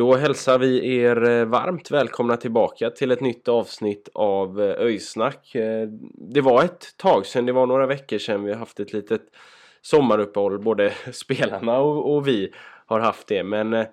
Då 0.00 0.16
hälsar 0.16 0.58
vi 0.58 0.96
er 0.96 1.28
eh, 1.28 1.44
varmt 1.44 1.90
välkomna 1.90 2.36
tillbaka 2.36 2.90
till 2.90 3.10
ett 3.10 3.20
nytt 3.20 3.48
avsnitt 3.48 4.08
av 4.14 4.62
eh, 4.62 4.84
Öjsnack. 4.84 5.54
Eh, 5.54 5.88
det 6.32 6.40
var 6.40 6.64
ett 6.64 6.96
tag 6.96 7.26
sedan, 7.26 7.46
det 7.46 7.52
var 7.52 7.66
några 7.66 7.86
veckor 7.86 8.18
sedan 8.18 8.44
vi 8.44 8.52
har 8.52 8.58
haft 8.58 8.80
ett 8.80 8.92
litet 8.92 9.22
sommaruppehåll. 9.82 10.58
Både 10.58 10.92
spelarna 11.12 11.78
och, 11.78 12.14
och 12.14 12.28
vi 12.28 12.52
har 12.86 13.00
haft 13.00 13.26
det. 13.26 13.44
Men 13.44 13.86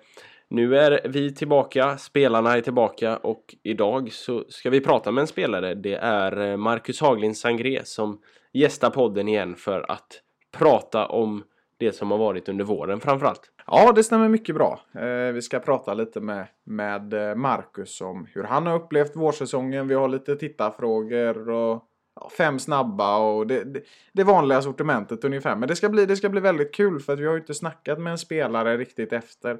nu 0.48 0.78
är 0.78 1.08
vi 1.08 1.34
tillbaka, 1.34 1.98
spelarna 1.98 2.56
är 2.56 2.60
tillbaka 2.60 3.16
och 3.16 3.54
idag 3.62 4.12
så 4.12 4.44
ska 4.48 4.70
vi 4.70 4.80
prata 4.80 5.10
med 5.10 5.22
en 5.22 5.26
spelare. 5.26 5.74
Det 5.74 5.94
är 5.94 6.56
Marcus 6.56 7.00
Haglind 7.00 7.36
Sangré 7.36 7.84
som 7.84 8.20
gästar 8.52 8.90
podden 8.90 9.28
igen 9.28 9.56
för 9.56 9.90
att 9.90 10.22
prata 10.52 11.06
om 11.06 11.44
det 11.78 11.92
som 11.92 12.10
har 12.10 12.18
varit 12.18 12.48
under 12.48 12.64
våren 12.64 13.00
framförallt. 13.00 13.40
Ja, 13.66 13.92
det 13.92 14.04
stämmer 14.04 14.28
mycket 14.28 14.54
bra. 14.54 14.80
Eh, 14.94 15.32
vi 15.32 15.42
ska 15.42 15.58
prata 15.58 15.94
lite 15.94 16.20
med, 16.20 16.46
med 16.64 17.14
eh, 17.14 17.34
Marcus 17.34 18.00
om 18.00 18.26
hur 18.34 18.44
han 18.44 18.66
har 18.66 18.74
upplevt 18.74 19.16
vårsäsongen. 19.16 19.88
Vi 19.88 19.94
har 19.94 20.08
lite 20.08 20.36
tittarfrågor 20.36 21.50
och 21.50 21.84
ja, 22.20 22.30
fem 22.38 22.58
snabba 22.58 23.18
och 23.18 23.46
det, 23.46 23.64
det, 23.64 23.82
det 24.12 24.24
vanliga 24.24 24.62
sortimentet 24.62 25.24
ungefär. 25.24 25.56
Men 25.56 25.68
det 25.68 25.76
ska, 25.76 25.88
bli, 25.88 26.06
det 26.06 26.16
ska 26.16 26.28
bli 26.28 26.40
väldigt 26.40 26.74
kul 26.74 27.00
för 27.00 27.12
att 27.12 27.20
vi 27.20 27.26
har 27.26 27.32
ju 27.32 27.40
inte 27.40 27.54
snackat 27.54 27.98
med 27.98 28.10
en 28.10 28.18
spelare 28.18 28.76
riktigt 28.76 29.12
efter 29.12 29.58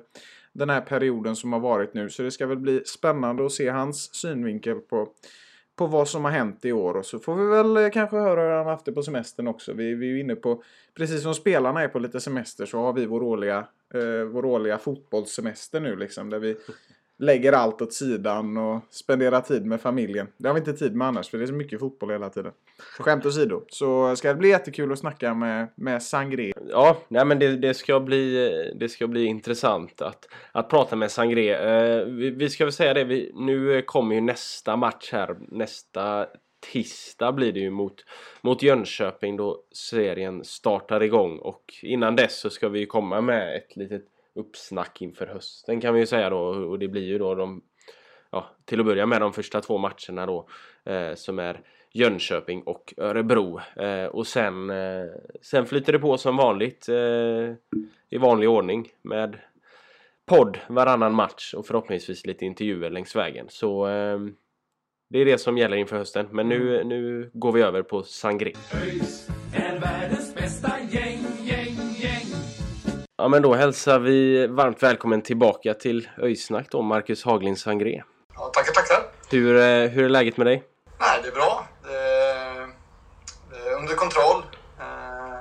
den 0.52 0.70
här 0.70 0.80
perioden 0.80 1.36
som 1.36 1.52
har 1.52 1.60
varit 1.60 1.94
nu. 1.94 2.10
Så 2.10 2.22
det 2.22 2.30
ska 2.30 2.46
väl 2.46 2.58
bli 2.58 2.82
spännande 2.84 3.46
att 3.46 3.52
se 3.52 3.68
hans 3.68 4.14
synvinkel 4.14 4.78
på, 4.78 5.08
på 5.78 5.86
vad 5.86 6.08
som 6.08 6.24
har 6.24 6.30
hänt 6.30 6.64
i 6.64 6.72
år. 6.72 6.96
Och 6.96 7.06
så 7.06 7.18
får 7.18 7.34
vi 7.34 7.46
väl 7.46 7.76
eh, 7.76 7.90
kanske 7.90 8.16
höra 8.16 8.40
hur 8.40 8.48
han 8.48 8.64
har 8.64 8.72
haft 8.72 8.84
det 8.84 8.92
på 8.92 9.02
semestern 9.02 9.48
också. 9.48 9.72
Vi, 9.72 9.94
vi 9.94 10.06
är 10.06 10.10
ju 10.10 10.20
inne 10.20 10.34
på, 10.34 10.62
precis 10.94 11.22
som 11.22 11.34
spelarna 11.34 11.82
är 11.82 11.88
på 11.88 11.98
lite 11.98 12.20
semester 12.20 12.66
så 12.66 12.78
har 12.78 12.92
vi 12.92 13.06
vår 13.06 13.22
årliga, 13.22 13.58
eh, 13.94 14.24
vår 14.32 14.44
årliga 14.44 14.78
fotbollssemester 14.78 15.80
nu 15.80 15.96
liksom. 15.96 16.30
Där 16.30 16.38
vi 16.38 16.56
lägger 17.18 17.52
allt 17.52 17.82
åt 17.82 17.92
sidan 17.92 18.56
och 18.56 18.80
spenderar 18.90 19.40
tid 19.40 19.66
med 19.66 19.80
familjen. 19.80 20.26
Det 20.36 20.48
har 20.48 20.54
vi 20.54 20.58
inte 20.58 20.72
tid 20.72 20.96
med 20.96 21.08
annars 21.08 21.28
för 21.28 21.38
det 21.38 21.44
är 21.44 21.46
så 21.46 21.52
mycket 21.52 21.80
fotboll 21.80 22.10
hela 22.10 22.30
tiden. 22.30 22.52
Skämt 22.98 23.26
åsido. 23.26 23.62
Så 23.68 24.16
ska 24.16 24.28
det 24.28 24.34
bli 24.34 24.48
jättekul 24.48 24.92
att 24.92 24.98
snacka 24.98 25.34
med, 25.34 25.68
med 25.74 26.02
Sangré. 26.02 26.52
Ja, 26.70 26.96
nej 27.08 27.24
men 27.24 27.38
det, 27.38 27.56
det, 27.56 27.74
ska 27.74 28.00
bli, 28.00 28.50
det 28.80 28.88
ska 28.88 29.06
bli 29.06 29.24
intressant 29.24 30.02
att, 30.02 30.28
att 30.52 30.70
prata 30.70 30.96
med 30.96 31.10
Sangré. 31.10 31.54
Eh, 31.54 32.04
vi, 32.04 32.30
vi 32.30 32.50
ska 32.50 32.64
väl 32.64 32.72
säga 32.72 32.94
det, 32.94 33.04
vi, 33.04 33.32
nu 33.34 33.82
kommer 33.82 34.14
ju 34.14 34.20
nästa 34.20 34.76
match 34.76 35.12
här. 35.12 35.36
Nästa 35.48 36.26
tisdag 36.72 37.32
blir 37.32 37.52
det 37.52 37.60
ju 37.60 37.70
mot, 37.70 38.04
mot 38.40 38.62
Jönköping 38.62 39.36
då 39.36 39.62
serien 39.72 40.44
startar 40.44 41.02
igång. 41.02 41.38
Och 41.38 41.74
innan 41.82 42.16
dess 42.16 42.40
så 42.40 42.50
ska 42.50 42.68
vi 42.68 42.78
ju 42.78 42.86
komma 42.86 43.20
med 43.20 43.56
ett 43.56 43.76
litet 43.76 44.04
uppsnack 44.38 45.02
inför 45.02 45.26
hösten 45.26 45.80
kan 45.80 45.94
vi 45.94 46.00
ju 46.00 46.06
säga 46.06 46.30
då. 46.30 46.38
Och 46.38 46.78
det 46.78 46.88
blir 46.88 47.02
ju 47.02 47.18
då 47.18 47.34
de, 47.34 47.62
ja, 48.30 48.46
till 48.64 48.80
att 48.80 48.86
börja 48.86 49.06
med 49.06 49.20
de 49.20 49.32
första 49.32 49.60
två 49.60 49.78
matcherna 49.78 50.26
då. 50.26 50.48
Eh, 50.84 51.14
som 51.14 51.38
är 51.38 51.60
Jönköping 51.92 52.62
och 52.62 52.94
Örebro. 52.96 53.60
Eh, 53.76 54.04
och 54.04 54.26
sen, 54.26 54.70
eh, 54.70 55.04
sen 55.42 55.66
flyter 55.66 55.92
det 55.92 55.98
på 55.98 56.18
som 56.18 56.36
vanligt 56.36 56.88
eh, 56.88 57.54
i 58.10 58.18
vanlig 58.18 58.48
ordning 58.48 58.88
med 59.02 59.36
podd 60.26 60.58
varannan 60.68 61.14
match 61.14 61.54
och 61.54 61.66
förhoppningsvis 61.66 62.26
lite 62.26 62.44
intervjuer 62.44 62.90
längs 62.90 63.16
vägen. 63.16 63.46
Så 63.48 63.88
eh, 63.88 64.18
det 65.10 65.18
är 65.18 65.24
det 65.24 65.38
som 65.38 65.58
gäller 65.58 65.76
inför 65.76 65.96
hösten. 65.96 66.28
Men 66.30 66.48
nu, 66.48 66.84
nu 66.84 67.30
går 67.34 67.52
vi 67.52 67.62
över 67.62 67.82
på 67.82 68.02
Sangré. 68.02 68.52
Ja 73.20 73.28
men 73.28 73.42
då 73.42 73.54
hälsar 73.54 73.98
vi 73.98 74.46
varmt 74.46 74.82
välkommen 74.82 75.22
tillbaka 75.22 75.74
till 75.74 76.08
Öjsnack 76.18 76.66
då, 76.70 76.82
Marcus 76.82 77.24
Haglind 77.24 77.58
Sangré. 77.58 78.02
Ja, 78.34 78.50
tackar, 78.54 78.72
tackar. 78.72 79.02
Hur, 79.30 79.56
eh, 79.56 79.90
hur 79.90 80.04
är 80.04 80.08
läget 80.08 80.36
med 80.36 80.46
dig? 80.46 80.64
Nej, 81.00 81.20
det 81.22 81.28
är 81.28 81.32
bra. 81.32 81.66
Det 81.82 81.98
är, 81.98 82.68
det 83.50 83.70
är 83.70 83.76
under 83.76 83.94
kontroll. 83.94 84.42
Eh, 84.80 85.38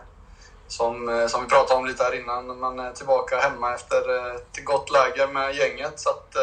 Som, 0.68 1.10
eh, 1.10 1.28
som 1.28 1.44
vi 1.44 1.50
pratade 1.50 1.80
om 1.80 1.86
lite 1.86 2.04
här 2.04 2.20
innan. 2.22 2.60
Man 2.60 2.80
är 2.80 2.92
tillbaka 2.92 3.38
hemma 3.38 3.74
efter 3.74 4.36
ett 4.36 4.66
gott 4.66 4.92
läger 4.92 5.28
med 5.28 5.56
gänget. 5.56 6.00
Så 6.00 6.10
att, 6.10 6.36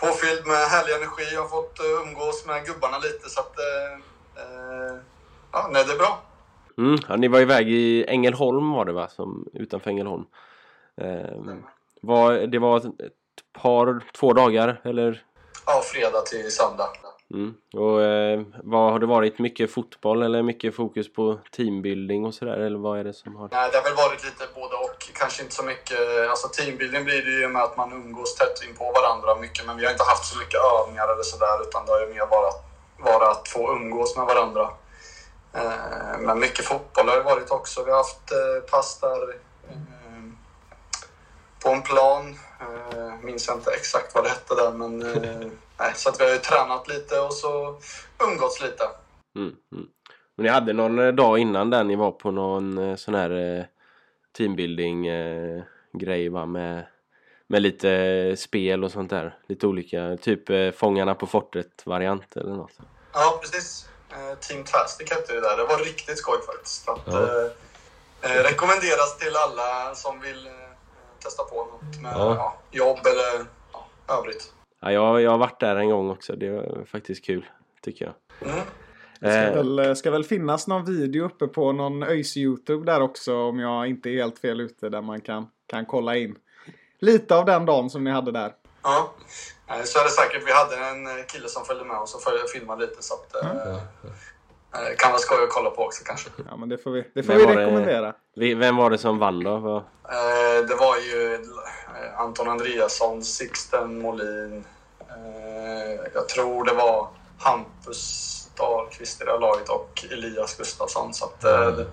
påfylld 0.00 0.46
med 0.46 0.56
härlig 0.56 0.94
energi. 0.94 1.34
Jag 1.34 1.40
har 1.42 1.48
fått 1.48 1.80
umgås 2.02 2.46
med 2.46 2.66
gubbarna 2.66 2.98
lite. 2.98 3.30
Så 3.30 3.40
att, 3.40 3.58
eh, 3.58 4.96
ja, 5.52 5.68
nej, 5.72 5.84
det 5.86 5.92
är 5.92 5.98
bra. 5.98 6.22
Mm, 6.78 6.98
ja, 7.08 7.16
ni 7.16 7.28
var 7.28 7.40
iväg 7.40 7.68
i 7.68 8.04
Ängelholm 8.08 8.72
var 8.72 8.84
det 8.84 8.92
va? 8.92 9.08
Som, 9.08 9.48
utanför 9.52 9.90
Ängelholm. 9.90 10.24
Eh, 11.00 11.54
var, 12.00 12.32
det 12.32 12.58
var 12.58 12.78
ett 12.78 12.84
par, 13.62 14.04
två 14.12 14.32
dagar 14.32 14.80
eller? 14.84 15.24
Ja, 15.66 15.82
fredag 15.84 16.20
till 16.20 16.52
söndag. 16.52 16.88
Mm. 17.34 17.54
Och 17.72 18.02
eh, 18.02 18.42
vad 18.62 18.92
har 18.92 18.98
det 18.98 19.06
varit? 19.06 19.38
Mycket 19.38 19.72
fotboll 19.72 20.22
eller 20.22 20.42
mycket 20.42 20.76
fokus 20.76 21.12
på 21.12 21.38
teambuilding 21.56 22.24
och 22.24 22.34
sådär? 22.34 22.56
Eller 22.56 22.78
vad 22.78 22.98
är 22.98 23.04
det 23.04 23.12
som 23.12 23.36
har... 23.36 23.48
Nej, 23.52 23.68
det 23.72 23.76
har 23.76 23.84
väl 23.84 23.94
varit 23.94 24.24
lite 24.24 24.44
både 24.54 24.74
och. 24.76 24.98
Kanske 25.20 25.42
inte 25.42 25.54
så 25.54 25.64
mycket... 25.64 26.00
Alltså 26.30 26.48
teambuilding 26.48 27.04
blir 27.04 27.22
det 27.24 27.40
ju 27.40 27.48
med 27.48 27.62
att 27.62 27.76
man 27.76 27.92
umgås 27.92 28.34
tätt 28.34 28.68
in 28.68 28.74
på 28.76 28.84
varandra 28.84 29.40
mycket. 29.40 29.66
Men 29.66 29.76
vi 29.76 29.84
har 29.84 29.92
inte 29.92 30.04
haft 30.04 30.24
så 30.24 30.38
mycket 30.38 30.60
övningar 30.74 31.06
eller 31.12 31.22
sådär. 31.22 31.56
Utan 31.66 31.86
det 31.86 31.92
har 31.92 32.00
ju 32.00 32.14
mer 32.14 32.26
varit, 32.36 32.56
varit 32.98 33.28
att 33.32 33.48
få 33.48 33.72
umgås 33.76 34.16
med 34.16 34.26
varandra. 34.26 34.64
Eh, 35.54 36.20
men 36.20 36.38
mycket 36.38 36.64
fotboll 36.64 37.08
har 37.08 37.16
det 37.16 37.22
varit 37.22 37.50
också. 37.50 37.84
Vi 37.84 37.90
har 37.90 37.98
haft 37.98 38.32
eh, 38.32 38.70
pass 38.70 39.00
där 39.00 39.34
eh, 39.68 39.76
på 41.62 41.70
en 41.70 41.82
plan. 41.82 42.38
Minns 43.22 43.48
jag 43.48 43.56
inte 43.56 43.70
exakt 43.70 44.14
vad 44.14 44.24
det 44.24 44.28
hette 44.28 44.54
där. 44.54 44.72
Men, 44.72 44.98
nej, 45.78 45.92
så 45.94 46.08
att 46.08 46.20
vi 46.20 46.24
har 46.24 46.32
ju 46.32 46.38
tränat 46.38 46.88
lite 46.88 47.20
och 47.20 47.32
så 47.32 47.76
umgåtts 48.28 48.62
lite. 48.62 48.84
Mm, 49.36 49.54
mm. 49.72 49.86
Ni 50.36 50.48
hade 50.48 50.72
någon 50.72 51.16
dag 51.16 51.38
innan 51.38 51.70
där 51.70 51.84
ni 51.84 51.96
var 51.96 52.10
på 52.10 52.30
någon 52.30 52.98
sån 52.98 53.14
här 53.14 53.66
teambuilding 54.36 55.06
grej 55.92 56.28
va? 56.28 56.46
Med, 56.46 56.86
med 57.46 57.62
lite 57.62 58.36
spel 58.36 58.84
och 58.84 58.90
sånt 58.90 59.10
där. 59.10 59.38
Lite 59.46 59.66
olika, 59.66 60.16
typ 60.16 60.74
Fångarna 60.76 61.14
på 61.14 61.26
fortet 61.26 61.86
variant 61.86 62.36
eller 62.36 62.54
något. 62.54 62.78
Ja, 63.12 63.38
precis. 63.42 63.88
Eh, 64.14 64.38
Team 64.38 64.64
Tastic 64.64 65.10
hette 65.10 65.32
det 65.32 65.40
där. 65.40 65.56
Det 65.56 65.64
var 65.64 65.78
riktigt 65.78 66.18
skoj 66.18 66.38
faktiskt. 66.46 66.88
Att, 66.88 67.00
Ja. 67.06 67.22
eh, 67.22 67.50
eh, 68.32 68.42
rekommenderas 68.42 69.18
till 69.18 69.32
alla 69.36 69.94
som 69.94 70.20
vill 70.20 70.46
eh, 70.46 70.52
testa 71.22 71.42
på 71.44 71.56
något 71.56 72.02
med 72.02 72.12
Ja. 72.14 72.34
ja. 72.34 72.56
jobb 72.70 72.98
eller 73.06 73.46
ja, 73.72 73.86
övrigt. 74.18 74.52
Ja, 74.80 74.92
jag, 74.92 75.20
jag 75.20 75.30
har 75.30 75.38
varit 75.38 75.60
där 75.60 75.76
en 75.76 75.90
gång 75.90 76.10
också. 76.10 76.36
Det 76.36 76.50
var 76.50 76.84
faktiskt 76.84 77.24
kul, 77.24 77.46
tycker 77.82 78.04
jag. 78.04 78.14
Mm. 78.50 78.64
Det 79.20 79.30
ska, 79.30 79.40
Eh, 79.40 79.54
väl, 79.64 79.96
ska 79.96 80.10
väl 80.10 80.24
finnas 80.24 80.66
någon 80.66 80.84
video 80.84 81.24
uppe 81.26 81.46
på 81.46 81.72
någon 81.72 82.02
ÖIS 82.02 82.36
YouTube 82.36 82.92
där 82.92 83.00
också 83.00 83.36
om 83.36 83.58
jag 83.58 83.86
inte 83.86 84.08
är 84.10 84.12
helt 84.14 84.38
fel 84.38 84.60
ute 84.60 84.88
där 84.88 85.00
man 85.02 85.20
kan, 85.20 85.46
kan 85.66 85.86
kolla 85.86 86.16
in 86.16 86.36
lite 86.98 87.36
av 87.36 87.44
den 87.44 87.66
dagen 87.66 87.90
som 87.90 88.04
ni 88.04 88.10
hade 88.10 88.32
där. 88.32 88.52
Ja, 88.84 89.12
Eh, 89.68 89.82
så 89.84 89.98
är 89.98 90.04
det 90.04 90.10
säkert. 90.10 90.42
Vi 90.46 90.52
hade 90.52 90.76
en 90.76 91.06
eh, 91.06 91.24
kille 91.26 91.48
som 91.48 91.64
följde 91.64 91.84
med 91.84 91.96
oss 91.98 92.14
och 92.14 92.22
följde- 92.22 92.48
filmade 92.48 92.86
lite 92.86 93.02
så 93.02 93.14
att 93.14 93.34
eh, 93.44 93.50
eh, 94.74 94.96
kan 94.98 95.10
vara 95.12 95.20
skoj 95.20 95.44
att 95.44 95.50
kolla 95.50 95.70
på 95.70 95.82
också 95.84 96.04
kanske. 96.04 96.30
Ja 96.50 96.56
men 96.56 96.68
det 96.68 96.78
får 96.78 96.90
vi, 96.90 97.10
det 97.14 97.22
får 97.22 97.32
Vem 97.32 97.38
vi 97.48 97.54
det? 97.54 97.60
rekommendera. 97.60 98.14
vi- 98.36 98.54
vem 98.54 98.76
var 98.76 98.90
det 98.90 98.98
som 98.98 99.18
vann 99.18 99.44
då? 99.44 99.76
Eh, 100.08 100.66
det 100.68 100.74
var 100.74 100.96
ju 100.96 101.46
Anton 102.16 102.48
Andreasson, 102.48 103.24
Sixten 103.24 103.98
Molin. 104.02 104.64
Eh, 105.00 106.00
jag 106.14 106.28
tror 106.28 106.64
det 106.64 106.72
var 106.74 107.08
Hampus 107.38 108.30
Dahlqvist 108.56 109.22
i 109.22 109.24
det 109.24 109.30
här 109.30 109.38
laget 109.38 109.68
och 109.68 110.04
Elias 110.10 110.56
Gustafsson. 110.56 111.14
Så 111.14 111.24
att, 111.24 111.40
det, 111.40 111.86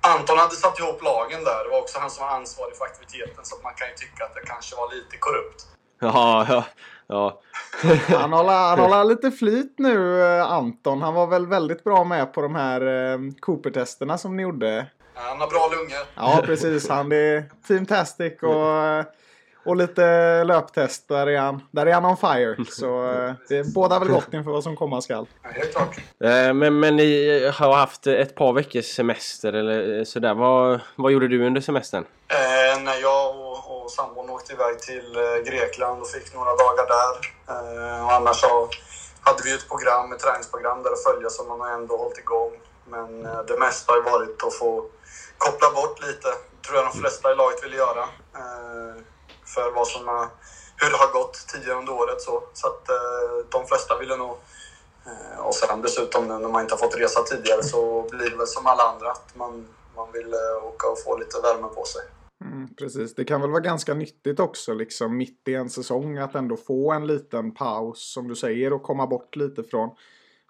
Anton 0.00 0.38
hade 0.38 0.54
satt 0.54 0.78
ihop 0.78 1.02
lagen 1.02 1.44
där. 1.44 1.64
Det 1.64 1.70
var 1.70 1.78
också 1.78 1.98
han 1.98 2.10
som 2.10 2.26
var 2.26 2.32
ansvarig 2.34 2.76
för 2.76 2.84
aktiviteten 2.84 3.44
så 3.44 3.56
att 3.56 3.62
man 3.62 3.74
kan 3.74 3.88
ju 3.88 3.94
tycka 3.94 4.24
att 4.24 4.34
det 4.34 4.40
kanske 4.46 4.76
var 4.76 4.94
lite 4.94 5.16
korrupt. 5.16 5.66
Ja, 6.00 6.46
ja, 6.48 6.64
Ja. 7.06 7.40
Han 8.08 8.32
håller, 8.32 8.52
han 8.52 8.78
håller 8.90 9.04
lite 9.04 9.30
flyt 9.30 9.74
nu, 9.78 10.22
eh, 10.22 10.52
Anton. 10.52 11.02
Han 11.02 11.14
var 11.14 11.26
väl 11.26 11.46
väldigt 11.46 11.84
bra 11.84 12.04
med 12.04 12.32
på 12.34 12.40
de 12.42 12.54
här 12.54 12.80
eh, 13.12 13.18
Cooper-testerna 13.40 14.18
som 14.18 14.36
ni 14.36 14.42
gjorde. 14.42 14.86
Han 15.14 15.40
har 15.40 15.46
bra 15.46 15.68
lungor. 15.72 16.06
Ja, 16.14 16.42
precis. 16.46 16.88
Han 16.88 17.12
är 17.12 17.44
Teamtastic 17.68 18.32
och, 18.42 18.72
eh, 18.72 19.04
och 19.64 19.76
lite 19.76 20.44
löptest. 20.44 21.08
Där 21.08 21.26
är 21.26 21.38
han, 21.40 21.60
där 21.70 21.86
är 21.86 21.92
han 21.94 22.04
on 22.04 22.16
fire. 22.16 22.56
Så 22.68 23.04
det 23.48 23.74
bådar 23.74 24.00
väl 24.00 24.08
gott 24.08 24.34
inför 24.34 24.50
vad 24.50 24.62
som 24.62 24.76
komma 24.76 25.00
skall. 25.00 25.26
Ja, 25.42 25.48
helt 25.52 25.74
klart. 25.74 25.96
Eh, 26.24 26.54
Men, 26.54 26.80
men 26.80 26.96
ni 26.96 27.50
har 27.54 27.74
haft 27.76 28.06
ett 28.06 28.34
par 28.34 28.52
veckors 28.52 28.84
semester 28.84 29.52
eller 29.52 30.04
sådär. 30.04 30.34
Vad, 30.34 30.80
vad 30.96 31.12
gjorde 31.12 31.28
du 31.28 31.46
under 31.46 31.60
semestern? 31.60 32.04
Eh, 32.28 32.82
när 32.82 33.00
jag 33.02 33.34
och, 33.90 33.94
sambon 33.94 34.30
åkte 34.30 34.52
iväg 34.52 34.80
till 34.80 35.16
eh, 35.16 35.36
Grekland 35.36 36.02
och 36.02 36.08
fick 36.08 36.34
några 36.34 36.56
dagar 36.56 36.86
där. 36.86 37.14
Eh, 37.54 38.06
och 38.06 38.12
annars 38.12 38.40
så 38.40 38.68
hade 39.20 39.42
vi 39.42 39.54
ett 39.54 39.68
program, 39.68 40.12
ett 40.12 40.18
träningsprogram 40.18 40.82
där 40.82 40.92
att 40.92 41.02
följa 41.02 41.30
som 41.30 41.48
man 41.48 41.60
har 41.60 41.70
ändå 41.70 41.96
hållit 41.96 42.18
igång. 42.18 42.52
Men 42.84 43.26
eh, 43.26 43.42
det 43.42 43.58
mesta 43.58 43.92
har 43.92 43.96
ju 43.96 44.02
varit 44.02 44.44
att 44.44 44.54
få 44.54 44.84
koppla 45.38 45.70
bort 45.70 46.00
lite. 46.00 46.28
tror 46.66 46.76
jag 46.76 46.84
de 46.84 46.98
flesta 47.00 47.32
i 47.32 47.34
laget 47.34 47.64
ville 47.64 47.76
göra. 47.76 48.08
För 49.54 49.70
vad 49.70 49.88
som 49.88 50.08
har, 50.08 50.28
hur 50.76 50.90
det 50.90 50.96
har 50.96 51.12
gått 51.12 51.46
tidigare 51.48 51.78
under 51.78 51.92
året. 51.92 52.22
Så, 52.22 52.42
så 52.54 52.66
att 52.66 52.88
de 53.50 53.66
flesta 53.66 53.98
ville 53.98 54.16
nog 54.16 54.36
Och 55.38 55.54
sen 55.54 55.82
dessutom 55.82 56.28
nu 56.28 56.38
när 56.38 56.48
man 56.48 56.62
inte 56.62 56.74
har 56.74 56.78
fått 56.78 56.96
resa 56.96 57.22
tidigare 57.22 57.62
så 57.62 58.02
blir 58.10 58.30
det 58.30 58.36
väl 58.36 58.46
som 58.46 58.66
alla 58.66 58.82
andra 58.82 59.10
att 59.10 59.34
man, 59.34 59.68
man 59.96 60.12
vill 60.12 60.34
åka 60.62 60.88
och 60.88 61.02
få 61.02 61.16
lite 61.16 61.40
värme 61.40 61.68
på 61.74 61.84
sig. 61.84 62.02
Mm, 62.44 62.74
precis. 62.74 63.14
Det 63.14 63.24
kan 63.24 63.40
väl 63.40 63.50
vara 63.50 63.60
ganska 63.60 63.94
nyttigt 63.94 64.40
också, 64.40 64.74
liksom 64.74 65.16
mitt 65.16 65.48
i 65.48 65.54
en 65.54 65.70
säsong, 65.70 66.18
att 66.18 66.34
ändå 66.34 66.56
få 66.56 66.92
en 66.92 67.06
liten 67.06 67.54
paus, 67.54 68.12
som 68.12 68.28
du 68.28 68.36
säger, 68.36 68.72
och 68.72 68.82
komma 68.82 69.06
bort 69.06 69.36
lite 69.36 69.64
från, 69.64 69.90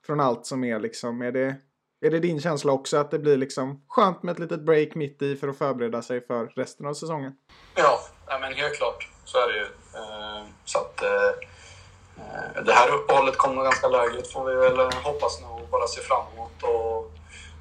från 0.07 0.21
allt 0.21 0.47
som 0.47 0.65
är 0.65 0.81
liksom. 0.81 1.23
Är 1.23 1.33
det, 1.33 1.57
är 2.01 2.11
det 2.11 2.21
din 2.21 2.41
känsla 2.41 2.73
också 2.73 2.97
att 2.97 3.11
det 3.11 3.19
blir 3.19 3.37
liksom 3.37 3.83
skönt 3.89 4.23
med 4.23 4.33
ett 4.33 4.39
litet 4.39 4.61
break 4.61 4.95
mitt 4.95 5.23
i 5.23 5.37
för 5.37 5.49
att 5.49 5.59
förbereda 5.59 6.03
sig 6.03 6.27
för 6.27 6.47
resten 6.47 6.87
av 6.87 6.95
säsongen? 6.95 7.33
Ja, 7.75 8.01
men 8.41 8.55
helt 8.55 8.75
klart. 8.75 9.09
Så 9.25 9.39
är 9.39 9.53
det 9.53 9.59
ju. 9.59 9.65
Eh, 9.95 10.47
så 10.65 10.79
att 10.79 11.03
eh, 11.03 12.65
det 12.65 12.73
här 12.73 12.95
uppehållet 12.95 13.37
kommer 13.37 13.65
ganska 13.65 13.89
lägligt 13.89 14.33
får 14.33 14.45
vi 14.45 14.55
väl 14.55 14.79
eh, 14.79 15.03
hoppas 15.05 15.41
nu 15.41 15.47
och 15.47 15.69
bara 15.71 15.87
se 15.87 16.01
fram 16.01 16.23
emot. 16.35 16.63
Och, 16.63 17.13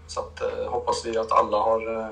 så 0.07 0.19
att 0.19 0.39
hoppas 0.67 1.05
vi 1.05 1.17
att 1.17 1.31
alla 1.31 1.57
har 1.57 2.11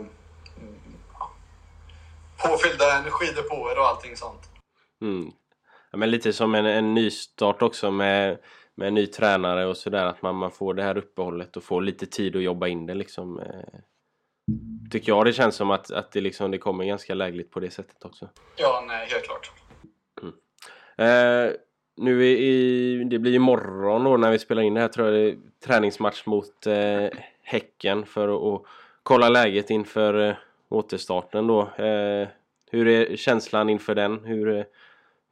påfyllda 2.44 2.98
energidepåer 2.98 3.80
och 3.80 3.88
allting 3.88 4.16
sånt. 4.16 4.42
Mm. 5.02 5.32
Ja, 5.92 5.98
men 5.98 6.12
lite 6.12 6.34
som 6.34 6.56
en, 6.56 6.66
en 6.66 6.94
nystart 6.94 7.62
också 7.62 7.92
med, 7.92 8.38
med 8.76 8.88
en 8.88 8.94
ny 8.94 9.08
tränare 9.08 9.66
och 9.66 9.78
sådär. 9.78 10.06
Att 10.06 10.22
man, 10.22 10.36
man 10.36 10.52
får 10.52 10.74
det 10.74 10.84
här 10.84 10.98
uppehållet 10.98 11.58
och 11.58 11.64
får 11.64 11.82
lite 11.82 12.06
tid 12.06 12.36
att 12.36 12.44
jobba 12.44 12.68
in 12.68 12.86
det 12.86 12.94
liksom. 12.94 13.40
Eh, 13.40 13.80
tycker 14.92 15.12
jag 15.12 15.26
det 15.26 15.34
känns 15.34 15.56
som 15.56 15.72
att, 15.72 15.92
att 15.92 16.12
det, 16.12 16.22
liksom, 16.22 16.52
det 16.52 16.58
kommer 16.58 16.86
ganska 16.86 17.14
lägligt 17.14 17.52
på 17.52 17.60
det 17.60 17.72
sättet 17.72 18.06
också. 18.06 18.30
Ja, 18.58 18.84
nej, 18.88 19.08
helt 19.10 19.24
klart. 19.24 19.52
Eh, 20.98 21.52
nu 21.98 22.26
i, 22.26 22.48
i, 22.48 23.04
det 23.04 23.20
blir 23.20 23.34
imorgon 23.34 24.04
då 24.04 24.18
när 24.18 24.32
vi 24.32 24.40
spelar 24.40 24.62
in 24.62 24.74
det 24.74 24.82
här 24.82 24.88
tror 24.88 25.08
jag 25.08 25.16
det 25.16 25.30
är 25.30 25.38
träningsmatch 25.66 26.26
mot 26.26 26.68
eh, 26.68 27.08
Häcken 27.42 28.06
för 28.06 28.56
att 28.56 28.64
kolla 29.04 29.30
läget 29.30 29.70
inför 29.70 30.30
eh, 30.30 30.36
återstarten 30.70 31.48
då. 31.48 31.62
Eh, 31.62 32.28
hur 32.72 32.88
är 32.88 33.16
känslan 33.16 33.70
inför 33.70 33.96
den? 33.96 34.26
Hur, 34.26 34.66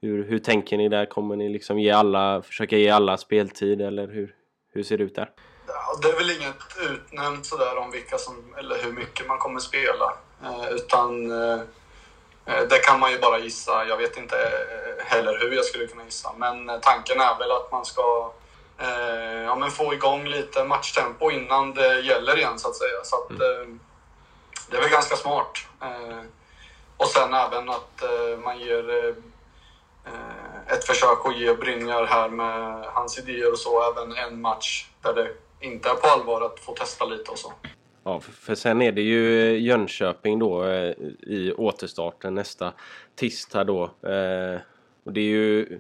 hur, 0.02 0.24
hur 0.24 0.40
tänker 0.40 0.78
ni 0.78 0.90
där? 0.90 1.06
Kommer 1.06 1.36
ni 1.36 1.50
liksom 1.50 1.80
ge 1.80 1.92
alla, 1.92 2.42
försöka 2.42 2.78
ge 2.78 2.90
alla 2.90 3.18
speltid 3.18 3.82
eller 3.82 4.08
hur, 4.08 4.36
hur 4.74 4.84
ser 4.84 4.98
det 4.98 5.04
ut 5.04 5.16
där? 5.16 5.30
Ja, 5.68 6.00
det 6.02 6.10
är 6.10 6.18
väl 6.18 6.32
inget 6.32 6.56
utnämnt 6.90 7.46
sådär 7.46 7.78
om 7.78 7.92
vilka 7.92 8.18
som, 8.18 8.56
eller 8.58 8.76
hur 8.84 8.92
mycket 8.92 9.28
man 9.28 9.38
kommer 9.38 9.60
spela. 9.60 10.14
Eh, 10.44 10.70
utan 10.72 11.32
eh, 11.32 11.60
eh, 12.46 12.68
det 12.70 12.80
kan 12.84 13.00
man 13.00 13.12
ju 13.12 13.20
bara 13.20 13.40
gissa. 13.40 13.86
Jag 13.86 13.98
vet 13.98 14.18
inte 14.18 14.36
eh, 14.36 15.06
heller 15.06 15.40
hur 15.40 15.52
jag 15.56 15.66
skulle 15.66 15.88
kunna 15.88 16.04
gissa. 16.06 16.34
Men 16.38 16.70
eh, 16.70 16.80
tanken 16.82 17.20
är 17.20 17.40
väl 17.40 17.52
att 17.52 17.72
man 17.72 17.86
ska 17.86 18.32
eh, 18.80 19.44
ja, 19.44 19.56
men 19.56 19.72
få 19.72 19.94
igång 19.94 20.26
lite 20.28 20.64
matchtempo 20.64 21.32
innan 21.32 21.74
det 21.74 22.00
gäller 22.00 22.38
igen 22.38 22.60
så 22.60 22.70
att 22.70 22.76
säga. 22.76 23.04
Så 23.04 23.16
att, 23.16 23.32
eh, 23.32 23.76
det 24.70 24.78
är 24.78 24.82
väl 24.82 24.90
ganska 24.90 25.16
smart. 25.16 25.58
Eh, 25.82 26.22
och 26.98 27.08
sen 27.08 27.34
även 27.34 27.70
att 27.70 28.04
eh, 28.04 28.40
man 28.44 28.60
ger 28.60 28.90
eh, 28.90 29.16
eh, 30.14 30.74
ett 30.74 30.84
försök 30.84 31.26
att 31.26 31.38
ge 31.38 31.54
Brynjar 31.54 32.06
här 32.06 32.30
med 32.30 32.86
hans 32.86 33.20
idéer 33.20 33.52
och 33.52 33.60
så 33.60 33.92
även 33.92 34.18
en 34.18 34.42
match 34.42 34.88
där 35.02 35.14
det 35.14 35.30
inte 35.60 35.90
är 35.90 35.94
på 35.94 36.08
allvar 36.08 36.42
att 36.42 36.60
få 36.60 36.74
testa 36.74 37.06
lite 37.06 37.32
och 37.32 37.38
så. 37.38 37.54
Ja, 38.04 38.20
för, 38.20 38.56
sen 38.56 38.82
är 38.82 38.92
det 38.92 39.02
ju 39.02 39.42
eh, 39.42 39.62
Jönköping 39.62 40.40
då 40.40 40.64
eh, 40.66 40.94
i 41.22 41.54
återstarten 41.58 42.36
nästa 42.36 42.74
tisdag 43.16 43.64
då. 43.64 43.84
Eh, 43.84 44.60
och 45.04 45.14
det 45.14 45.22
är 45.22 45.30
ju 45.30 45.80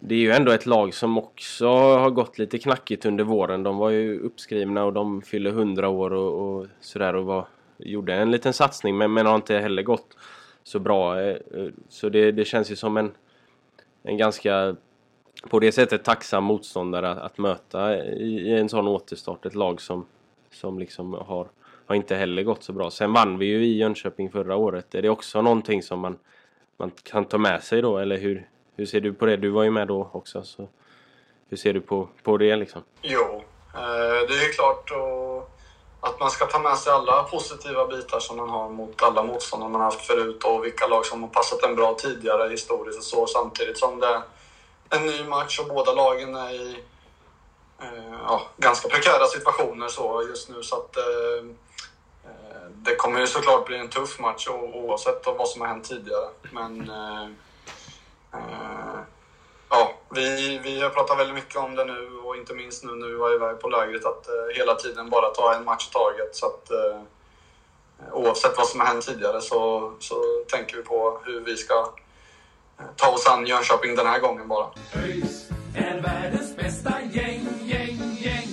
det 0.00 0.14
är 0.14 0.18
ju 0.18 0.32
ändå 0.32 0.52
ett 0.52 0.66
lag 0.66 0.94
som 0.94 1.18
också 1.18 1.68
har 1.68 2.10
gått 2.10 2.38
lite 2.38 2.58
knackigt 2.58 3.04
under 3.04 3.24
våren. 3.24 3.62
De 3.62 3.76
var 3.76 3.90
ju 3.90 4.20
uppskrivna 4.20 4.84
och 4.84 4.92
de 4.92 5.22
fyller 5.22 5.50
100 5.50 5.88
år 5.88 6.12
och, 6.12 6.58
och 6.60 6.66
sådär 6.80 7.14
och 7.14 7.24
var, 7.24 7.46
gjorde 7.84 8.14
en 8.14 8.30
liten 8.30 8.52
satsning 8.52 8.98
men, 8.98 9.12
men 9.12 9.26
har 9.26 9.34
inte 9.34 9.58
heller 9.58 9.82
gått 9.82 10.16
så 10.62 10.78
bra. 10.78 11.20
Eh, 11.20 11.36
eh, 11.54 11.68
så 11.88 12.08
det, 12.08 12.32
det 12.32 12.44
känns 12.44 12.70
ju 12.70 12.76
som 12.76 12.96
en, 12.96 13.12
en 14.02 14.16
ganska 14.16 14.76
på 15.48 15.58
det 15.58 15.72
sättet 15.72 16.04
tacksam 16.04 16.44
motståndare 16.44 17.10
att, 17.10 17.18
att 17.18 17.38
möta 17.38 17.96
i, 17.96 18.40
i 18.40 18.58
en 18.58 18.68
sån 18.68 18.88
återstart. 18.88 19.46
Ett 19.46 19.54
lag 19.54 19.80
som, 19.80 20.06
som 20.50 20.78
liksom 20.78 21.12
har, 21.14 21.48
har 21.86 21.94
inte 21.94 22.16
heller 22.16 22.42
gått 22.42 22.62
så 22.62 22.72
bra. 22.72 22.90
Sen 22.90 23.12
vann 23.12 23.38
vi 23.38 23.46
ju 23.46 23.64
i 23.64 23.78
Jönköping 23.78 24.30
förra 24.30 24.56
året. 24.56 24.94
Är 24.94 25.02
det 25.02 25.08
också 25.08 25.42
någonting 25.42 25.82
som 25.82 26.00
man, 26.00 26.18
man 26.76 26.90
kan 27.02 27.24
ta 27.24 27.38
med 27.38 27.62
sig 27.62 27.82
då? 27.82 27.98
Eller 27.98 28.18
hur, 28.18 28.48
hur 28.76 28.86
ser 28.86 29.00
du 29.00 29.12
på 29.12 29.26
det? 29.26 29.36
Du 29.36 29.48
var 29.48 29.62
ju 29.62 29.70
med 29.70 29.88
då 29.88 30.10
också. 30.12 30.42
Så 30.42 30.68
hur 31.48 31.56
ser 31.56 31.72
du 31.72 31.80
på, 31.80 32.08
på 32.22 32.36
det 32.36 32.56
liksom? 32.56 32.82
Jo, 33.02 33.42
eh, 33.74 34.28
det 34.28 34.34
är 34.34 34.52
klart 34.52 34.90
och 34.90 35.59
att 36.00 36.20
man 36.20 36.30
ska 36.30 36.46
ta 36.46 36.58
med 36.58 36.78
sig 36.78 36.92
alla 36.92 37.22
positiva 37.22 37.86
bitar 37.86 38.20
som 38.20 38.36
man 38.36 38.48
har 38.48 38.68
mot 38.68 39.02
alla 39.02 39.22
motståndare 39.22 39.70
man 39.70 39.80
haft 39.80 40.06
förut 40.06 40.44
och 40.44 40.64
vilka 40.64 40.86
lag 40.86 41.06
som 41.06 41.22
har 41.22 41.28
passat 41.28 41.62
en 41.62 41.74
bra 41.74 41.94
tidigare 41.94 42.50
historiskt 42.50 42.98
och 42.98 43.04
så 43.04 43.26
samtidigt 43.26 43.78
som 43.78 44.00
det 44.00 44.06
är 44.06 44.22
en 44.90 45.06
ny 45.06 45.24
match 45.24 45.58
och 45.58 45.68
båda 45.68 45.92
lagen 45.92 46.34
är 46.34 46.50
i 46.50 46.82
eh, 47.82 48.18
ja, 48.26 48.42
ganska 48.56 48.88
prekära 48.88 49.26
situationer 49.26 49.88
så 49.88 50.22
just 50.28 50.48
nu 50.48 50.62
så 50.62 50.76
att 50.76 50.96
eh, 50.96 51.44
eh 52.24 52.50
det 52.72 52.94
kommer 52.94 53.20
ju 53.20 53.26
såklart 53.26 53.66
bli 53.66 53.78
en 53.78 53.88
tuff 53.88 54.18
match 54.18 54.48
oavsett 54.48 55.26
vad 55.26 55.48
som 55.48 55.60
har 55.60 55.68
hänt 55.68 55.88
tidigare. 55.88 56.28
Men 56.50 56.90
eh, 56.90 57.24
eh, 58.32 59.00
vi, 60.14 60.60
vi 60.64 60.80
har 60.80 60.90
pratat 60.90 61.18
väldigt 61.18 61.34
mycket 61.34 61.56
om 61.56 61.74
det 61.74 61.84
nu 61.84 62.08
och 62.24 62.36
inte 62.36 62.54
minst 62.54 62.84
nu 62.84 62.92
när 62.92 63.06
vi 63.06 63.14
var 63.14 63.34
iväg 63.34 63.60
på 63.60 63.68
lägret 63.68 64.04
att 64.04 64.28
eh, 64.28 64.56
hela 64.56 64.74
tiden 64.74 65.10
bara 65.10 65.30
ta 65.30 65.54
en 65.54 65.64
match 65.64 65.88
i 65.88 65.92
taget. 65.92 66.36
Så 66.36 66.46
att, 66.46 66.70
eh, 66.70 67.00
oavsett 68.12 68.56
vad 68.56 68.66
som 68.66 68.80
har 68.80 68.86
hänt 68.86 69.06
tidigare 69.06 69.40
så, 69.40 69.92
så 69.98 70.14
tänker 70.48 70.76
vi 70.76 70.82
på 70.82 71.20
hur 71.24 71.40
vi 71.40 71.56
ska 71.56 71.74
eh, 72.78 72.84
ta 72.96 73.10
oss 73.10 73.26
an 73.26 73.46
Jönköping 73.46 73.96
den 73.96 74.06
här 74.06 74.20
gången 74.20 74.48
bara. 74.48 74.66
ÖIS 74.94 75.48
är 75.76 76.00
världens 76.00 76.56
bästa 76.56 76.94
gäng, 77.12 77.48
gäng, 77.64 78.16
gäng. 78.18 78.48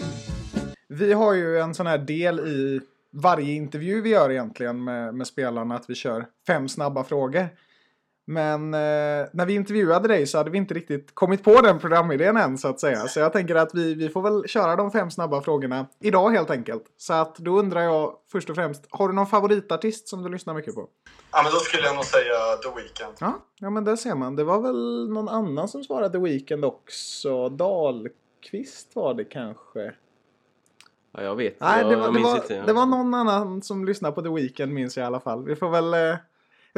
Vi 0.87 1.13
har 1.13 1.33
ju 1.33 1.59
en 1.59 1.75
sån 1.75 1.87
här 1.87 1.97
del 1.97 2.39
i 2.39 2.81
varje 3.11 3.53
intervju 3.53 4.01
vi 4.01 4.09
gör 4.09 4.31
egentligen 4.31 4.83
med, 4.83 5.15
med 5.15 5.27
spelarna 5.27 5.75
att 5.75 5.89
vi 5.89 5.95
kör 5.95 6.25
fem 6.47 6.69
snabba 6.69 7.03
frågor. 7.03 7.49
Men 8.29 8.73
eh, 8.73 9.27
när 9.31 9.45
vi 9.45 9.53
intervjuade 9.53 10.07
dig 10.07 10.27
så 10.27 10.37
hade 10.37 10.49
vi 10.49 10.57
inte 10.57 10.73
riktigt 10.73 11.15
kommit 11.15 11.43
på 11.43 11.61
den 11.61 11.79
programidén 11.79 12.37
än 12.37 12.57
så 12.57 12.67
att 12.67 12.79
säga. 12.79 13.07
Så 13.07 13.19
jag 13.19 13.33
tänker 13.33 13.55
att 13.55 13.75
vi, 13.75 13.93
vi 13.93 14.09
får 14.09 14.21
väl 14.21 14.47
köra 14.47 14.75
de 14.75 14.91
fem 14.91 15.11
snabba 15.11 15.41
frågorna 15.41 15.85
idag 16.01 16.29
helt 16.29 16.49
enkelt. 16.49 16.83
Så 16.97 17.13
att 17.13 17.35
då 17.35 17.59
undrar 17.59 17.81
jag 17.81 18.13
först 18.31 18.49
och 18.49 18.55
främst, 18.55 18.87
har 18.89 19.07
du 19.07 19.13
någon 19.13 19.27
favoritartist 19.27 20.07
som 20.07 20.23
du 20.23 20.29
lyssnar 20.29 20.53
mycket 20.53 20.75
på? 20.75 20.87
Ja, 21.31 21.43
men 21.43 21.51
då 21.51 21.57
skulle 21.57 21.83
jag 21.83 21.95
nog 21.95 22.05
säga 22.05 22.33
The 22.63 22.69
Weeknd. 22.75 23.17
Ja, 23.19 23.33
ja 23.59 23.69
men 23.69 23.83
där 23.83 23.95
ser 23.95 24.15
man. 24.15 24.35
Det 24.35 24.43
var 24.43 24.61
väl 24.61 25.09
någon 25.09 25.29
annan 25.29 25.67
som 25.67 25.83
svarade 25.83 26.09
The 26.09 26.23
Weeknd 26.23 26.65
också. 26.65 27.49
Dahlqvist 27.49 28.95
var 28.95 29.13
det 29.13 29.25
kanske. 29.25 29.93
Ja, 31.11 31.23
jag 31.23 31.35
vet. 31.35 31.59
Nej, 31.59 31.81
jag, 31.81 31.89
det 31.89 31.95
var, 31.95 32.05
jag 32.05 32.13
det, 32.13 32.19
var, 32.19 32.35
inte. 32.35 32.61
det 32.61 32.73
var 32.73 32.85
någon 32.85 33.13
annan 33.13 33.61
som 33.61 33.85
lyssnade 33.85 34.15
på 34.15 34.21
The 34.21 34.29
Weeknd 34.29 34.73
minns 34.73 34.97
jag 34.97 35.03
i 35.03 35.07
alla 35.07 35.19
fall. 35.19 35.45
Vi 35.45 35.55
får 35.55 35.69
väl 35.69 35.93
eh, 35.93 36.17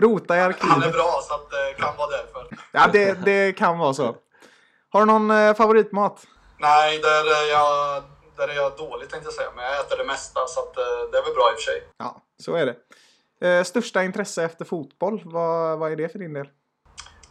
rota 0.02 0.36
i 0.38 0.40
Han 0.40 0.52
är 0.52 0.54
arkivet. 0.54 0.94
bra 0.94 1.20
så 1.28 1.34
att 1.34 1.50
det 1.52 1.74
kan 1.84 1.98
vara 1.98 2.10
därför. 2.10 2.48
Ja, 2.72 2.88
det, 2.94 3.14
det 3.26 3.54
kan 3.58 3.78
vara 3.78 3.94
så. 3.94 4.16
Har 4.90 5.00
du 5.00 5.06
någon 5.06 5.32
eh, 5.32 5.54
favoritmat? 5.56 6.28
Nej, 6.60 7.00
där 7.00 7.44
är, 7.44 7.50
jag, 7.52 8.04
där 8.38 8.48
är 8.48 8.56
jag 8.56 8.78
dålig 8.78 9.10
tänkte 9.10 9.28
jag 9.28 9.34
säga. 9.34 9.50
Men 9.56 9.66
jag 9.66 9.80
äter 9.80 9.98
det 9.98 10.04
mesta 10.06 10.48
så 10.48 10.60
att, 10.60 10.78
eh, 10.78 10.84
det 11.12 11.18
är 11.18 11.24
väl 11.24 11.34
bra 11.34 11.52
i 11.52 11.54
och 11.56 11.58
för 11.60 11.64
sig. 11.72 11.84
Ja, 11.98 12.22
så 12.44 12.56
är 12.56 12.66
det. 12.66 12.76
Eh, 13.48 13.64
största 13.64 14.04
intresse 14.04 14.44
efter 14.44 14.66
fotboll, 14.66 15.22
vad, 15.26 15.80
vad 15.80 15.92
är 15.92 15.96
det 15.96 16.10
för 16.10 16.20
din 16.20 16.34
del? 16.34 16.48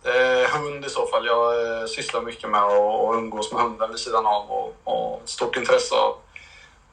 Eh, 0.05 0.51
hund 0.59 0.85
i 0.85 0.91
så 0.91 1.07
fall. 1.07 1.27
Jag 1.27 1.81
eh, 1.81 1.87
sysslar 1.87 2.21
mycket 2.23 2.51
med 2.51 2.63
att 2.63 3.15
umgås 3.15 3.53
med 3.53 3.63
hunden 3.63 3.91
vid 3.91 3.99
sidan 3.99 4.27
av 4.27 4.51
och, 4.51 4.75
och 4.85 5.23
stort 5.25 5.57
intresse 5.57 5.95
av, 5.95 6.15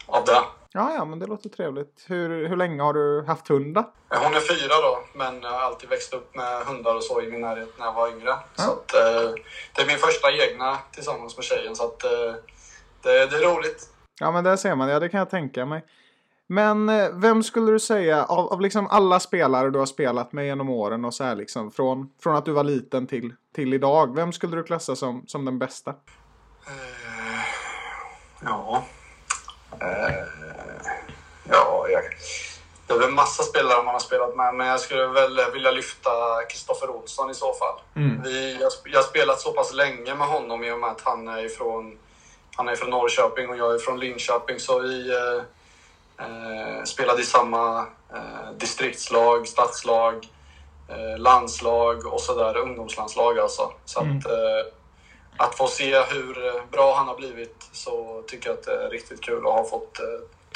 av 0.08 0.26
det. 0.26 0.42
Ja, 0.78 0.94
ja, 0.94 1.06
men 1.06 1.20
det 1.20 1.26
låter 1.26 1.50
trevligt. 1.50 2.06
Hur, 2.08 2.48
hur 2.48 2.56
länge 2.56 2.84
har 2.84 2.94
du 2.94 3.24
haft 3.28 3.48
hund 3.48 3.76
då? 3.76 3.92
Hon 4.10 4.34
är 4.34 4.40
fyra 4.40 4.74
då, 4.82 5.00
men 5.14 5.42
jag 5.42 5.50
har 5.50 5.60
alltid 5.60 5.90
växt 5.90 6.14
upp 6.14 6.36
med 6.36 6.66
hundar 6.66 6.96
och 6.96 7.04
så 7.04 7.22
i 7.22 7.32
min 7.32 7.42
närhet 7.42 7.70
när 7.80 7.86
jag 7.86 7.94
var 7.94 8.08
yngre. 8.08 8.34
Så 8.56 8.72
att, 8.72 8.94
eh, 8.94 9.32
det 9.76 9.82
är 9.82 9.88
min 9.88 9.98
första 9.98 10.32
egna 10.32 10.78
tillsammans 10.92 11.38
med 11.38 11.44
tjejen, 11.44 11.76
så 11.76 11.84
att, 11.84 12.04
eh, 12.04 12.34
det, 13.02 13.26
det 13.26 13.36
är 13.36 13.56
roligt. 13.56 13.90
Ja, 14.20 14.32
men 14.32 14.44
där 14.44 14.56
ser 14.56 14.76
man. 14.76 14.90
Ja, 14.90 15.00
det 15.00 15.10
kan 15.10 15.18
jag 15.18 15.30
tänka 15.30 15.66
mig. 15.66 15.86
Men 16.48 16.90
eh, 16.90 17.10
vem 17.14 17.44
skulle 17.44 17.72
du 17.72 17.80
säga 17.80 18.26
av, 18.26 18.54
av 18.54 18.62
liksom 18.62 18.88
alla 18.88 19.20
spelare 19.20 19.70
du 19.70 19.80
har 19.80 19.86
spelat 19.86 20.32
med 20.32 20.46
genom 20.46 20.70
åren 20.70 21.06
och 21.06 21.14
så 21.14 21.24
här 21.24 21.36
liksom 21.36 21.72
från, 21.72 22.10
från 22.24 22.36
att 22.36 22.46
du 22.46 22.52
var 22.52 22.64
liten 22.64 23.08
till, 23.08 23.34
till 23.56 23.74
idag. 23.74 24.16
Vem 24.16 24.32
skulle 24.32 24.56
du 24.56 24.64
klassa 24.64 24.96
som, 24.96 25.24
som 25.28 25.46
den 25.46 25.60
bästa? 25.60 25.94
Ja. 28.44 28.84
Eh, 29.80 30.45
ja, 31.90 32.00
jag, 32.00 32.04
det 32.88 32.94
är 32.94 32.98
väl 32.98 33.12
massa 33.12 33.44
spelare 33.44 33.84
man 33.84 33.94
har 33.94 34.00
spelat 34.00 34.36
med, 34.36 34.56
men 34.56 34.68
jag 34.68 34.80
skulle 34.80 35.08
väl 35.08 35.52
vilja 35.54 35.72
lyfta 35.72 36.12
Kristoffer 36.50 36.90
Olsson 36.90 37.32
i 37.32 37.34
så 37.34 37.54
fall. 37.54 37.80
Vi, 38.24 38.58
jag, 38.62 38.72
jag 38.86 39.00
har 39.00 39.04
spelat 39.04 39.40
så 39.40 39.52
pass 39.52 39.74
länge 39.74 40.16
med 40.16 40.28
honom 40.28 40.64
i 40.64 40.72
och 40.72 40.80
med 40.80 40.90
att 40.90 41.02
han 41.02 41.28
är 41.28 41.46
ifrån, 41.46 41.98
han 42.56 42.68
är 42.68 42.76
från 42.76 42.90
Norrköping 42.90 43.50
och 43.50 43.58
jag 43.58 43.76
är 43.76 43.80
från 43.80 44.00
Linköping, 44.00 44.60
så 44.60 44.80
vi 44.80 45.10
eh, 45.10 45.42
eh, 46.26 46.84
spelade 46.84 47.22
i 47.22 47.26
samma 47.26 47.80
eh, 48.14 48.52
distriktslag, 48.58 49.48
stadslag, 49.48 50.28
eh, 50.90 51.18
landslag 51.18 52.06
och 52.06 52.22
sådär, 52.22 52.58
ungdomslandslag 52.58 53.40
alltså. 53.40 53.72
Så 53.86 54.00
att, 54.00 54.26
eh, 54.26 54.72
att 55.38 55.58
få 55.58 55.68
se 55.68 56.00
hur 56.04 56.62
bra 56.72 56.96
han 56.96 57.08
har 57.08 57.16
blivit 57.16 57.70
så 57.72 58.24
tycker 58.28 58.50
jag 58.50 58.58
att 58.58 58.66
det 58.66 58.86
är 58.86 58.90
riktigt 58.90 59.22
kul 59.22 59.48
att 59.48 59.54
ha 59.54 59.64
fått 59.64 60.00
eh, 60.00 60.06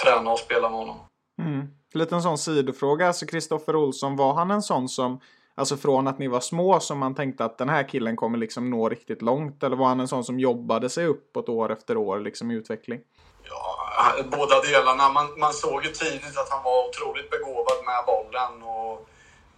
träna 0.03 0.31
och 0.31 0.39
spela 0.39 0.69
med 0.69 0.79
honom. 0.79 0.99
Mm. 1.39 1.67
Lite 1.93 2.21
sån 2.21 2.37
sidofråga. 2.37 3.07
Alltså 3.07 3.25
Kristoffer 3.25 3.75
Olsson, 3.75 4.15
var 4.15 4.33
han 4.33 4.51
en 4.51 4.61
sån 4.61 4.89
som, 4.89 5.19
alltså 5.55 5.77
från 5.77 6.07
att 6.07 6.19
ni 6.19 6.27
var 6.27 6.39
små 6.39 6.79
som 6.79 6.99
man 6.99 7.15
tänkte 7.15 7.45
att 7.45 7.57
den 7.57 7.69
här 7.69 7.89
killen 7.89 8.15
kommer 8.15 8.37
liksom 8.37 8.69
nå 8.69 8.89
riktigt 8.89 9.21
långt? 9.21 9.63
Eller 9.63 9.75
var 9.75 9.87
han 9.87 9.99
en 9.99 10.07
sån 10.07 10.23
som 10.23 10.39
jobbade 10.39 10.89
sig 10.89 11.05
uppåt 11.05 11.49
år 11.49 11.71
efter 11.71 11.97
år 11.97 12.19
liksom 12.19 12.51
i 12.51 12.55
utveckling? 12.55 12.99
Ja, 13.43 14.23
båda 14.31 14.61
delarna. 14.61 15.09
Man, 15.09 15.39
man 15.39 15.53
såg 15.53 15.85
ju 15.85 15.91
tidigt 15.91 16.37
att 16.37 16.49
han 16.49 16.63
var 16.63 16.87
otroligt 16.89 17.29
begåvad 17.29 17.85
med 17.85 18.03
bollen. 18.05 18.63
Och, 18.63 19.09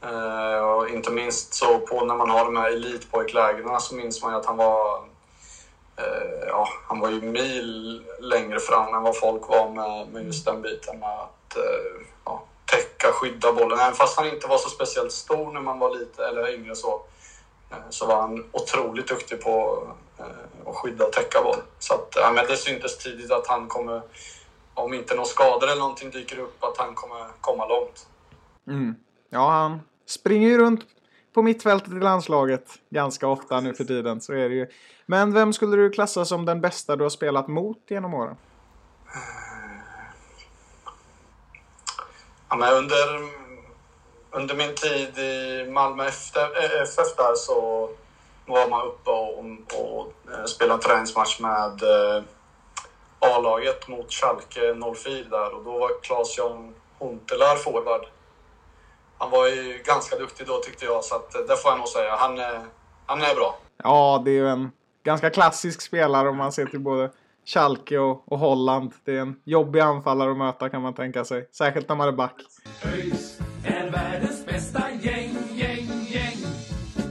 eh, 0.09 0.69
och 0.69 0.89
inte 0.89 1.11
minst 1.11 1.53
så 1.53 1.79
på 1.79 2.05
när 2.05 2.15
man 2.15 2.29
har 2.29 2.45
de 2.45 2.55
här 2.55 2.71
elitpojklägren 2.71 3.79
så 3.79 3.95
minns 3.95 4.23
man 4.23 4.31
ju 4.31 4.37
att 4.37 4.45
han 4.45 4.57
var 4.57 5.03
eh, 5.97 6.47
ja, 6.47 6.67
han 6.87 6.99
var 6.99 7.09
ju 7.09 7.21
mil 7.21 8.01
längre 8.19 8.59
fram 8.59 8.93
än 8.93 9.03
vad 9.03 9.17
folk 9.17 9.49
var 9.49 9.69
med, 9.69 10.07
med 10.13 10.25
just 10.25 10.45
den 10.45 10.61
biten 10.61 10.99
med 10.99 11.09
att 11.09 11.40
eh, 11.57 12.05
ja, 12.25 12.43
täcka, 12.65 13.11
skydda 13.11 13.53
bollen. 13.53 13.79
Även 13.79 13.93
fast 13.93 14.17
han 14.17 14.27
inte 14.27 14.47
var 14.47 14.57
så 14.57 14.69
speciellt 14.69 15.11
stor 15.11 15.51
när 15.51 15.61
man 15.61 15.79
var 15.79 15.95
lite 15.99 16.25
eller 16.25 16.53
yngre 16.53 16.75
så, 16.75 17.01
eh, 17.71 17.77
så 17.89 18.05
var 18.05 18.21
han 18.21 18.45
otroligt 18.51 19.07
duktig 19.07 19.41
på 19.41 19.83
eh, 20.19 20.69
att 20.69 20.75
skydda 20.75 21.05
och 21.05 21.13
täcka 21.13 21.41
boll. 21.43 21.61
Så 21.79 21.93
att, 21.93 22.13
ja, 22.15 22.31
men 22.31 22.45
det 22.47 22.57
syntes 22.57 22.97
tidigt 22.97 23.31
att 23.31 23.47
han 23.47 23.67
kommer, 23.67 24.01
om 24.73 24.93
inte 24.93 25.15
någon 25.15 25.25
skador 25.25 25.67
eller 25.67 25.81
någonting 25.81 26.09
dyker 26.09 26.39
upp, 26.39 26.63
att 26.63 26.77
han 26.77 26.95
kommer 26.95 27.27
komma 27.41 27.67
långt. 27.67 28.07
Ja, 29.29 29.49
han 29.49 29.81
springer 30.05 30.49
ju 30.49 30.57
runt 30.57 30.81
på 31.33 31.41
mittfältet 31.41 31.93
i 31.93 31.99
landslaget 31.99 32.79
ganska 32.89 33.27
ofta 33.27 33.59
nu 33.59 33.73
för 33.73 33.83
tiden. 33.83 34.21
Så 34.21 34.33
är 34.33 34.49
det 34.49 34.55
ju. 34.55 34.67
Men 35.05 35.33
vem 35.33 35.53
skulle 35.53 35.75
du 35.77 35.89
klassa 35.89 36.25
som 36.25 36.45
den 36.45 36.61
bästa 36.61 36.95
du 36.95 37.03
har 37.03 37.09
spelat 37.09 37.47
mot 37.47 37.77
genom 37.87 38.13
åren? 38.13 38.35
Ja, 42.51 42.57
men 42.57 42.73
under, 42.73 43.29
under 44.31 44.55
min 44.55 44.75
tid 44.75 45.17
i 45.17 45.65
Malmö 45.71 46.05
FF 46.05 46.97
eh, 46.97 47.15
där 47.17 47.35
så 47.35 47.89
var 48.45 48.69
man 48.69 48.87
uppe 48.87 49.09
och, 49.09 49.39
och 49.81 50.13
eh, 50.33 50.45
spelade 50.45 50.73
en 50.73 50.79
träningsmatch 50.79 51.39
med 51.39 51.83
eh, 51.83 52.23
A-laget 53.19 53.87
mot 53.87 54.11
Schalke 54.11 54.75
04 54.95 55.23
där 55.29 55.55
och 55.55 55.63
då 55.63 55.79
var 55.79 55.89
Claes-Jan 56.01 56.73
Huntelaar 56.99 57.55
forward. 57.55 58.05
Han 59.17 59.29
var 59.31 59.47
ju 59.47 59.83
ganska 59.85 60.15
duktig 60.15 60.47
då 60.47 60.57
tyckte 60.57 60.85
jag 60.85 61.03
så 61.03 61.15
att 61.15 61.35
eh, 61.35 61.41
det 61.41 61.57
får 61.57 61.71
jag 61.71 61.77
nog 61.77 61.87
säga. 61.87 62.15
Han, 62.15 62.39
han 63.05 63.21
är 63.21 63.35
bra. 63.35 63.57
Ja, 63.83 64.21
det 64.25 64.31
är 64.31 64.35
ju 64.35 64.49
en 64.49 64.71
ganska 65.03 65.29
klassisk 65.29 65.81
spelare 65.81 66.29
om 66.29 66.37
man 66.37 66.51
ser 66.51 66.65
till 66.65 66.79
både 66.79 67.11
Schalke 67.45 67.97
och, 67.97 68.31
och 68.31 68.39
Holland. 68.39 68.91
Det 69.05 69.11
är 69.17 69.19
en 69.21 69.35
jobbig 69.43 69.79
anfallare 69.79 70.31
att 70.31 70.37
möta 70.37 70.69
kan 70.69 70.81
man 70.81 70.93
tänka 70.93 71.25
sig. 71.25 71.47
Särskilt 71.51 71.89
när 71.89 71.95
man 71.95 72.07
är 72.07 72.11
back. 72.11 72.35
ÖIS 72.85 73.39
är 73.65 73.91
världens 73.91 74.45
bästa 74.45 74.83
gäng, 75.01 75.35
gäng, 75.55 75.87
gäng. 76.07 76.37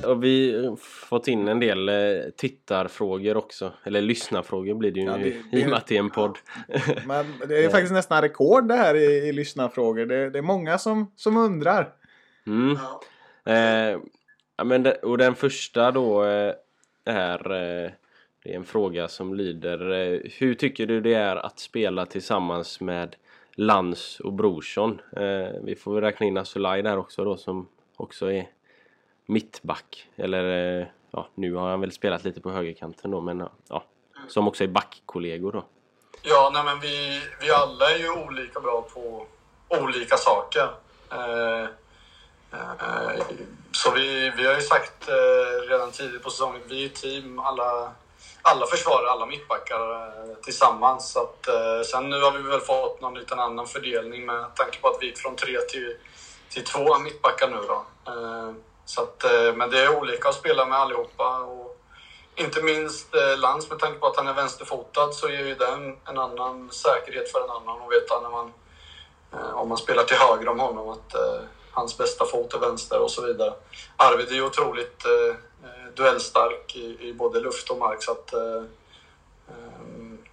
Och 0.06 0.24
vi 0.24 0.66
har 0.66 0.76
fått 0.76 1.28
in 1.28 1.48
en 1.48 1.60
del 1.60 1.88
eh, 1.88 1.94
tittarfrågor 2.36 3.36
också. 3.36 3.72
Eller 3.84 4.00
lyssnarfrågor 4.00 4.74
blir 4.74 4.90
det 4.92 5.00
ju 5.00 5.06
Ja, 5.06 5.16
nu 5.16 5.42
det- 5.50 5.58
i 5.58 5.64
och 5.64 5.68
med 5.68 5.76
att 5.78 5.86
det 5.86 5.94
är 5.96 5.98
en 6.00 6.10
podd. 6.10 6.38
Men 7.06 7.26
det 7.48 7.64
är 7.64 7.68
faktiskt 7.68 7.92
nästan 7.92 8.22
rekord 8.22 8.68
det 8.68 8.74
här 8.74 8.94
i, 8.94 9.04
i 9.28 9.32
lyssnarfrågor. 9.32 10.06
Det, 10.06 10.30
det 10.30 10.38
är 10.38 10.42
många 10.42 10.78
som, 10.78 11.12
som 11.16 11.36
undrar. 11.36 11.88
Mm. 12.46 12.76
Eh, 13.46 14.00
ja, 14.56 14.64
men 14.64 14.82
det, 14.82 14.92
och 14.94 15.18
den 15.18 15.34
första 15.34 15.90
då 15.90 16.24
eh, 16.24 16.54
är, 17.04 17.52
eh, 17.84 17.90
det 18.42 18.52
är 18.52 18.56
en 18.56 18.64
fråga 18.64 19.08
som 19.08 19.34
lyder 19.34 19.90
eh, 19.90 20.20
Hur 20.38 20.54
tycker 20.54 20.86
du 20.86 21.00
det 21.00 21.14
är 21.14 21.36
att 21.36 21.58
spela 21.58 22.06
tillsammans 22.06 22.80
med 22.80 23.16
Lans 23.54 24.20
och 24.20 24.32
Brorsson? 24.32 25.00
Eh, 25.16 25.60
vi 25.62 25.76
får 25.76 25.94
väl 25.94 26.04
räkna 26.04 26.26
in 26.26 26.38
Asulaj 26.38 26.82
där 26.82 26.96
också 26.96 27.24
då 27.24 27.36
som 27.36 27.68
också 27.96 28.32
är 28.32 28.48
mittback. 29.26 30.08
Eller 30.16 30.78
eh, 30.80 30.86
ja, 31.10 31.28
nu 31.34 31.54
har 31.54 31.70
han 31.70 31.80
väl 31.80 31.92
spelat 31.92 32.24
lite 32.24 32.40
på 32.40 32.50
högerkanten 32.50 33.10
då 33.10 33.20
men 33.20 33.48
ja, 33.68 33.84
som 34.28 34.48
också 34.48 34.64
är 34.64 34.68
backkollegor 34.68 35.52
då. 35.52 35.64
Ja, 36.22 36.50
nej, 36.54 36.64
men 36.64 36.80
vi, 36.80 37.20
vi 37.40 37.50
alla 37.50 37.90
är 37.90 37.98
ju 37.98 38.10
olika 38.10 38.60
bra 38.60 38.88
på 38.94 39.26
olika 39.68 40.16
saker. 40.16 40.68
Eh, 41.12 41.62
eh, 42.52 43.22
så 43.72 43.90
vi, 43.90 44.32
vi 44.36 44.46
har 44.46 44.54
ju 44.54 44.60
sagt 44.60 45.08
eh, 45.08 45.68
redan 45.68 45.90
tidigt 45.90 46.22
på 46.22 46.30
säsongen, 46.30 46.60
vi 46.68 46.82
är 46.82 46.86
ett 46.86 46.94
team, 46.94 47.38
alla, 47.38 47.92
alla 48.42 48.66
försvarare, 48.66 49.10
alla 49.10 49.26
mittbackar 49.26 50.06
eh, 50.06 50.36
tillsammans. 50.42 51.12
Så 51.12 51.20
att, 51.20 51.48
eh, 51.48 51.82
sen 51.82 52.10
nu 52.10 52.22
har 52.22 52.32
vi 52.32 52.42
väl 52.42 52.60
fått 52.60 53.00
någon 53.00 53.14
liten 53.14 53.38
annan 53.38 53.66
fördelning 53.66 54.26
med 54.26 54.54
tanke 54.56 54.78
på 54.80 54.88
att 54.88 54.96
vi 55.00 55.06
gick 55.06 55.18
från 55.18 55.36
tre 55.36 55.60
till, 55.60 55.96
till 56.50 56.64
två 56.64 56.98
mittbackar 56.98 57.48
nu 57.48 57.60
då. 57.68 57.84
Eh, 58.12 58.52
så 58.84 59.02
att, 59.02 59.24
eh, 59.24 59.54
men 59.54 59.70
det 59.70 59.80
är 59.80 59.96
olika 59.98 60.28
att 60.28 60.34
spela 60.34 60.66
med 60.66 60.78
allihopa. 60.78 61.38
Och, 61.38 61.76
inte 62.40 62.62
minst 62.62 63.14
eh, 63.14 63.38
Lantz 63.38 63.70
med 63.70 63.78
tanke 63.78 63.98
på 63.98 64.06
att 64.06 64.16
han 64.16 64.26
är 64.26 64.32
vänsterfotad 64.32 65.12
så 65.12 65.28
ger 65.28 65.46
ju 65.46 65.54
den 65.54 65.96
en 66.08 66.18
annan 66.18 66.70
säkerhet 66.72 67.32
för 67.32 67.44
en 67.44 67.50
annan 67.50 67.80
Och 67.80 67.92
veta 67.92 68.20
när 68.20 68.30
man, 68.30 68.52
eh, 69.32 69.54
om 69.54 69.68
man 69.68 69.78
spelar 69.78 70.04
till 70.04 70.16
höger 70.16 70.48
om 70.48 70.60
honom 70.60 70.88
att 70.88 71.14
eh, 71.14 71.40
hans 71.72 71.98
bästa 71.98 72.24
fot 72.24 72.54
är 72.54 72.58
vänster 72.58 73.00
och 73.00 73.10
så 73.10 73.22
vidare. 73.22 73.52
Arvid 73.96 74.28
är 74.28 74.34
ju 74.34 74.42
otroligt 74.42 75.04
eh, 75.04 75.34
duellstark 75.96 76.76
i, 76.76 77.08
i 77.08 77.14
både 77.14 77.40
luft 77.40 77.70
och 77.70 77.78
mark 77.78 78.02
så 78.02 78.12
att 78.12 78.32
eh, 78.32 78.62
eh, 79.48 79.80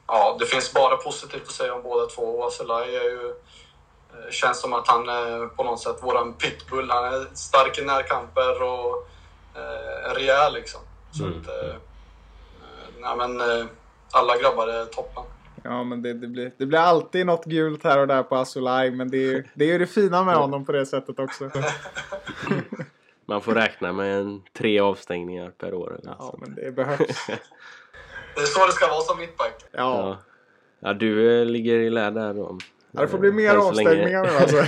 ja, 0.08 0.38
det 0.40 0.46
finns 0.46 0.74
bara 0.74 0.98
positivt 0.98 1.48
att 1.48 1.52
säga 1.52 1.74
om 1.74 1.84
båda 1.84 2.06
två. 2.06 2.22
Och 2.22 2.48
Aselaj 2.48 2.96
är 2.96 3.04
ju 3.04 3.30
eh, 4.14 4.32
känns 4.32 4.62
som 4.62 4.74
att 4.74 4.88
han 4.88 5.10
är 5.10 5.48
på 5.48 5.64
något 5.64 5.80
sätt 5.80 5.98
våran 6.02 6.34
pitbull. 6.34 6.92
Han 6.92 7.14
är 7.14 7.28
stark 7.34 7.80
i 7.80 7.86
närkamper 7.86 8.62
och 8.64 9.10
eh, 9.56 10.14
rejäl 10.14 10.54
liksom. 10.54 10.82
Så 11.12 11.26
att, 11.26 11.48
eh, 11.48 11.76
Nej, 13.00 13.18
men 13.18 13.42
eh, 13.42 13.66
alla 14.12 14.38
grabbar 14.38 14.68
är 14.68 14.86
toppen. 14.86 15.24
Ja, 15.64 15.84
men 15.84 16.02
det, 16.02 16.14
det, 16.14 16.28
blir, 16.28 16.52
det 16.58 16.66
blir 16.66 16.80
alltid 16.80 17.26
något 17.26 17.46
gult 17.46 17.84
här 17.84 18.00
och 18.00 18.08
där 18.08 18.24
på 18.24 18.36
Asulaj. 18.36 18.92
Men 18.92 19.10
det 19.10 19.18
är 19.18 19.32
ju 19.32 19.44
det, 19.54 19.66
är 19.66 19.70
ju 19.70 19.78
det 19.78 19.88
fina 19.88 20.24
med 20.24 20.36
honom 20.36 20.66
på 20.66 20.72
det 20.72 20.86
sättet 20.86 21.20
också. 21.20 21.50
Man 23.28 23.42
får 23.42 23.56
räkna 23.56 23.94
med 23.94 24.20
en, 24.20 24.42
tre 24.58 24.80
avstängningar 24.80 25.50
per 25.58 25.74
år. 25.74 26.00
Eller 26.00 26.16
Ja, 26.20 26.26
sånt. 26.26 26.40
men 26.42 26.56
det 26.56 26.72
behövs. 26.72 27.28
Det 28.36 28.42
är 28.42 28.46
så 28.46 28.66
det 28.66 28.72
ska 28.72 28.88
vara 28.88 29.02
som 29.02 29.20
mittback. 29.20 29.66
Ja, 29.72 29.80
Ja. 29.80 30.18
ja, 30.80 30.94
du 30.94 31.40
eh, 31.42 31.46
ligger 31.46 31.74
i 31.80 31.90
lä 31.90 32.10
där 32.10 32.34
då. 32.34 32.58
ja 32.92 33.02
det 33.02 33.08
får 33.08 33.18
bli 33.18 33.32
mer 33.32 33.56
avstängningar 33.56 34.24
nu 34.24 34.30
alltså. 34.30 34.56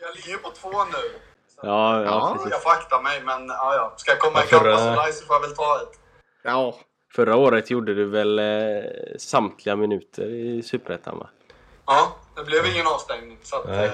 Jag 0.00 0.14
ligger 0.16 0.28
ju 0.30 0.36
på 0.38 0.50
två 0.50 0.68
nu. 0.70 1.18
Ja, 1.62 2.02
ja, 2.02 2.04
Ja. 2.04 2.32
precis. 2.36 2.50
Jag 2.52 2.62
får 2.62 2.70
akta 2.70 3.00
mig, 3.02 3.22
men 3.24 3.46
ja, 3.48 3.74
ja. 3.74 3.94
ska 3.96 4.10
jag 4.10 4.18
komma 4.20 4.38
Ja, 4.38 4.44
ikapp 4.44 4.60
förra- 4.62 4.74
Asolaj 4.74 5.12
så 5.12 5.26
får 5.26 5.36
jag 5.36 5.40
väl 5.40 5.56
ta 5.56 5.80
ett. 5.82 5.98
Ja, 6.42 6.74
Förra 7.14 7.36
året 7.36 7.70
gjorde 7.70 7.94
du 7.94 8.04
väl 8.04 8.38
eh, 8.38 8.82
samtliga 9.18 9.76
minuter 9.76 10.26
i 10.30 10.62
Superettan 10.62 11.18
va? 11.18 11.28
Ja, 11.86 12.16
det 12.38 12.44
blev 12.44 12.66
ingen 12.74 12.86
avstängning. 12.86 13.38
Så 13.42 13.56
att, 13.56 13.66
Nej. 13.68 13.86
eh, 13.86 13.92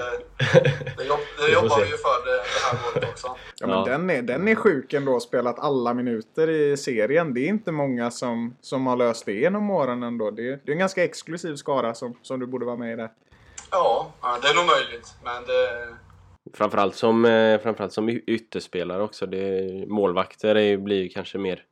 det, 0.97 1.03
jobb, 1.03 1.19
det 1.37 1.53
jobbar 1.53 1.79
vi 1.79 1.89
ju 1.89 1.97
för 1.97 2.25
det, 2.25 2.31
det 2.31 2.65
här 2.65 2.77
året 2.91 3.09
också. 3.09 3.27
Ja, 3.55 3.67
men 3.67 3.77
Ja. 3.77 3.85
Den, 3.85 4.09
är, 4.09 4.21
den 4.21 4.47
är 4.47 4.55
sjuk 4.55 4.93
ändå, 4.93 5.19
spelat 5.19 5.59
alla 5.59 5.93
minuter 5.93 6.49
i 6.49 6.77
serien. 6.77 7.33
Det 7.33 7.39
är 7.39 7.47
inte 7.47 7.71
många 7.71 8.11
som, 8.11 8.55
som 8.61 8.87
har 8.87 8.95
löst 8.95 9.25
det 9.25 9.33
genom 9.33 9.69
åren 9.69 10.03
ändå. 10.03 10.31
Det, 10.31 10.41
det 10.41 10.71
är 10.71 10.73
en 10.73 10.79
ganska 10.79 11.03
exklusiv 11.03 11.55
skara 11.55 11.93
som, 11.93 12.17
som 12.21 12.39
du 12.39 12.45
borde 12.47 12.65
vara 12.65 12.77
med 12.77 12.93
i 12.93 12.95
där. 12.95 13.11
Ja, 13.71 14.11
det 14.41 14.47
är 14.47 14.55
nog 14.55 14.65
möjligt. 14.65 15.13
Men 15.23 15.43
det, 15.45 15.95
Framförallt 16.53 16.95
som, 16.95 17.25
eh, 17.25 17.61
framförallt 17.61 17.93
som 17.93 18.09
ytterspelare 18.09 19.03
också. 19.03 19.25
Det, 19.25 19.69
målvakter 19.87 20.55
är, 20.55 20.77
blir 20.77 21.03
ju 21.03 21.09
kanske 21.09 21.37
mer 21.37 21.63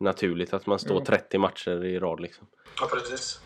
naturligt 0.00 0.54
att 0.54 0.66
man 0.66 0.78
står 0.78 0.98
Jo. 0.98 1.04
30 1.04 1.38
matcher 1.38 1.84
i 1.84 1.98
rad 1.98 2.20
liksom. 2.20 2.46
ja, 2.80 2.86
precis. 2.92 3.40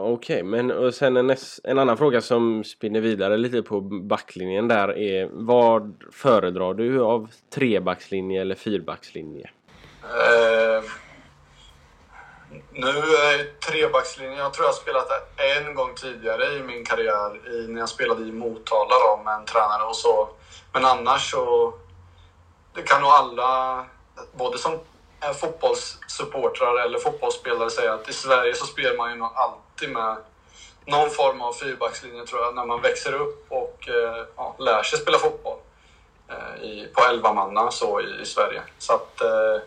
Okej, 0.00 0.42
men 0.42 0.70
och 0.70 0.94
sen 0.94 1.16
en, 1.16 1.36
en 1.64 1.78
annan 1.78 1.96
fråga 1.96 2.20
som 2.20 2.64
spinner 2.64 3.00
vidare 3.00 3.36
lite 3.36 3.62
på 3.62 3.80
backlinjen 3.80 4.68
där 4.68 4.98
är 4.98 5.28
vad 5.32 6.04
föredrar 6.12 6.74
du 6.74 7.00
av 7.00 7.30
trebackslinje 7.54 8.40
eller 8.40 8.54
fyrbackslinje? 8.54 9.50
Eh, 10.02 10.82
nu 12.72 12.88
är 12.88 13.60
trebackslinjen, 13.60 14.38
jag 14.38 14.52
tror 14.52 14.64
jag 14.64 14.72
har 14.72 14.80
spelat 14.80 15.08
det 15.08 15.58
en 15.58 15.74
gång 15.74 15.94
tidigare 15.94 16.44
i 16.56 16.62
min 16.62 16.84
karriär 16.84 17.50
i, 17.54 17.68
när 17.68 17.80
jag 17.80 17.88
spelade 17.88 18.22
i 18.22 18.32
Motala 18.32 18.94
då, 19.06 19.22
med 19.24 19.34
en 19.34 19.44
tränare 19.44 19.82
och 19.82 19.96
så. 19.96 20.28
Men 20.72 20.84
annars 20.84 21.30
så, 21.30 21.74
det 22.74 22.82
kan 22.82 23.00
nog 23.00 23.10
alla, 23.10 23.84
både 24.32 24.58
som 24.58 24.78
eh, 25.20 25.32
fotbollssupportrar 25.32 26.84
eller 26.84 26.98
fotbollsspelare 26.98 27.70
säga 27.70 27.94
att 27.94 28.08
i 28.08 28.12
Sverige 28.12 28.54
så 28.54 28.66
spelar 28.66 28.96
man 28.96 29.10
ju 29.10 29.16
nog 29.16 29.30
alltid 29.34 29.90
med 29.90 30.16
någon 30.86 31.10
form 31.10 31.40
av 31.40 31.52
fyrbackslinje 31.52 32.26
tror 32.26 32.42
jag 32.42 32.54
när 32.54 32.66
man 32.66 32.82
växer 32.82 33.14
upp 33.14 33.46
och 33.48 33.88
eh, 33.88 34.26
ja, 34.36 34.56
lär 34.58 34.82
sig 34.82 34.98
spela 34.98 35.18
fotboll 35.18 35.58
eh, 36.28 36.64
i, 36.64 36.92
på 36.94 37.04
11 37.04 37.32
manna 37.32 37.70
så 37.70 38.00
i, 38.00 38.22
i 38.22 38.26
Sverige. 38.26 38.62
Så 38.78 38.94
att 38.94 39.20
eh, 39.20 39.60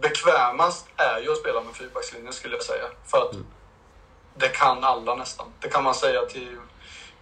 bekvämast 0.00 0.86
är 0.96 1.20
ju 1.20 1.32
att 1.32 1.38
spela 1.38 1.60
med 1.60 1.74
fyrbackslinjen 1.74 2.32
skulle 2.32 2.56
jag 2.56 2.64
säga. 2.64 2.86
För 3.06 3.18
att 3.18 3.34
det 4.34 4.48
kan 4.48 4.84
alla 4.84 5.14
nästan. 5.14 5.52
Det 5.60 5.68
kan 5.68 5.84
man 5.84 5.94
säga 5.94 6.24
till 6.24 6.56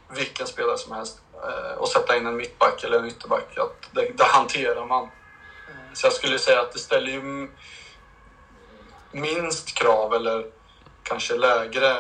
vilken 0.09 0.47
spelare 0.47 0.79
som 0.79 0.93
helst. 0.93 1.21
Eh, 1.43 1.79
och 1.79 1.89
sätta 1.89 2.17
in 2.17 2.27
en 2.27 2.37
mittback 2.37 2.85
eller 2.85 2.99
en 2.99 3.07
ytterback. 3.07 3.59
Att 3.59 3.89
det, 3.93 4.11
det 4.17 4.25
hanterar 4.25 4.87
man. 4.87 5.09
Eh, 5.99 6.01
så 6.01 6.07
jag 6.07 6.13
skulle 6.13 6.39
säga 6.39 6.61
att 6.61 6.73
det 6.73 6.79
ställer 6.79 7.11
ju 7.11 7.49
minst 9.13 9.79
krav 9.79 10.15
eller 10.15 10.47
kanske 11.03 11.37
lägre. 11.37 11.91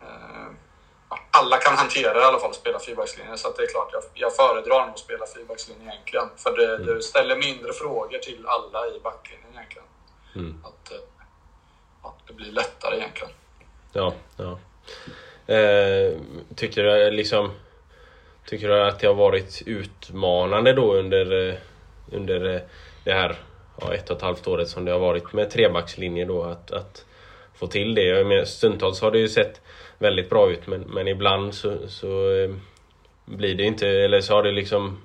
Eh, 0.00 0.48
alla 1.30 1.56
kan 1.56 1.76
hantera 1.76 2.20
i 2.20 2.24
alla 2.24 2.38
fall, 2.38 2.54
spela 2.54 2.78
fyrbackslinjen. 2.78 3.38
Så 3.38 3.48
att 3.48 3.56
det 3.56 3.62
är 3.62 3.66
klart, 3.66 3.90
jag, 3.92 4.02
jag 4.14 4.36
föredrar 4.36 4.80
nog 4.80 4.94
att 4.94 4.98
spela 4.98 5.26
fyrbackslinjen 5.26 5.88
egentligen. 5.88 6.28
För 6.36 6.56
det, 6.56 6.94
det 6.94 7.02
ställer 7.02 7.36
mindre 7.36 7.72
frågor 7.72 8.18
till 8.18 8.46
alla 8.46 8.86
i 8.86 9.00
backlinjen 9.00 9.52
egentligen. 9.52 9.88
Mm. 10.34 10.64
Att, 10.64 10.92
eh, 10.92 10.98
ja, 12.02 12.14
det 12.26 12.32
blir 12.32 12.52
lättare 12.52 12.96
egentligen. 12.96 13.32
Ja, 13.92 14.14
ja. 14.36 14.58
Eh, 15.54 16.16
tycker 16.56 16.82
du 16.82 17.10
liksom 17.10 17.50
Tycker 18.48 18.68
du 18.68 18.82
att 18.82 19.00
det 19.00 19.06
har 19.06 19.14
varit 19.14 19.62
utmanande 19.66 20.72
då 20.72 20.94
under, 20.94 21.48
eh, 21.48 21.54
under 22.12 22.54
eh, 22.54 22.60
det 23.04 23.12
här 23.12 23.36
ja, 23.80 23.94
ett 23.94 24.10
och 24.10 24.16
ett 24.16 24.22
halvt 24.22 24.48
året 24.48 24.68
som 24.68 24.84
det 24.84 24.92
har 24.92 24.98
varit 24.98 25.32
med 25.32 25.50
trebackslinje 25.50 26.24
då 26.24 26.44
att, 26.44 26.70
att 26.70 27.04
få 27.58 27.66
till 27.66 27.94
det? 27.94 28.02
Jag 28.02 28.26
menar, 28.26 28.44
stundtals 28.44 29.00
har 29.00 29.10
det 29.10 29.18
ju 29.18 29.28
sett 29.28 29.60
väldigt 29.98 30.30
bra 30.30 30.50
ut 30.50 30.66
men, 30.66 30.80
men 30.80 31.08
ibland 31.08 31.54
så, 31.54 31.88
så 31.88 32.32
eh, 32.32 32.50
blir 33.24 33.54
det 33.54 33.62
inte, 33.62 33.88
eller 33.88 34.20
så 34.20 34.34
har 34.34 34.42
det 34.42 34.52
liksom 34.52 34.98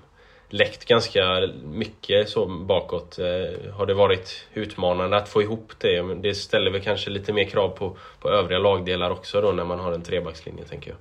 läckt 0.49 0.85
ganska 0.85 1.49
mycket 1.63 2.29
så 2.29 2.45
bakåt. 2.45 3.19
Eh, 3.19 3.73
har 3.73 3.85
det 3.85 3.93
varit 3.93 4.47
utmanande 4.53 5.17
att 5.17 5.29
få 5.29 5.41
ihop 5.41 5.71
det? 5.77 6.03
Men 6.03 6.21
det 6.21 6.35
ställer 6.35 6.71
väl 6.71 6.81
kanske 6.81 7.09
lite 7.09 7.33
mer 7.33 7.45
krav 7.45 7.69
på, 7.69 7.97
på 8.19 8.29
övriga 8.29 8.59
lagdelar 8.59 9.09
också 9.11 9.41
då 9.41 9.51
när 9.51 9.63
man 9.63 9.79
har 9.79 9.91
en 9.91 10.03
trebackslinje 10.03 10.63
tänker 10.63 10.89
jag. 10.89 10.97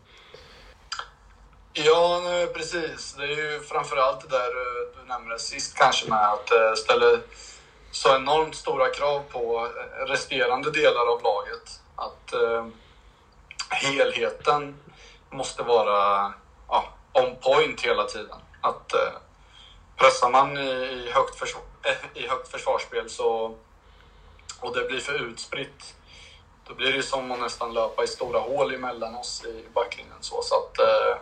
Ja, 1.74 2.22
precis. 2.54 3.14
Det 3.18 3.24
är 3.24 3.52
ju 3.52 3.60
framförallt 3.60 4.20
det 4.20 4.36
där 4.36 4.48
eh, 4.48 5.00
du 5.00 5.08
nämnde 5.08 5.38
sist 5.38 5.78
kanske 5.78 6.10
med 6.10 6.32
att 6.32 6.52
eh, 6.52 6.74
ställa 6.76 7.06
så 7.92 8.16
enormt 8.16 8.54
stora 8.54 8.88
krav 8.88 9.22
på 9.30 9.66
eh, 9.66 10.06
resterande 10.06 10.70
delar 10.70 11.12
av 11.12 11.22
laget. 11.22 11.80
Att 11.96 12.32
eh, 12.32 12.66
helheten 13.70 14.80
måste 15.30 15.62
vara 15.62 16.32
ja, 16.68 16.84
on 17.12 17.36
point 17.36 17.80
hela 17.80 18.04
tiden. 18.04 18.38
Att 18.60 18.94
eh, 18.94 19.12
pressar 19.96 20.30
man 20.30 20.58
i, 20.58 20.70
i, 20.70 21.10
högt 21.10 21.38
försvar, 21.38 21.62
eh, 21.82 22.22
i 22.22 22.28
högt 22.28 22.48
försvarsspel 22.48 23.10
så, 23.10 23.56
och 24.60 24.74
det 24.74 24.84
blir 24.88 25.00
för 25.00 25.30
utspritt 25.30 25.94
då 26.68 26.74
blir 26.74 26.90
det 26.90 26.96
ju 26.96 27.02
som 27.02 27.32
att 27.32 27.40
nästan 27.40 27.74
löpa 27.74 28.04
i 28.04 28.06
stora 28.06 28.38
hål 28.38 28.74
emellan 28.74 29.14
oss 29.14 29.44
i 29.44 29.64
backlinjen. 29.74 30.16
Så, 30.20 30.42
så 30.42 30.54
att, 30.54 30.78
eh, 30.78 31.16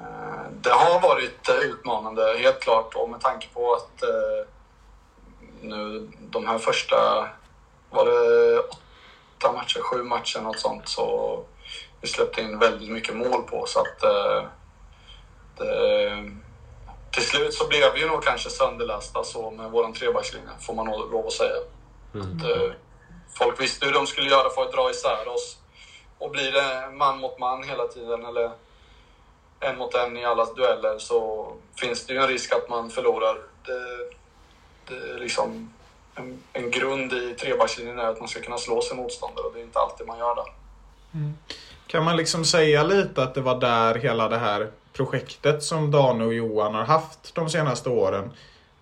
eh 0.00 0.50
Det 0.50 0.70
har 0.70 1.00
varit 1.00 1.48
eh, 1.48 1.54
utmanande, 1.56 2.38
helt 2.38 2.60
klart. 2.60 2.94
Och 2.94 3.10
med 3.10 3.20
tanke 3.20 3.48
på 3.54 3.74
att 3.74 4.02
eh, 4.02 4.48
nu 5.60 6.08
de 6.20 6.46
här 6.46 6.58
första, 6.58 7.28
var 7.90 8.04
det 8.04 8.58
åtta 8.60 9.52
matcher, 9.52 9.80
sju 9.80 10.02
matcher, 10.02 10.40
något 10.40 10.58
sånt, 10.58 10.88
så 10.88 11.44
vi 12.00 12.08
släppte 12.08 12.40
in 12.40 12.58
väldigt 12.58 12.90
mycket 12.90 13.16
mål 13.16 13.42
på. 13.42 13.66
Så 13.66 13.80
att 13.80 14.02
eh, 14.02 14.44
det, 15.58 16.30
till 17.10 17.22
slut 17.22 17.54
så 17.54 17.68
blev 17.68 17.94
vi 17.94 18.06
nog 18.06 18.22
kanske 18.22 18.50
sönderlästa 18.50 19.24
så 19.24 19.50
med 19.50 19.70
våran 19.70 19.92
trebackslinje, 19.92 20.48
får 20.60 20.74
man 20.74 20.86
nog 20.86 21.12
lov 21.12 21.26
att 21.26 21.32
säga. 21.32 21.56
Att, 22.12 22.44
eh, 22.44 22.70
folk 23.38 23.60
visste 23.60 23.86
hur 23.86 23.92
de 23.92 24.06
skulle 24.06 24.30
göra 24.30 24.50
för 24.50 24.62
att 24.62 24.72
dra 24.72 24.90
isär 24.90 25.28
oss. 25.28 25.56
Och 26.18 26.30
blir 26.30 26.52
det 26.52 26.90
man 26.92 27.18
mot 27.18 27.38
man 27.38 27.62
hela 27.62 27.86
tiden, 27.86 28.24
eller 28.24 28.50
en 29.60 29.78
mot 29.78 29.94
en 29.94 30.16
i 30.16 30.24
alla 30.24 30.44
dueller 30.44 30.98
så 30.98 31.52
finns 31.80 32.06
det 32.06 32.12
ju 32.12 32.20
en 32.20 32.28
risk 32.28 32.52
att 32.52 32.68
man 32.68 32.90
förlorar. 32.90 33.38
Det, 33.64 34.10
liksom 35.18 35.70
en, 36.14 36.42
en 36.52 36.70
grund 36.70 37.12
i 37.12 37.34
trebackslinjen 37.40 37.98
är 37.98 38.04
att 38.04 38.20
man 38.20 38.28
ska 38.28 38.40
kunna 38.40 38.58
slå 38.58 38.80
sin 38.80 38.96
motståndare 38.96 39.46
och 39.46 39.52
det 39.54 39.60
är 39.60 39.64
inte 39.64 39.78
alltid 39.78 40.06
man 40.06 40.18
gör 40.18 40.34
det. 40.34 40.50
Kan 41.86 42.04
man 42.04 42.16
liksom 42.16 42.44
säga 42.44 42.82
lite 42.82 43.22
att 43.22 43.34
det 43.34 43.40
var 43.40 43.60
där 43.60 43.94
hela 43.94 44.28
det 44.28 44.38
här 44.38 44.70
projektet 44.92 45.62
som 45.62 45.90
Dan 45.90 46.20
och 46.20 46.34
Johan 46.34 46.74
har 46.74 46.84
haft 46.84 47.34
de 47.34 47.50
senaste 47.50 47.88
åren 47.88 48.32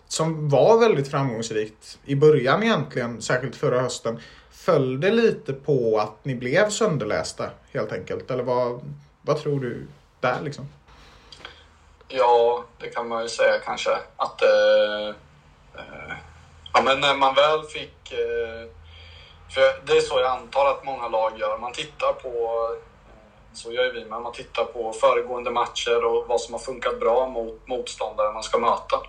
som 0.08 0.48
var 0.48 0.78
väldigt 0.78 1.10
framgångsrikt 1.10 1.98
i 2.04 2.14
början 2.14 2.62
egentligen, 2.62 3.22
särskilt 3.22 3.56
förra 3.56 3.80
hösten, 3.80 4.20
föll 4.50 5.00
det 5.00 5.10
lite 5.10 5.52
på 5.52 5.98
att 5.98 6.24
ni 6.24 6.34
blev 6.34 6.70
sönderlästa 6.70 7.50
helt 7.72 7.92
enkelt? 7.92 8.30
Eller 8.30 8.44
vad, 8.44 8.80
vad 9.22 9.42
tror 9.42 9.60
du 9.60 9.86
där 10.20 10.40
liksom? 10.42 10.68
Ja, 12.08 12.64
det 12.78 12.88
kan 12.88 13.08
man 13.08 13.22
ju 13.22 13.28
säga 13.28 13.58
kanske. 13.64 13.90
Att 14.16 14.42
eh, 14.42 15.08
eh, 15.08 15.14
ja, 16.72 16.82
men 16.82 17.00
när 17.00 17.14
man 17.14 17.34
väl 17.34 17.62
fick... 17.62 18.12
Eh, 18.12 18.68
för 19.54 19.86
det 19.86 19.92
är 19.96 20.00
så 20.00 20.20
jag 20.20 20.30
antar 20.30 20.66
att 20.66 20.84
många 20.84 21.08
lag 21.08 21.38
gör. 21.38 21.58
Man 21.58 21.72
tittar 21.72 22.12
på, 22.12 22.28
eh, 22.28 22.82
så 23.52 23.72
gör 23.72 23.92
vi 23.92 24.04
med, 24.04 24.20
man 24.20 24.32
tittar 24.32 24.64
på 24.64 24.92
föregående 24.92 25.50
matcher 25.50 26.04
och 26.04 26.28
vad 26.28 26.40
som 26.40 26.54
har 26.54 26.60
funkat 26.60 27.00
bra 27.00 27.26
mot 27.28 27.66
motståndare 27.66 28.32
man 28.32 28.42
ska 28.42 28.58
möta. 28.58 29.00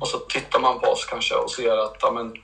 Och 0.00 0.08
så 0.08 0.18
tittar 0.18 0.60
man 0.60 0.80
på 0.80 0.86
oss 0.86 1.04
kanske 1.04 1.34
och 1.34 1.50
ser 1.50 1.76
att 1.76 1.96
ja, 2.00 2.10
men, 2.10 2.42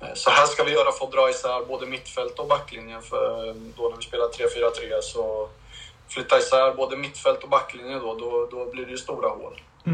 eh, 0.00 0.14
så 0.14 0.30
här 0.30 0.46
ska 0.46 0.64
vi 0.64 0.72
göra 0.72 0.92
för 0.92 1.04
att 1.04 1.12
dra 1.12 1.30
isär 1.30 1.64
både 1.68 1.86
mittfält 1.86 2.38
och 2.38 2.46
backlinjen. 2.46 3.02
För 3.02 3.48
eh, 3.48 3.54
då 3.54 3.88
när 3.88 3.96
vi 3.96 4.02
spelar 4.02 4.26
3-4-3 4.26 5.00
så 5.00 5.48
flytta 6.08 6.38
isär 6.38 6.72
både 6.74 6.96
mittfält 6.96 7.42
och 7.42 7.48
backlinje 7.48 7.98
då, 7.98 8.14
då, 8.14 8.48
då 8.50 8.70
blir 8.70 8.84
det 8.84 8.90
ju 8.90 8.98
stora 8.98 9.28
hål. 9.28 9.60
Eh, 9.86 9.92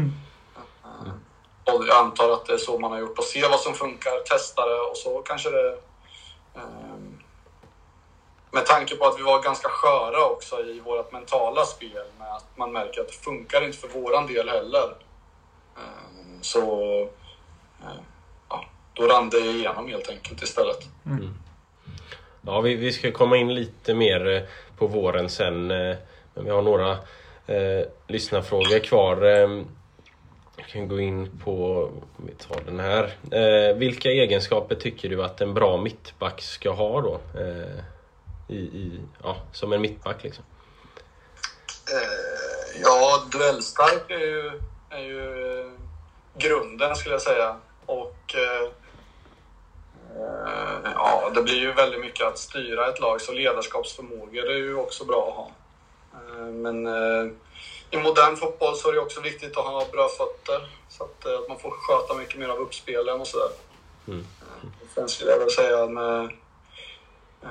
och 1.73 1.87
jag 1.87 1.97
antar 1.97 2.29
att 2.33 2.45
det 2.45 2.53
är 2.53 2.57
så 2.57 2.79
man 2.79 2.91
har 2.91 2.99
gjort 2.99 3.17
och 3.17 3.23
se 3.23 3.47
vad 3.47 3.59
som 3.59 3.73
funkar, 3.73 4.19
testa 4.19 4.65
det 4.65 4.79
och 4.79 4.97
så 4.97 5.19
kanske 5.19 5.49
det... 5.49 5.77
Eh, 6.55 6.97
med 8.51 8.65
tanke 8.65 8.95
på 8.95 9.05
att 9.05 9.19
vi 9.19 9.23
var 9.23 9.41
ganska 9.43 9.69
sköra 9.69 10.25
också 10.25 10.59
i 10.59 10.79
vårt 10.79 11.11
mentala 11.11 11.65
spel 11.65 12.03
med 12.19 12.27
att 12.35 12.45
man 12.55 12.71
märker 12.71 13.01
att 13.01 13.07
det 13.07 13.13
funkar 13.13 13.65
inte 13.65 13.77
för 13.77 13.87
våran 13.87 14.27
del 14.27 14.49
heller. 14.49 14.95
Eh, 15.77 16.41
så 16.41 17.01
eh, 17.81 17.99
ja, 18.49 18.65
då 18.93 19.07
rann 19.07 19.29
det 19.29 19.37
igenom 19.39 19.87
helt 19.87 20.09
enkelt 20.09 20.43
istället. 20.43 20.79
Mm. 21.05 21.33
Ja, 22.41 22.61
vi, 22.61 22.75
vi 22.75 22.91
ska 22.91 23.11
komma 23.11 23.37
in 23.37 23.53
lite 23.53 23.93
mer 23.93 24.27
eh, 24.27 24.41
på 24.77 24.87
våren 24.87 25.29
sen. 25.29 25.71
eh, 25.71 25.95
Men 26.33 26.45
vi 26.45 26.49
har 26.51 26.61
några 26.61 26.91
eh, 27.47 27.85
lyssnarfrågor 28.07 28.79
kvar. 28.79 29.25
Ehm, 29.25 29.67
jag 30.67 30.73
kan 30.73 30.87
gå 30.87 30.99
in 30.99 31.39
på, 31.43 31.89
vi 32.17 32.33
tar 32.33 32.61
den 32.65 32.79
här. 32.79 33.03
Eh, 33.31 33.75
vilka 33.75 34.09
egenskaper 34.09 34.75
tycker 34.75 35.09
du 35.09 35.23
att 35.23 35.41
en 35.41 35.53
bra 35.53 35.77
mittback 35.77 36.41
ska 36.41 36.71
ha 36.71 37.01
då? 37.01 37.19
Eh, 37.39 37.83
i, 38.47 38.57
i, 38.57 38.99
ja, 39.23 39.37
som 39.51 39.73
en 39.73 39.81
mittback 39.81 40.23
liksom. 40.23 40.43
Eh, 41.93 42.81
ja, 42.81 43.23
duellstark 43.31 44.11
är 44.11 44.19
ju, 44.19 44.61
är 44.89 45.03
ju 45.03 45.59
eh, 45.59 45.71
grunden 46.37 46.95
skulle 46.95 47.15
jag 47.15 47.21
säga. 47.21 47.55
Och 47.85 48.35
eh, 48.35 48.69
eh 50.21 50.91
ja, 50.93 51.31
det 51.35 51.43
blir 51.43 51.59
ju 51.59 51.71
väldigt 51.71 52.01
mycket 52.01 52.27
att 52.27 52.37
styra 52.37 52.89
ett 52.89 52.99
lag, 52.99 53.21
så 53.21 53.31
ledarskapsförmågor 53.31 54.49
är 54.49 54.57
ju 54.57 54.75
också 54.75 55.05
bra 55.05 55.27
att 55.27 55.35
ha. 55.35 55.51
Eh, 56.13 56.45
men 56.45 56.87
eh, 56.87 57.31
i 57.91 57.97
modern 57.97 58.35
fotboll 58.35 58.75
så 58.75 58.89
är 58.89 58.93
det 58.93 58.99
också 58.99 59.21
viktigt 59.21 59.57
att 59.57 59.65
ha 59.65 59.85
bra 59.91 60.09
fötter. 60.09 60.69
Så 60.89 61.03
att, 61.03 61.25
eh, 61.25 61.39
att 61.39 61.49
man 61.49 61.59
får 61.59 61.71
sköta 61.71 62.13
mycket 62.13 62.39
mer 62.39 62.49
av 62.49 62.57
uppspelen 62.57 63.21
och 63.21 63.27
sådär. 63.27 63.49
Mm. 64.07 64.25
Sen 64.95 65.09
skulle 65.09 65.31
jag 65.31 65.39
väl 65.39 65.51
säga 65.51 65.85
med 65.85 66.23
eh, 67.43 67.49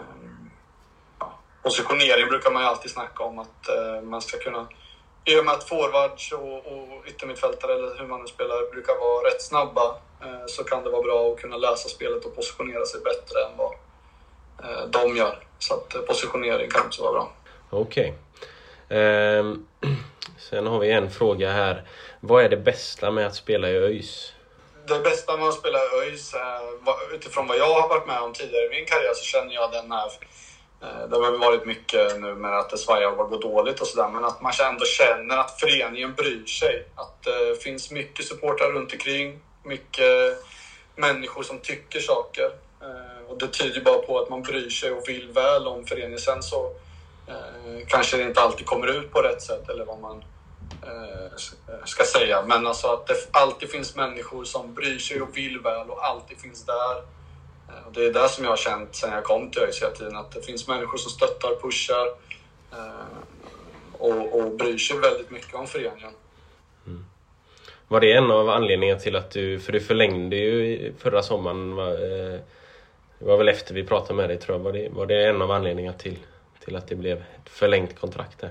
ja, 1.18 1.38
positionering 1.62 2.29
brukar 2.29 2.51
man 2.51 2.62
ju 2.62 2.68
alltid 2.68 2.90
snacka 2.90 3.25
om 3.25 3.38
att 3.38 3.68
eh, 3.68 4.03
man 4.03 4.22
ska 4.22 4.38
kunna 4.38 4.66
i 5.29 5.40
och 5.40 5.44
med 5.44 5.55
att 5.55 5.68
forwards 5.68 6.33
och, 6.33 6.66
och 6.66 7.07
yttermittfältare, 7.07 7.75
eller 7.75 7.99
hur 7.99 8.07
man 8.07 8.20
nu 8.20 8.27
spelar, 8.27 8.70
brukar 8.70 8.94
vara 9.01 9.29
rätt 9.29 9.42
snabba 9.42 9.96
eh, 10.22 10.46
så 10.46 10.64
kan 10.64 10.85
det 10.85 10.90
vara 10.90 11.03
bra 11.03 11.33
att 11.33 11.40
kunna 11.40 11.57
läsa 11.57 11.88
spelet 11.88 12.25
och 12.25 12.37
positionera 12.37 12.87
sig 12.87 13.01
bättre 13.01 13.44
än 13.44 13.57
vad 13.57 13.72
eh, 14.64 14.87
de 14.90 15.16
gör. 15.16 15.38
Så 15.59 15.75
att 15.75 15.94
eh, 15.94 16.01
positionering 16.01 16.70
kan 16.70 16.87
också 16.87 17.03
vara 17.03 17.12
bra. 17.12 17.33
Okej. 17.70 18.14
Ehm, 18.88 19.66
sen 20.38 20.66
har 20.66 20.79
vi 20.79 20.90
en 20.90 21.11
fråga 21.11 21.53
här. 21.53 21.85
Vad 22.20 22.44
är 22.44 22.49
det 22.49 22.57
bästa 22.57 23.11
med 23.11 23.27
att 23.27 23.35
spela 23.35 23.70
i 23.70 23.77
ÖIS? 23.77 24.33
Det 24.88 24.99
bästa 24.99 25.37
med 25.37 25.49
att 25.49 25.55
spela 25.55 25.79
i 25.79 25.88
ÖIS, 26.01 26.35
utifrån 27.14 27.46
vad 27.46 27.59
jag 27.59 27.81
har 27.81 27.88
varit 27.88 28.07
med 28.07 28.20
om 28.20 28.33
tidigare 28.33 28.66
i 28.66 28.68
min 28.68 28.87
karriär, 28.87 29.14
så 29.14 29.25
känner 29.25 29.55
jag 29.55 29.72
den 29.72 29.92
här... 29.92 30.11
Eh, 30.83 31.09
det 31.09 31.16
har 31.16 31.31
väl 31.31 31.40
varit 31.40 31.66
mycket 31.66 32.20
nu 32.20 32.35
med 32.35 32.59
att 32.59 32.70
det 32.70 32.79
svajar 32.79 33.20
och 33.20 33.29
går 33.29 33.40
dåligt 33.40 33.81
och 33.81 33.87
sådär, 33.87 34.09
men 34.09 34.25
att 34.25 34.40
man 34.40 34.53
ändå 34.62 34.85
känner 34.85 35.37
att 35.37 35.61
föreningen 35.61 36.14
bryr 36.14 36.46
sig. 36.46 36.87
Att 36.94 37.27
eh, 37.27 37.33
det 37.33 37.62
finns 37.62 37.90
mycket 37.90 38.27
supportrar 38.27 38.72
runt 38.72 38.92
omkring, 38.92 39.40
mycket 39.62 40.38
människor 40.94 41.42
som 41.42 41.59
tycker 41.59 42.01
saker. 42.01 42.51
Eh, 42.83 43.31
och 43.31 43.38
det 43.38 43.49
tyder 43.49 43.81
bara 43.81 43.99
på 43.99 44.18
att 44.18 44.31
man 44.31 44.42
bryr 44.42 44.70
sig 44.70 44.90
och 44.90 45.09
vill 45.09 45.31
väl 45.33 45.66
om 45.66 45.87
föreningen. 45.87 46.18
Sen 46.18 46.42
så 46.42 46.72
Eh, 47.28 47.86
kanske 47.88 48.16
det 48.16 48.22
inte 48.22 48.40
alltid 48.40 48.66
kommer 48.66 48.86
ut 48.86 49.12
på 49.12 49.22
rätt 49.22 49.42
sätt 49.42 49.68
eller 49.68 49.84
vad 49.84 50.00
man 50.00 50.24
eh, 50.82 51.36
ska 51.84 52.04
säga. 52.04 52.42
Men 52.46 52.66
alltså 52.66 52.86
att 52.86 53.06
det 53.06 53.14
alltid 53.30 53.70
finns 53.70 53.96
människor 53.96 54.44
som 54.44 54.74
bryr 54.74 54.98
sig 54.98 55.22
och 55.22 55.36
vill 55.36 55.60
väl 55.60 55.90
och 55.90 56.04
alltid 56.04 56.38
finns 56.38 56.64
där. 56.66 56.96
Eh, 57.68 57.86
Och 57.86 57.92
det 57.92 58.04
är 58.06 58.12
det 58.12 58.28
som 58.28 58.44
jag 58.44 58.52
har 58.52 58.56
känt 58.56 58.94
sedan 58.96 59.12
jag 59.12 59.24
kom 59.24 59.50
till 59.50 59.62
ÖIS 59.62 59.82
hela 59.82 59.92
tiden. 59.92 60.16
Att 60.16 60.30
det 60.32 60.42
finns 60.42 60.68
människor 60.68 60.98
som 60.98 61.10
stöttar, 61.10 61.60
pushar 61.62 62.06
eh, 62.72 63.18
och, 63.92 64.40
och 64.40 64.56
bryr 64.56 64.78
sig 64.78 64.98
väldigt 64.98 65.30
mycket 65.30 65.54
om 65.54 65.66
föreningen. 65.66 66.12
Mm. 66.86 67.04
Var 67.88 68.00
det 68.00 68.12
en 68.12 68.30
av 68.30 68.50
anledningarna 68.50 69.00
till 69.00 69.16
att 69.16 69.30
du... 69.30 69.60
För 69.60 69.72
du 69.72 69.80
förlängde 69.80 70.36
ju 70.36 70.92
förra 70.98 71.22
sommaren. 71.22 71.78
Eh, 71.78 72.40
det 73.18 73.24
var 73.24 73.36
väl 73.36 73.48
efter 73.48 73.74
vi 73.74 73.84
pratade 73.84 74.14
med 74.14 74.28
dig 74.28 74.38
tror 74.38 74.56
jag. 74.58 74.64
Var 74.64 74.72
det, 74.72 74.88
var 74.88 75.06
det 75.06 75.26
en 75.26 75.42
av 75.42 75.50
anledningarna 75.50 75.98
till, 75.98 76.18
till 76.66 76.76
att 76.76 76.88
det 76.88 76.94
blev 76.94 77.18
ett 77.18 77.48
förlängt 77.48 78.00
kontrakt 78.00 78.40
där? 78.40 78.50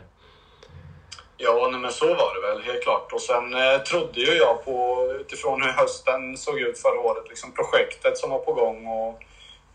Ja, 1.38 1.68
nej, 1.72 1.80
men 1.80 1.92
så 1.92 2.08
var 2.08 2.36
det 2.36 2.48
väl 2.48 2.64
helt 2.64 2.84
klart. 2.84 3.14
Och 3.14 3.22
sen 3.22 3.54
eh, 3.54 3.78
trodde 3.78 4.20
ju 4.20 4.34
jag 4.34 4.66
på, 4.66 5.08
utifrån 5.20 5.62
hur 5.62 5.72
hösten 5.72 6.38
såg 6.38 6.60
ut 6.60 6.80
förra 6.80 7.00
året, 7.00 7.30
liksom 7.30 7.52
projektet 7.52 8.18
som 8.18 8.30
var 8.30 8.40
på 8.40 8.54
gång. 8.54 8.88
Och, 8.88 9.22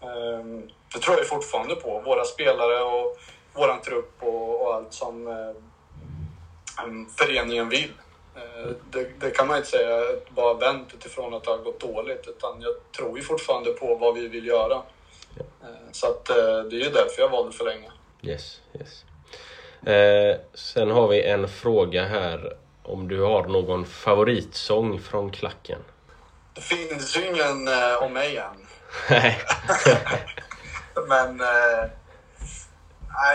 ehm, 0.09 0.69
det 0.93 0.99
tror 0.99 1.17
jag 1.17 1.27
fortfarande 1.27 1.75
på. 1.75 2.01
Våra 2.01 2.25
spelare 2.25 2.83
och 2.83 3.19
våran 3.53 3.81
trupp 3.81 4.13
och, 4.21 4.63
och 4.63 4.75
allt 4.75 4.93
som 4.93 5.29
eh, 5.29 5.55
föreningen 7.19 7.69
vill. 7.69 7.93
Eh, 8.37 8.71
det, 8.91 9.11
det 9.21 9.31
kan 9.31 9.47
man 9.47 9.57
inte 9.57 9.69
säga 9.69 10.05
bara 10.29 10.55
vänt 10.55 10.95
utifrån 10.95 11.35
att 11.35 11.45
det 11.45 11.51
har 11.51 11.59
gått 11.59 11.81
dåligt. 11.81 12.29
Utan 12.29 12.63
jag 12.63 12.73
tror 12.97 13.19
ju 13.19 13.25
fortfarande 13.25 13.73
på 13.73 13.95
vad 13.95 14.15
vi 14.15 14.29
vill 14.29 14.47
göra. 14.47 14.83
Eh, 15.39 15.91
så 15.93 16.07
att, 16.07 16.31
eh, 16.31 16.63
det 16.71 16.77
är 16.77 16.85
ju 16.85 16.91
därför 16.91 17.23
jag 17.23 17.29
valde 17.29 17.49
att 17.49 17.55
förlänga. 17.55 17.93
Yes, 18.23 18.61
yes. 18.79 19.05
Eh, 19.87 20.41
sen 20.55 20.91
har 20.91 21.09
vi 21.09 21.23
en 21.23 21.49
fråga 21.49 22.05
här. 22.05 22.57
Om 22.83 23.09
du 23.09 23.21
har 23.23 23.45
någon 23.45 23.87
favoritsång 23.87 25.01
från 25.01 25.31
klacken? 25.31 25.79
Det 26.55 26.61
finns 26.61 27.17
ju 27.17 27.27
ingen 27.27 27.69
eh, 27.69 28.03
om 28.03 28.13
mig 28.13 28.37
än. 28.37 28.67
Nej. 29.11 29.39
Men 31.09 31.41
eh, 31.41 31.91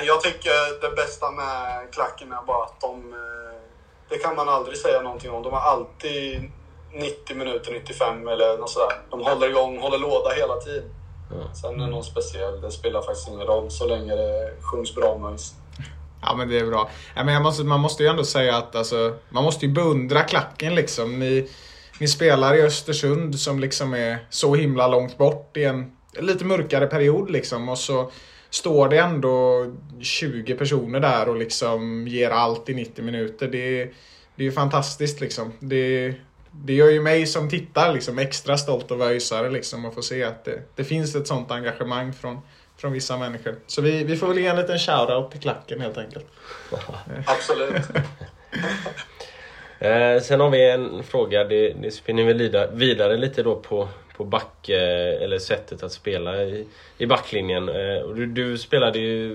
jag 0.06 0.21
tycker 0.21 0.82
det 0.82 0.95
bästa 0.95 1.32
med 1.32 1.88
klacken 1.91 2.32
är 2.32 2.45
bara 2.48 2.63
att 2.63 2.82
de... 2.82 3.13
Eh, 3.13 3.60
det 4.10 4.17
kan 4.17 4.36
man 4.36 4.50
aldrig 4.50 4.78
säga 4.78 5.02
någonting 5.02 5.32
om. 5.32 5.43
De 5.43 5.54
har 5.54 5.60
alltid 5.60 6.52
90 6.93 7.36
minuter, 7.36 7.71
95 7.71 8.28
eller 8.28 8.58
något 8.58 8.69
sådär. 8.69 8.98
De 9.10 9.21
håller 9.21 9.50
igång, 9.50 9.80
håller 9.80 9.98
låda 9.98 10.30
hela 10.30 10.56
tiden. 10.56 10.89
Ja. 11.32 11.54
Sen 11.54 11.82
är 11.82 11.86
det 11.86 11.92
någon 11.92 12.04
speciell, 12.04 12.62
det 12.62 12.72
spelar 12.72 13.02
faktiskt 13.02 13.28
ingen 13.28 13.42
roll 13.48 13.72
så 13.72 13.88
länge 13.88 14.16
det 14.16 14.54
sjungs 14.62 14.96
bra 14.96 15.18
mus. 15.18 15.54
Ja 16.22 16.36
men 16.36 16.50
det 16.50 16.60
är 16.60 16.66
bra. 16.66 16.90
Ja, 17.16 17.24
men 17.24 17.34
jag 17.34 17.44
måste, 17.44 17.64
man 17.64 17.80
måste 17.80 18.04
ju 18.04 18.10
ändå 18.10 18.24
säga 18.24 18.58
att 18.58 18.76
alltså, 18.76 19.16
man 19.30 19.44
måste 19.44 19.66
ju 19.66 19.72
beundra 19.72 20.22
klacken 20.24 20.76
liksom. 20.76 21.20
Ni, 21.20 21.48
ni 22.00 22.08
spelar 22.08 22.56
i 22.56 22.62
Östersund 22.62 23.40
som 23.40 23.60
liksom 23.60 23.94
är 23.94 24.18
så 24.30 24.56
himla 24.56 24.88
långt 24.88 25.18
bort 25.18 25.58
i 25.58 25.64
en 25.64 25.92
lite 26.20 26.46
mörkare 26.46 26.88
period 26.88 27.30
liksom. 27.32 27.70
Och 27.70 27.78
så 27.78 28.12
står 28.50 28.90
det 28.90 28.98
ändå 28.98 29.66
20 30.02 30.56
personer 30.56 31.00
där 31.00 31.30
och 31.30 31.36
liksom 31.38 32.08
ger 32.08 32.30
allt 32.30 32.70
i 32.70 32.74
90 32.74 33.04
minuter. 33.06 33.48
Det, 33.48 33.82
är- 33.82 33.94
det 34.36 34.44
är 34.44 34.46
ju 34.46 34.52
fantastiskt 34.52 35.22
liksom. 35.22 35.52
Det, 35.60 36.14
det 36.63 36.74
gör 36.74 36.89
ju 36.89 37.02
mig 37.02 37.26
som 37.26 37.50
tittar 37.50 37.94
liksom 37.94 38.20
extra 38.20 38.58
stolt 38.58 38.91
och 38.91 39.02
öisare 39.02 39.50
liksom 39.50 39.86
att 39.86 39.94
få 39.94 40.02
se 40.02 40.24
att 40.24 40.46
det, 40.46 40.62
det 40.76 40.84
finns 40.84 41.15
ett 41.15 41.28
sånt 41.28 41.52
engagemang 41.52 42.13
från, 42.13 42.39
från 42.78 42.94
vissa 42.94 43.18
människor. 43.18 43.56
Så 43.68 43.82
vi, 43.82 44.04
vi 44.04 44.18
får 44.18 44.28
väl 44.28 44.38
ge 44.38 44.48
en 44.48 44.56
liten 44.56 44.80
shoutout 44.80 45.32
till 45.32 45.41
klacken 45.41 45.82
helt 45.82 45.98
enkelt. 45.98 46.26
Absolut. 47.26 47.84
Eh, 49.80 50.22
sen 50.22 50.39
har 50.39 50.50
vi 50.50 50.70
en 50.70 51.04
fråga, 51.04 51.44
det, 51.44 51.70
det 51.70 51.91
spinner 51.91 52.24
väl 52.24 52.68
vidare 52.74 53.18
lite 53.18 53.44
då 53.44 53.56
på, 53.56 53.88
på 54.18 54.24
back, 54.24 54.70
eh, 54.70 55.24
eller 55.24 55.39
sättet 55.39 55.84
att 55.84 55.91
spela 55.91 56.44
i, 56.44 56.68
i 56.98 57.06
backlinjen. 57.06 57.70
Eh, 57.70 57.98
och 57.98 58.15
du, 58.15 58.26
du 58.26 58.58
spelade 58.58 59.00
ju, 59.00 59.34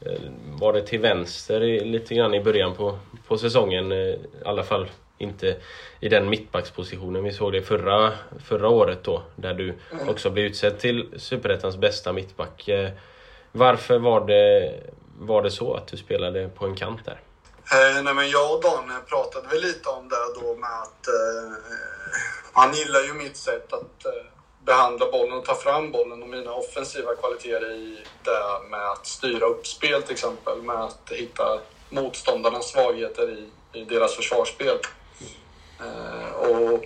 eh, 0.00 0.20
var 0.60 0.72
det 0.72 0.82
till 0.82 1.00
vänster 1.00 1.60
lite 1.84 2.14
grann 2.14 2.34
i 2.34 2.40
början 2.40 2.74
på, 2.74 2.98
på 3.28 3.38
säsongen. 3.38 3.92
Eh, 3.92 3.98
I 3.98 4.18
alla 4.44 4.62
fall 4.62 4.86
inte 5.18 5.56
i 6.00 6.08
den 6.08 6.30
mittbackspositionen. 6.30 7.24
Vi 7.24 7.32
såg 7.32 7.52
det 7.52 7.62
förra, 7.62 8.12
förra 8.44 8.68
året 8.68 9.04
då, 9.04 9.22
där 9.36 9.54
du 9.54 9.74
också 10.08 10.30
blev 10.30 10.44
utsedd 10.44 10.78
till 10.78 11.08
Superettans 11.16 11.76
bästa 11.76 12.12
mittback. 12.12 12.68
Eh, 12.68 12.90
varför 13.52 13.98
var 13.98 14.26
det, 14.26 14.74
var 15.18 15.42
det 15.42 15.50
så 15.50 15.74
att 15.74 15.86
du 15.86 15.96
spelade 15.96 16.48
på 16.48 16.66
en 16.66 16.76
kant 16.76 17.04
där? 17.04 17.20
Eh, 17.72 18.02
nej, 18.02 18.14
men 18.14 18.30
jag 18.30 18.54
och 18.54 18.62
Dan 18.62 18.92
pratade 19.08 19.48
väl 19.48 19.60
lite 19.60 19.88
om 19.88 20.08
det 20.08 20.40
då 20.40 20.54
med 20.54 20.82
att 20.82 21.08
eh, 21.08 21.52
han 22.52 22.74
gillar 22.74 23.00
ju 23.00 23.14
mitt 23.14 23.36
sätt 23.36 23.72
att 23.72 24.04
eh, 24.06 24.12
behandla 24.64 25.10
bollen 25.10 25.38
och 25.38 25.44
ta 25.44 25.54
fram 25.54 25.92
bollen 25.92 26.22
och 26.22 26.28
mina 26.28 26.52
offensiva 26.52 27.14
kvaliteter 27.14 27.72
i 27.72 27.98
det 28.24 28.68
med 28.70 28.90
att 28.90 29.06
styra 29.06 29.46
upp 29.46 29.66
spel 29.66 30.02
till 30.02 30.12
exempel. 30.12 30.62
Med 30.62 30.76
att 30.76 31.10
hitta 31.10 31.60
motståndarnas 31.90 32.70
svagheter 32.70 33.30
i, 33.30 33.48
i 33.78 33.84
deras 33.84 34.16
försvarsspel. 34.16 34.78
Eh, 35.80 36.32
och 36.32 36.84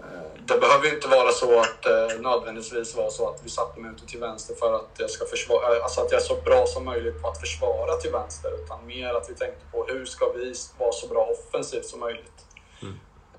eh, 0.00 0.30
det 0.38 0.58
behöver 0.58 0.94
inte 0.94 1.08
vara 1.08 1.32
så 1.32 1.60
att 1.60 1.86
eh, 1.86 2.20
nödvändigtvis 2.20 2.94
vara 2.94 3.10
så 3.10 3.28
att 3.28 3.40
vi 3.44 3.50
satte 3.50 3.80
mig 3.80 3.90
ute 3.90 4.06
till 4.06 4.20
vänster 4.20 4.54
för 4.54 4.74
att 4.74 4.90
jag 4.98 5.10
ska 5.10 5.26
försvara, 5.26 5.82
alltså 5.82 6.00
att 6.00 6.12
jag 6.12 6.20
är 6.20 6.24
så 6.24 6.36
bra 6.36 6.66
som 6.66 6.84
möjligt 6.84 7.22
på 7.22 7.28
att 7.28 7.40
försvara 7.40 7.96
till 7.96 8.10
vänster. 8.10 8.64
Utan 8.64 8.86
mer 8.86 9.14
att 9.14 9.30
vi 9.30 9.34
tänkte 9.34 9.64
på 9.72 9.84
hur 9.84 10.04
ska 10.04 10.32
vi 10.32 10.54
vara 10.78 10.92
så 10.92 11.06
bra 11.06 11.24
offensivt 11.26 11.86
som 11.86 12.00
möjligt. 12.00 12.44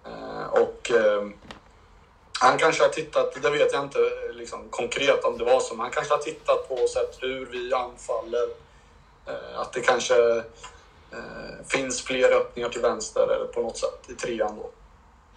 Eh, 0.05 0.45
och 0.45 0.91
eh, 0.91 1.27
han 2.39 2.57
kanske 2.57 2.83
har 2.83 2.89
tittat, 2.89 3.41
det 3.41 3.49
vet 3.49 3.73
jag 3.73 3.83
inte 3.83 3.99
liksom, 4.33 4.69
konkret 4.69 5.23
om 5.23 5.37
det 5.37 5.43
var 5.43 5.59
så, 5.59 5.73
men 5.73 5.81
han 5.81 5.91
kanske 5.91 6.13
har 6.13 6.21
tittat 6.21 6.67
på 6.69 6.75
och 6.75 6.89
sett 6.89 7.17
hur 7.23 7.45
vi 7.45 7.73
anfaller. 7.73 8.49
Att 9.55 9.73
det 9.73 9.81
kanske 9.81 10.43
eh, 11.11 11.65
finns 11.67 12.01
fler 12.01 12.31
öppningar 12.31 12.69
till 12.69 12.81
vänster 12.81 13.21
eller 13.35 13.45
på 13.45 13.61
något 13.61 13.77
sätt 13.77 14.09
i 14.09 14.13
trean 14.13 14.55
då. 14.55 14.69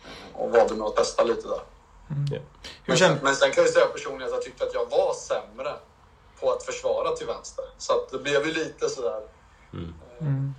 Eh, 0.05 0.41
och 0.41 0.51
valde 0.51 0.75
nog 0.75 0.89
att 0.89 0.97
testa 0.97 1.25
lite 1.25 1.49
där. 1.49 1.61
Ja. 2.31 2.39
Hur 2.39 2.41
Men, 2.87 2.97
känns, 2.97 3.23
men 3.23 3.35
sen 3.37 3.51
kan 3.53 3.65
jag 3.65 3.73
säga 3.73 3.87
personligen 3.87 4.29
att 4.29 4.35
jag 4.35 4.43
tyckte 4.43 4.65
att 4.65 4.75
jag 4.75 4.91
var 4.91 5.15
sämre 5.15 5.73
på 6.41 6.53
att 6.53 6.63
försvara 6.63 7.17
till 7.17 7.27
vänster. 7.27 7.65
Så 7.79 7.93
att 7.93 8.11
det 8.11 8.19
blev 8.19 8.47
ju 8.47 8.53
lite 8.53 8.89
sådär 8.89 9.21
Mm. 10.21 10.55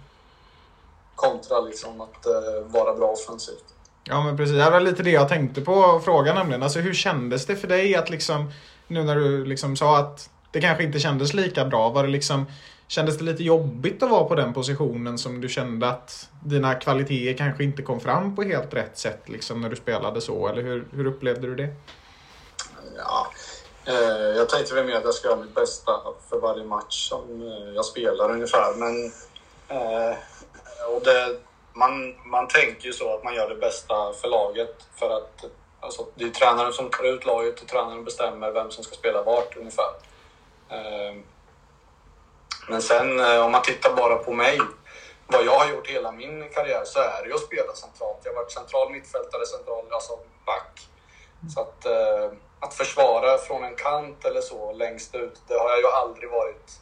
kontra 1.15 1.60
liksom 1.62 2.02
att 2.02 2.26
eh, 2.26 2.63
vara 2.65 2.93
bra 2.95 3.08
offensivt. 3.08 3.63
Ja 4.04 4.23
men 4.23 4.38
precis, 4.38 4.56
det 4.56 4.69
var 4.69 4.80
lite 4.80 5.04
det 5.04 5.12
jag 5.12 5.30
tänkte 5.30 5.62
på 5.62 6.02
frågan 6.06 6.36
nämligen. 6.36 6.63
Alltså 6.63 6.80
hur 6.80 6.93
kändes 6.93 7.45
det 7.45 7.56
för 7.56 7.67
dig 7.67 7.95
att 7.95 8.10
liksom, 8.10 8.52
nu 8.88 9.04
när 9.04 9.15
du 9.15 9.45
liksom 9.45 9.76
sa 9.78 9.97
att 9.97 10.30
det 10.52 10.62
kanske 10.62 10.84
inte 10.84 10.99
kändes 10.99 11.34
lika 11.34 11.65
bra, 11.65 11.89
var 11.89 12.04
det 12.04 12.10
liksom, 12.10 12.45
Kändes 12.94 13.18
det 13.18 13.24
lite 13.24 13.44
jobbigt 13.44 14.04
att 14.04 14.10
vara 14.10 14.24
på 14.24 14.36
den 14.36 14.54
positionen 14.54 15.18
som 15.18 15.42
du 15.42 15.50
kände 15.50 15.90
att 15.90 16.30
dina 16.44 16.76
kvaliteter 16.76 17.38
kanske 17.38 17.64
inte 17.64 17.82
kom 17.82 18.00
fram 18.00 18.36
på 18.36 18.44
helt 18.44 18.74
rätt 18.74 18.98
sätt 18.98 19.30
liksom 19.30 19.62
när 19.62 19.70
du 19.70 19.76
spelade 19.76 20.22
så? 20.22 20.48
Eller 20.48 20.62
hur, 20.62 20.88
hur 20.92 21.08
upplevde 21.08 21.48
du 21.48 21.56
det? 21.56 21.74
Ja, 22.98 23.28
eh, 23.86 24.38
jag 24.38 24.50
tänkte 24.50 24.76
väl 24.76 24.86
mer 24.86 24.96
att 24.96 25.04
jag 25.04 25.14
ska 25.14 25.28
göra 25.28 25.40
mitt 25.40 25.56
bästa 25.56 25.92
för 26.30 26.40
varje 26.40 26.66
match 26.66 27.10
som 27.10 27.42
eh, 27.42 27.74
jag 27.76 27.86
spelar 27.86 28.32
ungefär. 28.32 28.76
Men 28.76 29.06
eh, 29.68 30.18
och 30.96 31.02
det, 31.04 31.40
man, 31.74 32.16
man 32.26 32.48
tänker 32.48 32.86
ju 32.86 32.94
så 32.94 33.14
att 33.14 33.24
man 33.24 33.36
gör 33.36 33.50
det 33.50 33.56
bästa 33.56 34.14
för 34.14 34.28
laget. 34.28 34.76
För 34.96 35.18
att 35.18 35.46
alltså, 35.80 36.06
det 36.16 36.26
är 36.26 36.30
tränaren 36.30 36.74
som 36.74 36.90
tar 36.90 37.04
ut 37.04 37.26
laget 37.26 37.62
och 37.62 37.68
tränaren 37.68 38.04
bestämmer 38.04 38.52
vem 38.52 38.72
som 38.72 38.84
ska 38.84 38.96
spela 38.96 39.24
vart 39.24 39.58
ungefär. 39.58 39.94
Eh, 40.70 41.33
men 42.69 42.82
sen 42.82 43.19
eh, 43.19 43.45
om 43.45 43.52
man 43.52 43.62
tittar 43.62 43.95
bara 43.95 44.15
på 44.15 44.34
mig, 44.34 44.60
vad 45.28 45.45
jag 45.45 45.60
har 45.60 45.69
gjort 45.69 45.88
hela 45.88 46.12
min 46.12 46.49
karriär 46.49 46.82
så 46.86 46.99
är 46.99 47.21
det 47.23 47.28
ju 47.28 47.36
att 47.36 47.41
spela 47.41 47.73
centralt. 47.73 48.19
Jag 48.23 48.32
har 48.32 48.36
varit 48.36 48.52
central 48.52 48.91
mittfältare, 48.91 49.45
central 49.45 49.86
alltså 49.91 50.19
back. 50.45 50.89
Så 51.54 51.62
att, 51.62 51.86
eh, 51.86 52.32
att 52.60 52.73
försvara 52.73 53.38
från 53.38 53.63
en 53.63 53.76
kant 53.76 54.26
eller 54.26 54.41
så 54.41 54.73
längst 54.73 55.15
ut, 55.15 55.41
det 55.47 55.54
har 55.54 55.69
jag 55.69 55.80
ju 55.80 55.88
aldrig 55.88 56.30
varit 56.30 56.80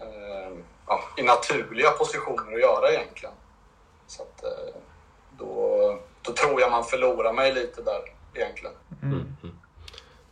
eh, 0.00 0.58
ja, 0.86 1.00
i 1.16 1.22
naturliga 1.22 1.90
positioner 1.90 2.52
att 2.54 2.60
göra 2.60 2.92
egentligen. 2.92 3.34
Så 4.06 4.22
att, 4.22 4.44
eh, 4.44 4.74
då, 5.38 5.98
då 6.22 6.32
tror 6.32 6.60
jag 6.60 6.70
man 6.70 6.84
förlorar 6.84 7.32
mig 7.32 7.52
lite 7.52 7.82
där 7.82 8.02
egentligen. 8.34 8.74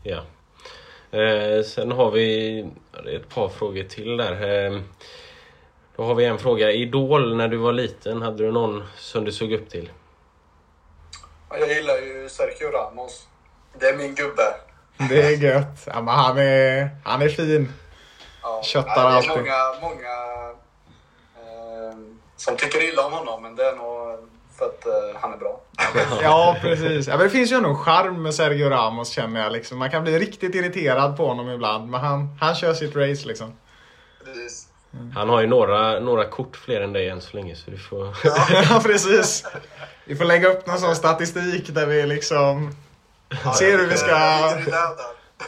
Ja. 0.03 0.23
Eh, 1.13 1.65
sen 1.65 1.93
har 1.93 2.11
vi 2.11 2.59
ett 3.17 3.29
par 3.29 3.49
frågor 3.49 3.83
till 3.85 4.17
där. 4.17 4.67
Eh, 4.67 4.81
då 5.97 6.03
har 6.03 6.15
vi 6.15 6.25
en 6.25 6.39
fråga. 6.39 6.71
Idol 6.71 7.37
när 7.37 7.49
du 7.49 7.57
var 7.57 7.73
liten, 7.73 8.23
hade 8.23 8.45
du 8.45 8.53
någon 8.53 8.85
som 8.97 9.25
du 9.25 9.33
såg 9.33 9.53
upp 9.53 9.69
till? 9.71 9.91
Ja, 11.51 11.57
Jag 11.59 11.69
gillar 11.69 11.95
ju 11.95 12.29
Sergio 12.29 12.71
Ramos. 12.71 13.27
Det 13.79 13.87
är 13.89 13.97
min 13.97 14.15
gubbe. 14.15 14.55
Det 15.09 15.23
är 15.23 15.31
gött. 15.31 15.83
Ja, 15.87 16.03
men 16.03 16.15
han, 16.15 16.39
är, 16.39 16.89
han 17.05 17.23
är 17.23 17.29
fin. 17.29 17.73
Ja, 18.43 18.63
Köttar 18.65 18.89
ja, 18.97 19.03
det 19.03 19.09
är 19.09 19.17
alltid. 19.17 19.31
många, 19.31 19.81
många 19.83 20.15
eh, 21.37 21.97
som 22.37 22.57
tycker 22.57 22.89
illa 22.89 23.07
om 23.07 23.13
honom, 23.13 23.43
men 23.43 23.57
det 23.57 23.65
är 23.65 23.77
nog 23.77 24.29
för 24.61 24.67
att 24.67 24.87
eh, 24.87 25.21
han 25.21 25.33
är 25.33 25.37
bra. 25.37 25.61
Ja, 26.23 26.57
precis. 26.61 27.09
Ja, 27.09 27.17
men 27.17 27.25
det 27.25 27.31
finns 27.31 27.53
ju 27.53 27.57
ändå 27.57 27.69
en 27.69 27.77
charm 27.77 28.23
med 28.23 28.35
Sergio 28.35 28.69
Ramos 28.69 29.11
känner 29.11 29.43
jag. 29.43 29.53
Liksom. 29.53 29.79
Man 29.79 29.91
kan 29.91 30.03
bli 30.03 30.19
riktigt 30.19 30.55
irriterad 30.55 31.17
på 31.17 31.27
honom 31.27 31.51
ibland, 31.51 31.91
men 31.91 32.01
han, 32.01 32.37
han 32.41 32.55
kör 32.55 32.75
sitt 32.75 32.97
race 32.97 33.29
liksom. 33.29 33.53
Precis. 34.25 34.67
Han 35.15 35.29
har 35.29 35.41
ju 35.41 35.47
några, 35.47 36.01
några 36.01 36.25
kort 36.25 36.57
fler 36.57 36.81
än 36.81 36.93
dig 36.93 37.09
än 37.09 37.21
så 37.21 37.37
länge 37.37 37.57
så 37.57 37.71
du 37.71 37.79
får... 37.79 38.17
Ja, 38.25 38.81
precis. 38.85 39.47
Vi 40.05 40.17
får 40.17 40.25
lägga 40.25 40.49
upp 40.49 40.67
någon 40.67 40.79
sån 40.79 40.97
statistik 40.97 41.75
där 41.75 41.87
vi 41.87 42.07
liksom 42.07 42.75
ser 43.59 43.79
hur 43.79 43.87
vi 43.87 43.97
ska... 43.97 44.11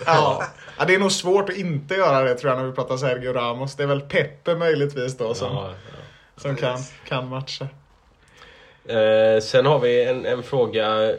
Ja. 0.06 0.42
ja, 0.78 0.84
det 0.86 0.94
är 0.94 0.98
nog 0.98 1.12
svårt 1.12 1.48
att 1.48 1.56
inte 1.56 1.94
göra 1.94 2.24
det 2.24 2.34
tror 2.34 2.52
jag 2.52 2.58
när 2.58 2.66
vi 2.66 2.72
pratar 2.72 2.96
Sergio 2.96 3.32
Ramos. 3.32 3.76
Det 3.76 3.82
är 3.82 3.86
väl 3.86 4.00
Peppe 4.00 4.54
möjligtvis 4.54 5.16
då 5.16 5.34
som, 5.34 5.54
Ja, 5.56 5.74
som 6.36 6.56
kan, 6.56 6.78
kan 7.08 7.28
matcha. 7.28 7.68
Ja. 8.84 8.94
Eh, 8.94 9.40
sen 9.40 9.66
har 9.66 9.78
vi 9.78 10.04
en, 10.04 10.26
en 10.26 10.42
fråga. 10.42 11.14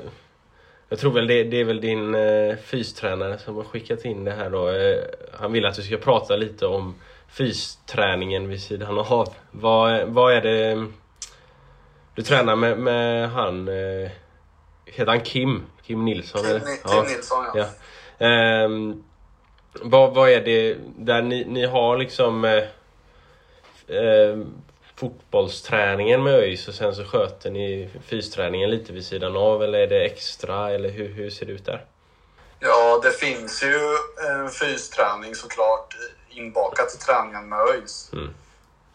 Jag 0.90 1.00
tror 1.00 1.12
väl 1.12 1.28
det, 1.28 1.44
det 1.44 1.60
är 1.60 1.64
väl 1.64 1.82
din 1.82 2.16
eh, 2.16 2.56
fystränare 2.56 3.38
som 3.38 3.56
har 3.56 3.64
skickat 3.64 4.06
in 4.06 4.24
det 4.24 4.32
här 4.32 4.50
då. 4.50 4.70
Eh, 4.70 5.04
han 5.40 5.52
vill 5.52 5.66
att 5.66 5.76
du 5.76 5.82
ska 5.82 5.98
prata 5.98 6.36
lite 6.36 6.66
om 6.66 6.96
fysträningen 7.28 8.48
vid 8.48 8.62
sidan 8.62 8.98
av. 8.98 9.34
Vad, 9.52 10.08
vad 10.08 10.34
är 10.34 10.42
det... 10.42 10.88
Du 12.16 12.22
tränar 12.22 12.56
med, 12.56 12.80
med 12.80 13.30
han... 13.30 13.68
Eh, 13.68 14.10
heter 14.86 15.12
han 15.12 15.22
Kim? 15.22 15.64
Kim 15.86 16.06
Nilsson? 16.06 16.42
Tim, 16.42 16.50
eller? 16.50 16.60
Tim 16.60 17.14
Nilsson, 17.14 17.46
ja. 17.56 17.66
Ja. 18.18 18.26
Ehm, 18.28 19.04
vad, 19.82 20.14
vad 20.14 20.30
är 20.30 20.42
det 20.42 20.78
där 20.98 21.22
ni, 21.22 21.46
ni 21.46 21.66
har 21.66 21.98
liksom 21.98 22.46
eh, 22.46 22.64
eh, 23.98 24.38
fotbollsträningen 25.04 26.24
med 26.24 26.34
ÖIS 26.34 26.68
och 26.68 26.74
sen 26.74 26.96
så 26.96 27.06
sköter 27.06 27.52
ni 27.52 27.90
fysträningen 28.06 28.70
lite 28.70 28.94
vid 28.94 29.06
sidan 29.06 29.36
av 29.38 29.64
eller 29.64 29.80
är 29.80 29.88
det 29.88 30.06
extra 30.06 30.72
eller 30.72 30.90
hur, 30.90 31.10
hur 31.10 31.30
ser 31.30 31.46
det 31.46 31.52
ut 31.52 31.66
där? 31.66 31.86
Ja, 32.60 33.00
det 33.04 33.12
finns 33.12 33.64
ju 33.64 33.80
en 34.32 34.50
fysträning 34.50 35.36
såklart 35.36 35.96
inbakat 36.30 36.96
i 36.96 36.98
träningen 36.98 37.50
med 37.50 37.60
ÖIS. 37.60 38.10
Mm. 38.14 38.34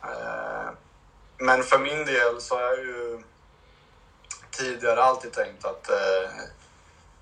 Eh, 0.03 0.71
Men 1.39 1.63
för 1.63 1.79
min 1.79 2.05
del 2.05 2.41
så 2.41 2.55
har 2.55 2.63
jag 2.63 2.79
ju 2.79 3.23
tidigare 4.51 5.03
alltid 5.03 5.33
tänkt 5.33 5.65
att 5.65 5.91
eh, 5.91 6.31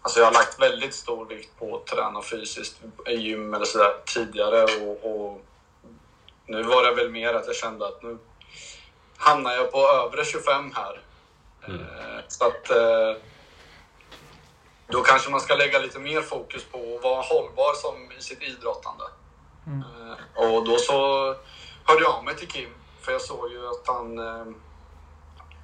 alltså 0.03 0.21
jag 0.21 0.27
har 0.27 0.33
lagt 0.33 0.61
väldigt 0.61 0.95
stor 0.95 1.27
vikt 1.27 1.59
på 1.59 1.77
att 1.77 1.87
träna 1.87 2.23
fysiskt 2.23 2.77
i 3.07 3.15
gym 3.15 3.55
eller 3.55 3.65
sådär 3.65 3.95
tidigare 4.15 4.63
och, 4.63 5.05
och 5.05 5.41
nu 6.47 6.63
var 6.63 6.87
det 6.87 6.95
väl 6.95 7.11
mer 7.11 7.35
att 7.35 7.47
jag 7.47 7.57
kände 7.57 7.87
att 7.87 8.03
nu 8.03 8.19
hamnar 9.19 9.53
jag 9.53 9.73
på 9.73 9.79
övre 9.79 10.25
25 10.25 10.73
här. 10.75 11.01
Eh, 11.69 12.21
Så 12.29 12.45
att 12.47 12.71
eh, 12.71 13.17
då 14.89 15.03
kanske 15.03 15.31
man 15.31 15.41
ska 15.41 15.55
lägga 15.55 15.79
lite 15.79 15.99
mer 15.99 16.21
fokus 16.23 16.65
på 16.65 16.79
att 16.79 17.03
vara 17.05 17.23
hållbar 17.23 17.75
som 17.75 18.13
i 18.19 18.23
sitt 18.23 18.43
idrottande. 18.43 19.05
Eh, 19.67 20.43
Och 20.45 20.65
då 20.67 20.79
så 20.79 21.27
hörde 21.85 22.03
jag 22.03 22.15
av 22.15 22.25
mig 22.25 22.37
till 22.37 22.49
Kim, 22.49 22.71
för 23.01 23.13
jag 23.13 23.21
såg 23.23 23.51
ju 23.51 23.69
att 23.69 23.87
han, 23.87 24.19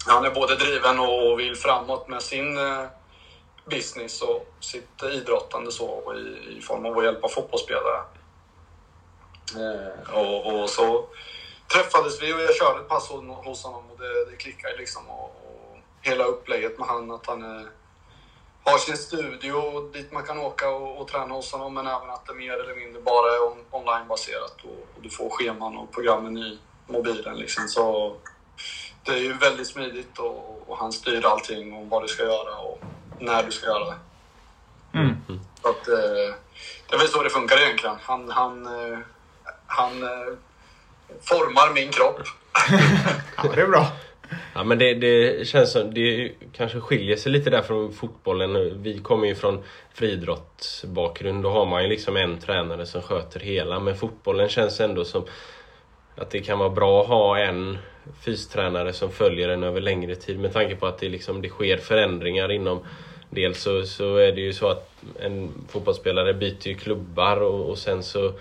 han 0.06 0.24
är 0.24 0.30
både 0.30 0.54
driven 0.56 0.98
och 1.00 1.38
vill 1.40 1.56
framåt 1.56 2.08
med 2.08 2.22
sin 2.22 2.58
business 3.64 4.22
och 4.22 4.54
sitt 4.60 5.02
idrottande 5.02 5.72
så 5.72 6.14
i, 6.14 6.56
i 6.58 6.60
form 6.62 6.86
av 6.86 6.98
att 6.98 7.04
hjälpa 7.04 7.28
fotbollsspelare. 7.28 8.00
Eh, 9.56 10.14
och, 10.14 10.60
och 10.62 10.70
så 10.70 11.04
träffades 11.72 12.22
vi 12.22 12.32
och 12.32 12.40
jag 12.40 12.54
körde 12.54 12.80
ett 12.80 12.88
pass 12.88 13.08
hos 13.08 13.64
honom 13.64 13.90
och 13.90 13.98
det, 13.98 14.30
det 14.30 14.36
klickade 14.36 14.76
liksom. 14.76 15.08
Och, 15.08 15.24
och 15.24 15.78
hela 16.00 16.24
upplägget 16.24 16.78
med 16.78 16.88
han, 16.88 17.10
att 17.10 17.26
han 17.26 17.42
är, 17.42 17.66
har 18.64 18.78
sin 18.78 18.96
studio 18.96 19.88
dit 19.92 20.12
man 20.12 20.22
kan 20.22 20.38
åka 20.38 20.70
och, 20.70 21.00
och 21.00 21.08
träna 21.08 21.34
hos 21.34 21.52
honom 21.52 21.74
men 21.74 21.86
även 21.86 22.10
att 22.10 22.26
det 22.26 22.34
mer 22.34 22.52
eller 22.52 22.74
mindre 22.74 23.02
bara 23.02 23.34
är 23.34 23.42
on, 23.46 23.64
onlinebaserat 23.70 24.56
och, 24.64 24.88
och 24.96 25.02
du 25.02 25.10
får 25.10 25.30
scheman 25.30 25.76
och 25.76 25.92
programmen 25.92 26.38
i 26.38 26.58
mobilen 26.86 27.36
liksom. 27.36 27.68
Så 27.68 28.16
det 29.04 29.12
är 29.12 29.16
ju 29.18 29.32
väldigt 29.32 29.66
smidigt 29.66 30.18
och, 30.18 30.62
och 30.66 30.76
han 30.78 30.92
styr 30.92 31.26
allting 31.26 31.74
om 31.74 31.88
vad 31.88 32.02
du 32.02 32.08
ska 32.08 32.22
göra 32.22 32.56
och 32.56 32.80
när 33.20 33.42
du 33.42 33.52
ska 33.52 33.66
göra 33.66 33.84
det. 33.84 33.98
Så 35.62 35.68
att, 35.68 35.88
eh, 35.88 36.34
det 36.88 36.94
är 36.94 36.98
väl 36.98 37.08
så 37.08 37.22
det 37.22 37.30
funkar 37.30 37.60
egentligen. 37.60 37.96
Han, 38.02 38.30
han, 38.30 38.66
eh, 38.66 38.98
han 39.66 40.02
eh, 40.02 40.34
formar 41.20 41.74
min 41.74 41.90
kropp. 41.90 42.20
Ja, 43.36 43.50
det 43.54 43.62
är 43.62 43.66
bra. 43.66 43.86
Ja 44.54 44.64
men 44.64 44.78
det, 44.78 44.94
det 44.94 45.46
känns 45.48 45.72
som, 45.72 45.94
det 45.94 46.32
kanske 46.52 46.80
skiljer 46.80 47.16
sig 47.16 47.32
lite 47.32 47.50
där 47.50 47.62
från 47.62 47.92
fotbollen. 47.92 48.82
Vi 48.82 48.98
kommer 48.98 49.26
ju 49.26 49.34
från 49.34 49.62
friidrottsbakgrund. 49.94 51.42
Då 51.42 51.50
har 51.50 51.66
man 51.66 51.82
ju 51.82 51.88
liksom 51.88 52.16
en 52.16 52.38
tränare 52.38 52.86
som 52.86 53.02
sköter 53.02 53.40
hela. 53.40 53.80
Men 53.80 53.96
fotbollen 53.96 54.48
känns 54.48 54.80
ändå 54.80 55.04
som 55.04 55.24
att 56.16 56.30
det 56.30 56.40
kan 56.40 56.58
vara 56.58 56.70
bra 56.70 57.02
att 57.02 57.08
ha 57.08 57.38
en 57.38 57.78
fystränare 58.20 58.92
som 58.92 59.10
följer 59.10 59.48
en 59.48 59.62
över 59.62 59.80
längre 59.80 60.14
tid 60.14 60.38
med 60.38 60.52
tanke 60.52 60.76
på 60.76 60.86
att 60.86 60.98
det, 60.98 61.08
liksom, 61.08 61.42
det 61.42 61.48
sker 61.48 61.76
förändringar 61.76 62.52
inom 62.52 62.80
Dels 63.34 63.62
så, 63.62 63.82
så 63.82 64.16
är 64.16 64.32
det 64.32 64.40
ju 64.40 64.52
så 64.52 64.68
att 64.68 64.90
en 65.20 65.50
fotbollsspelare 65.68 66.34
byter 66.34 66.68
ju 66.68 66.74
klubbar 66.74 67.36
och, 67.36 67.70
och 67.70 67.78
sen 67.78 68.02
så 68.02 68.32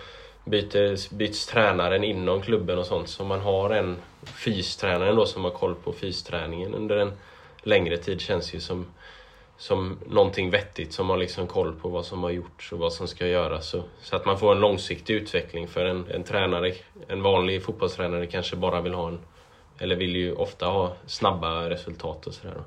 byter, 0.45 1.15
byts 1.15 1.45
tränaren 1.45 2.03
inom 2.03 2.41
klubben 2.41 2.77
och 2.77 2.85
sånt. 2.85 3.09
Så 3.09 3.23
man 3.23 3.41
har 3.41 3.69
en 3.69 3.97
fystränare 4.23 5.11
då 5.11 5.25
som 5.25 5.43
har 5.43 5.51
koll 5.51 5.75
på 5.75 5.93
fysträningen 5.93 6.75
under 6.75 6.97
en 6.97 7.13
längre 7.63 7.97
tid 7.97 8.21
känns 8.21 8.53
ju 8.53 8.59
som, 8.59 8.85
som 9.57 9.99
någonting 10.07 10.49
vettigt 10.49 10.93
som 10.93 11.09
har 11.09 11.17
liksom 11.17 11.47
koll 11.47 11.73
på 11.75 11.89
vad 11.89 12.05
som 12.05 12.23
har 12.23 12.29
gjorts 12.29 12.71
och 12.71 12.79
vad 12.79 12.93
som 12.93 13.07
ska 13.07 13.27
göras. 13.27 13.67
Så, 13.69 13.83
så 14.01 14.15
att 14.15 14.25
man 14.25 14.39
får 14.39 14.51
en 14.51 14.61
långsiktig 14.61 15.13
utveckling 15.13 15.67
för 15.67 15.85
en, 15.85 16.05
en 16.11 16.23
tränare, 16.23 16.73
en 17.07 17.21
vanlig 17.21 17.63
fotbollstränare 17.63 18.27
kanske 18.27 18.55
bara 18.55 18.81
vill 18.81 18.93
ha 18.93 19.07
en, 19.07 19.19
eller 19.77 19.95
vill 19.95 20.15
ju 20.15 20.33
ofta 20.33 20.65
ha 20.65 20.93
snabba 21.05 21.69
resultat 21.69 22.27
och 22.27 22.33
sådär. 22.33 22.63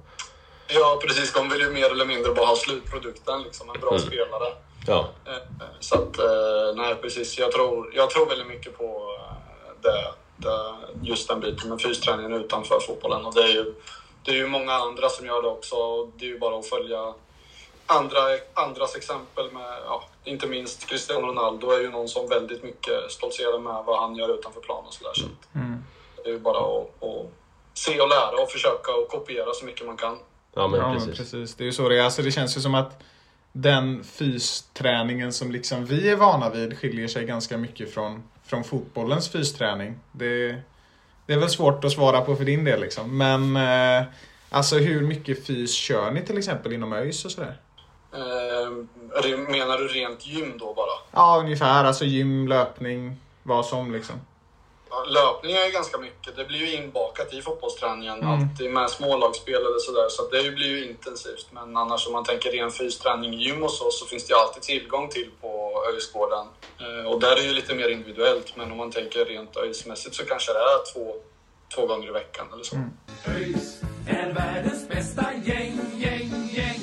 Ja, 0.75 0.99
precis. 1.03 1.33
De 1.33 1.49
vill 1.49 1.61
ju 1.61 1.71
mer 1.71 1.91
eller 1.91 2.05
mindre 2.05 2.33
bara 2.33 2.47
ha 2.47 2.57
slutprodukten, 2.57 3.43
liksom 3.43 3.71
en 3.71 3.81
bra 3.81 3.91
Mm. 3.91 4.03
spelare. 4.03 4.53
Ja, 4.87 5.09
Eh, 5.27 5.33
eh, 5.35 5.41
Så 5.81 5.95
att, 5.95 6.19
eh, 6.19 6.75
nej 6.77 6.95
precis. 6.95 7.39
Jag 7.39 7.53
tror, 7.53 7.91
jag 7.95 8.11
tror 8.11 8.27
väldigt 8.27 8.47
mycket 8.47 8.79
på 8.79 9.19
det, 9.81 10.05
det, 10.37 10.75
just 11.03 11.29
den 11.29 11.41
biten 11.41 11.69
med 11.69 11.81
fysträningen 11.81 12.33
utanför 12.33 12.81
fotbollen. 12.81 13.25
Och 13.27 13.35
det 13.35 13.43
är 13.43 13.49
ju, 13.49 13.75
det 14.25 14.31
är 14.31 14.35
ju 14.35 14.47
många 14.47 14.73
andra 14.73 15.09
som 15.09 15.27
gör 15.27 15.43
det 15.43 15.49
också. 15.49 15.77
Och 15.77 16.09
Det 16.17 16.25
är 16.25 16.29
ju 16.29 16.39
bara 16.39 16.59
att 16.59 16.67
följa 16.67 17.15
andra, 17.87 18.19
andras 18.55 18.97
exempel 18.97 19.51
med 19.53 19.79
ja, 19.85 20.05
inte 20.25 20.47
minst 20.47 20.87
Cristiano 20.89 21.27
Ronaldo 21.27 21.71
är 21.71 21.81
ju 21.81 21.91
någon 21.91 22.09
som 22.09 22.29
väldigt 22.29 22.63
mycket 22.63 23.13
stoltserar 23.13 23.59
med 23.59 23.85
vad 23.87 24.01
han 24.01 24.17
gör 24.17 24.35
utanför 24.35 24.61
plan 24.61 24.85
och 24.87 24.95
sådär. 24.95 25.13
Så 25.15 25.27
Mm. 25.55 25.85
det 26.23 26.29
är 26.29 26.33
ju 26.33 26.39
bara 26.39 26.59
att, 26.59 27.03
att 27.05 27.27
se 27.75 28.01
och 28.01 28.09
lära 28.09 28.43
och 28.43 28.51
försöka 28.51 28.93
och 28.95 29.09
kopiera 29.09 29.55
så 29.55 29.65
mycket 29.65 29.87
man 29.87 29.97
kan. 29.97 30.19
Ja 30.55 30.69
men 30.69 30.81
Ja, 30.81 30.89
men 30.89 30.99
precis. 30.99 31.19
precis. 31.19 31.55
Det 31.55 31.65
är 31.65 31.67
ju 31.67 31.73
så 31.73 31.89
det 31.89 31.99
är. 31.99 32.03
Alltså, 32.03 32.23
det 32.23 32.31
känns 32.31 32.57
ju 32.57 32.61
som 32.61 32.75
att 32.75 33.03
den 33.53 34.05
fysträningen 34.05 35.33
som 35.33 35.53
liksom 35.53 35.87
vi 35.87 36.11
är 36.11 36.17
vana 36.17 36.51
vid 36.51 36.79
skiljer 36.79 37.09
sig 37.09 37.25
ganska 37.25 37.59
mycket 37.59 37.95
från, 37.95 38.23
från 38.45 38.65
fotbollens 38.65 39.29
fysträning. 39.29 39.99
Det, 40.13 40.57
det 41.27 41.33
är 41.33 41.39
väl 41.39 41.51
svårt 41.51 41.85
att 41.85 41.93
svara 41.93 42.21
på 42.21 42.37
för 42.37 42.45
din 42.45 42.65
del 42.65 42.81
liksom. 42.81 43.19
Men 43.19 43.57
eh, 43.57 44.07
alltså 44.51 44.77
hur 44.77 45.01
mycket 45.01 45.47
fys 45.47 45.75
kör 45.75 46.11
ni 46.11 46.23
till 46.23 46.39
exempel 46.39 46.73
inom 46.73 46.93
ÖIS 46.93 47.25
och 47.25 47.31
sådär? 47.31 47.61
Eh, 48.13 49.39
menar 49.49 49.79
du 49.79 49.89
rent 49.89 50.27
gym 50.27 50.59
då 50.59 50.75
bara? 50.75 50.87
Ja, 51.13 51.41
ungefär. 51.41 51.85
Alltså 51.85 52.05
gym, 52.05 52.49
löpning, 52.49 53.17
vad 53.43 53.67
som 53.67 53.93
liksom. 53.93 54.17
Löpning 55.07 55.57
är 55.57 55.67
ju 55.67 55.73
ganska 55.73 55.99
mycket. 55.99 56.37
Det 56.37 56.45
blir 56.45 56.59
ju 56.59 56.75
inbakat 56.75 57.33
i 57.35 57.43
fotbollsträningen. 57.43 58.19
Mm. 58.19 58.29
Alltid 58.29 58.71
med 58.71 58.91
smålagsspel 58.91 59.55
eller 59.55 59.79
sådär. 59.79 60.09
Så 60.09 60.23
att 60.23 60.31
det 60.31 60.51
blir 60.51 60.69
ju 60.69 60.89
intensivt. 60.89 61.47
Men 61.51 61.77
annars 61.77 62.07
om 62.07 62.13
man 62.13 62.25
tänker 62.25 62.51
ren 62.51 62.71
fysträning, 62.71 63.33
gym 63.33 63.63
och 63.63 63.71
så, 63.71 63.91
så 63.91 64.07
finns 64.07 64.27
det 64.27 64.33
ju 64.33 64.39
alltid 64.39 64.63
tillgång 64.63 65.09
till 65.09 65.31
på 65.41 65.85
ÖIS-gården. 65.93 66.47
Eh, 66.81 67.13
och 67.13 67.21
där 67.21 67.33
är 67.33 67.37
det 67.37 67.43
ju 67.43 67.53
lite 67.53 67.75
mer 67.75 67.89
individuellt. 67.89 68.57
Men 68.57 68.73
om 68.73 68.79
man 68.79 68.91
tänker 68.91 69.25
rent 69.25 69.57
ÖIS-mässigt 69.57 70.15
så 70.15 70.25
kanske 70.25 70.53
det 70.53 70.59
är 70.59 70.93
två, 70.93 71.15
två 71.75 71.87
gånger 71.87 72.09
i 72.09 72.13
veckan 72.13 72.47
eller 72.53 72.65
så. 72.65 72.77
ÖIS 73.27 73.81
är 74.09 74.33
världens 74.33 74.89
bästa 74.89 75.27
gäng, 75.45 75.81
gäng, 75.95 76.51
gäng. 76.53 76.81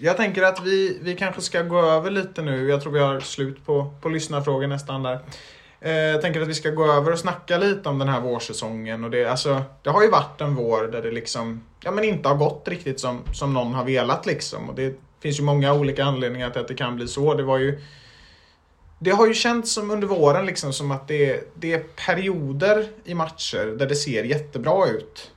Jag 0.00 0.16
tänker 0.16 0.42
att 0.42 0.60
vi, 0.62 0.98
vi 1.02 1.16
kanske 1.16 1.40
ska 1.40 1.62
gå 1.62 1.80
över 1.80 2.10
lite 2.10 2.42
nu. 2.42 2.68
Jag 2.68 2.82
tror 2.82 2.92
vi 2.92 2.98
har 2.98 3.20
slut 3.20 3.66
på, 3.66 3.94
på 4.02 4.08
lyssnarfrågor 4.08 4.66
nästan 4.66 5.02
där. 5.02 5.18
Eh, 5.80 5.92
jag 5.92 6.22
tänker 6.22 6.40
att 6.40 6.48
vi 6.48 6.54
ska 6.54 6.70
gå 6.70 6.92
över 6.92 7.12
och 7.12 7.18
snacka 7.18 7.58
lite 7.58 7.88
om 7.88 7.98
den 7.98 8.08
här 8.08 8.20
vårsäsongen. 8.20 9.04
Och 9.04 9.10
det, 9.10 9.24
alltså, 9.24 9.62
det 9.82 9.90
har 9.90 10.02
ju 10.02 10.10
varit 10.10 10.40
en 10.40 10.54
vår 10.54 10.82
där 10.82 11.02
det 11.02 11.10
liksom 11.10 11.64
ja, 11.80 11.90
men 11.90 12.04
inte 12.04 12.28
har 12.28 12.36
gått 12.36 12.68
riktigt 12.68 13.00
som, 13.00 13.22
som 13.32 13.54
någon 13.54 13.74
har 13.74 13.84
velat. 13.84 14.26
Liksom. 14.26 14.68
Och 14.68 14.74
det 14.74 15.00
finns 15.20 15.38
ju 15.38 15.42
många 15.42 15.74
olika 15.74 16.04
anledningar 16.04 16.50
till 16.50 16.60
att 16.60 16.68
det 16.68 16.74
kan 16.74 16.96
bli 16.96 17.08
så. 17.08 17.34
Det 17.34 17.42
var 17.42 17.58
ju 17.58 17.80
det 18.98 19.10
har 19.10 19.26
ju 19.26 19.34
känts 19.34 19.72
som 19.72 19.90
under 19.90 20.06
våren 20.06 20.46
liksom 20.46 20.72
som 20.72 20.90
att 20.90 21.08
det 21.08 21.30
är, 21.30 21.42
det 21.54 21.72
är 21.72 21.78
perioder 22.06 22.88
i 23.04 23.14
matcher 23.14 23.76
där 23.78 23.86
det 23.86 23.94
ser 23.94 24.24
jättebra 24.24 24.86
ut. 24.86 25.30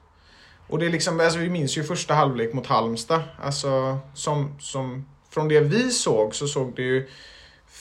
Och 0.68 0.80
det 0.80 0.86
är 0.86 0.90
liksom, 0.90 1.20
alltså 1.20 1.40
vi 1.40 1.50
minns 1.50 1.78
ju 1.78 1.84
första 1.84 2.14
halvlek 2.14 2.54
mot 2.54 2.68
Halmstad. 2.68 3.22
Alltså 3.44 4.00
som, 4.14 4.56
som, 4.60 5.06
från 5.30 5.48
det 5.48 5.60
vi 5.60 5.90
såg 5.90 6.36
så 6.36 6.48
såg 6.48 6.76
det 6.76 6.82
ju 6.82 7.10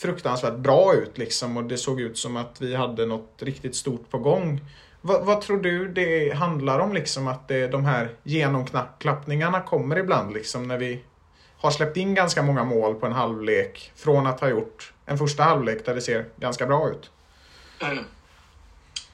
fruktansvärt 0.01 0.57
bra 0.57 0.95
ut 0.95 1.19
liksom 1.19 1.57
och 1.57 1.65
det 1.65 1.79
såg 1.79 2.01
ut 2.01 2.19
som 2.19 2.37
att 2.37 2.61
vi 2.61 2.75
hade 2.75 3.07
något 3.07 3.35
riktigt 3.39 3.77
stort 3.77 4.11
på 4.11 4.19
gång. 4.19 4.61
Vad, 5.01 5.25
vad 5.25 5.41
tror 5.41 5.59
du 5.59 5.89
det 5.89 6.35
handlar 6.35 6.79
om 6.79 6.93
liksom 6.93 7.29
att 7.29 7.49
det, 7.49 7.69
de 7.69 7.85
här 7.85 8.11
genomklappningarna 8.23 9.61
kommer 9.61 9.99
ibland 9.99 10.33
liksom 10.33 10.69
när 10.69 10.79
vi 10.79 11.05
har 11.59 11.71
släppt 11.71 11.97
in 11.97 12.15
ganska 12.15 12.43
många 12.43 12.65
mål 12.65 12.95
på 12.95 13.07
en 13.07 13.13
halvlek 13.13 13.93
från 13.97 14.27
att 14.27 14.41
ha 14.41 14.49
gjort 14.49 14.93
en 15.07 15.19
första 15.19 15.43
halvlek 15.43 15.85
där 15.85 15.95
det 15.95 16.01
ser 16.01 16.25
ganska 16.37 16.67
bra 16.67 16.91
ut. 16.91 17.11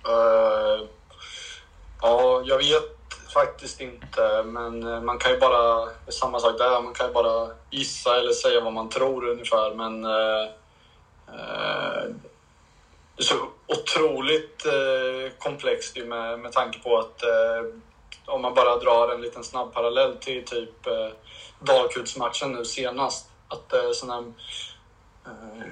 uh, 0.08 0.88
ja, 2.02 2.42
jag 2.44 2.58
vet 2.58 2.96
faktiskt 3.34 3.80
inte, 3.80 4.42
men 4.44 4.82
eh, 4.82 5.00
man 5.00 5.18
kan 5.18 5.32
ju 5.32 5.38
bara, 5.38 5.88
samma 6.08 6.40
sak 6.40 6.58
där, 6.58 6.82
man 6.82 6.94
kan 6.94 7.06
ju 7.06 7.12
bara 7.12 7.48
gissa 7.70 8.18
eller 8.18 8.32
säga 8.32 8.60
vad 8.60 8.72
man 8.72 8.88
tror 8.88 9.28
ungefär, 9.28 9.74
men 9.74 10.04
uh, 10.04 10.48
Eh, 11.28 12.10
så 13.18 13.48
otroligt 13.66 14.64
eh, 14.64 15.32
komplext 15.38 15.96
ju 15.96 16.04
med, 16.04 16.38
med 16.38 16.52
tanke 16.52 16.78
på 16.78 16.98
att 16.98 17.22
eh, 17.22 17.66
om 18.26 18.40
man 18.40 18.54
bara 18.54 18.76
drar 18.76 19.08
en 19.08 19.20
liten 19.20 19.44
snabb 19.44 19.72
parallell 19.72 20.16
till 20.16 20.42
typ 20.44 20.86
eh, 20.86 21.10
Dalkurdsmatchen 21.58 22.52
nu 22.52 22.64
senast, 22.64 23.26
att 23.48 23.72
eh, 23.72 23.90
sån 23.92 24.10
här, 24.10 24.30
eh, 25.26 25.66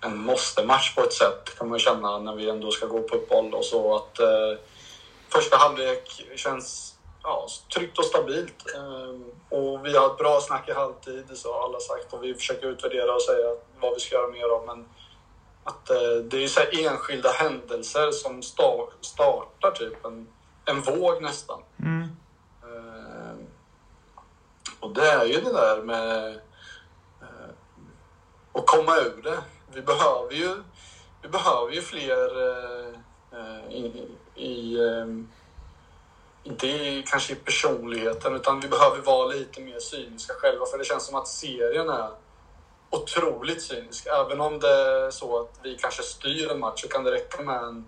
en 0.00 0.16
måste-match 0.16 0.94
på 0.94 1.02
ett 1.02 1.12
sätt 1.12 1.54
kan 1.58 1.68
man 1.68 1.78
ju 1.78 1.82
känna 1.82 2.18
när 2.18 2.32
vi 2.34 2.48
ändå 2.48 2.70
ska 2.70 2.86
gå 2.86 3.02
på 3.02 3.14
uppehåll 3.14 3.54
och 3.54 3.64
så 3.64 3.94
att 3.94 4.18
eh, 4.18 4.58
första 5.28 5.56
halvlek 5.56 6.20
känns 6.36 6.94
ja, 7.22 7.46
tryggt 7.74 7.98
och 7.98 8.04
stabilt. 8.04 8.74
Eh, 8.74 9.58
och 9.58 9.86
vi 9.86 9.96
har 9.96 10.06
ett 10.06 10.18
bra 10.18 10.40
snack 10.40 10.68
i 10.68 10.72
halvtid, 10.72 11.24
så 11.38 11.52
har 11.52 11.64
alla 11.64 11.80
sagt 11.80 12.12
och 12.12 12.24
vi 12.24 12.34
försöker 12.34 12.66
utvärdera 12.66 13.14
och 13.14 13.22
säga 13.22 13.54
vad 13.80 13.94
vi 13.94 14.00
ska 14.00 14.14
göra 14.14 14.28
mer 14.30 14.48
av. 14.48 14.66
Men 14.66 14.88
att 15.64 15.90
eh, 15.90 15.96
det 16.24 16.36
är 16.36 16.40
ju 16.40 16.48
så 16.48 16.60
enskilda 16.72 17.30
händelser 17.30 18.10
som 18.10 18.40
sta- 18.42 18.90
startar 19.00 19.70
typ 19.70 20.04
en, 20.04 20.28
en 20.64 20.80
våg 20.82 21.22
nästan. 21.22 21.62
Eh, 22.62 23.36
och 24.80 24.94
det 24.94 25.06
är 25.10 25.24
ju 25.24 25.40
det 25.40 25.52
där 25.52 25.82
med 25.82 26.28
eh, 27.22 27.50
att 28.52 28.66
komma 28.66 28.96
ur 28.96 29.22
det. 29.22 29.38
Vi 29.72 29.82
behöver 29.82 30.32
ju, 30.32 30.62
vi 31.22 31.28
behöver 31.28 31.72
ju 31.72 31.82
fler 31.82 32.42
eh, 33.32 33.70
i, 33.70 34.08
i 34.34 34.78
eh, 34.78 35.06
inte 36.44 36.66
i, 36.66 37.04
kanske 37.06 37.32
i 37.32 37.36
personligheten, 37.36 38.36
utan 38.36 38.60
vi 38.60 38.68
behöver 38.68 38.98
vara 38.98 39.26
lite 39.26 39.60
mer 39.60 39.78
cyniska 39.78 40.34
själva. 40.34 40.66
För 40.66 40.78
det 40.78 40.84
känns 40.84 41.06
som 41.06 41.14
att 41.14 41.28
serien 41.28 41.88
är 41.88 42.10
otroligt 42.90 43.62
cynisk. 43.62 44.06
Även 44.06 44.40
om 44.40 44.60
det 44.60 44.68
är 44.68 45.10
så 45.10 45.40
att 45.40 45.60
vi 45.62 45.76
kanske 45.76 46.02
styr 46.02 46.50
en 46.50 46.60
match 46.60 46.82
så 46.82 46.88
kan 46.88 47.04
det 47.04 47.10
räcka 47.10 47.42
med 47.42 47.62
en, 47.62 47.84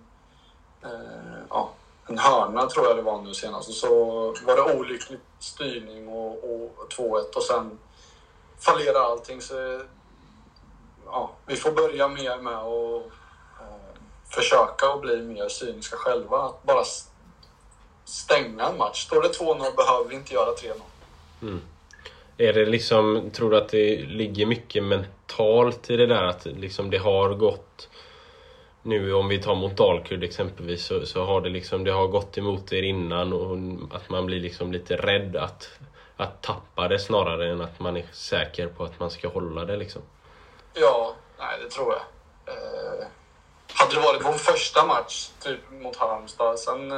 eh, 0.83 1.39
ja, 1.49 1.71
en 2.07 2.17
hörna, 2.17 2.69
tror 2.69 2.85
jag 2.85 2.95
det 2.95 3.01
var 3.01 3.21
nu 3.21 3.33
senast. 3.33 3.69
Och 3.69 3.75
så 3.75 3.89
var 4.45 4.55
det 4.55 4.75
olycklig 4.75 5.19
styrning 5.39 6.07
och, 6.07 6.31
och 6.43 6.87
2-1 6.97 7.35
och 7.35 7.43
sen 7.43 7.79
fallerar 8.59 8.99
allting. 8.99 9.41
Så, 9.41 9.81
ja, 11.05 11.31
vi 11.45 11.55
får 11.55 11.71
börja 11.71 12.07
mer 12.07 12.37
med 12.37 12.57
att 12.57 13.05
eh, 13.61 14.01
försöka 14.29 14.87
att 14.87 15.01
bli 15.01 15.21
mer 15.21 15.49
cyniska 15.49 15.97
själva. 15.97 16.41
Att 16.41 16.63
bara 16.63 16.83
stänga 18.05 18.63
en 18.63 18.77
match. 18.77 19.05
Står 19.05 19.21
det 19.21 19.27
2-0 19.27 19.75
behöver 19.75 20.09
vi 20.09 20.15
inte 20.15 20.33
göra 20.33 20.51
3-0. 21.41 21.59
Är 22.37 22.53
det 22.53 22.65
liksom, 22.65 23.29
tror 23.33 23.51
du 23.51 23.57
att 23.57 23.69
det 23.69 24.05
ligger 24.05 24.45
mycket 24.45 24.83
mentalt 24.83 25.89
i 25.89 25.97
det 25.97 26.07
där 26.07 26.23
att 26.23 26.45
liksom 26.45 26.89
det 26.89 26.97
har 26.97 27.29
gått 27.29 27.89
nu 28.81 29.13
om 29.13 29.27
vi 29.27 29.41
tar 29.41 29.55
mot 29.55 29.77
Dalkurd 29.77 30.23
exempelvis 30.23 30.85
så, 30.85 31.05
så 31.05 31.25
har 31.25 31.41
det 31.41 31.49
liksom 31.49 31.83
det 31.83 31.91
har 31.91 32.07
gått 32.07 32.37
emot 32.37 32.73
er 32.73 32.83
innan 32.83 33.33
och 33.33 33.57
att 33.95 34.09
man 34.09 34.25
blir 34.25 34.39
liksom 34.39 34.71
lite 34.71 34.95
rädd 34.95 35.35
att, 35.35 35.69
att 36.17 36.41
tappa 36.41 36.87
det 36.87 36.99
snarare 36.99 37.51
än 37.51 37.61
att 37.61 37.79
man 37.79 37.97
är 37.97 38.05
säker 38.11 38.67
på 38.67 38.83
att 38.83 38.99
man 38.99 39.11
ska 39.11 39.27
hålla 39.27 39.65
det 39.65 39.77
liksom. 39.77 40.01
Ja, 40.73 41.15
nej 41.39 41.59
det 41.63 41.69
tror 41.69 41.93
jag. 41.93 42.01
Eh, 42.55 43.05
hade 43.73 43.95
det 43.95 44.01
varit 44.01 44.25
vår 44.25 44.31
första 44.31 44.85
match 44.85 45.29
typ 45.43 45.59
mot 45.71 45.95
Halmstad, 45.95 46.59
sen... 46.59 46.91
Eh, 46.91 46.97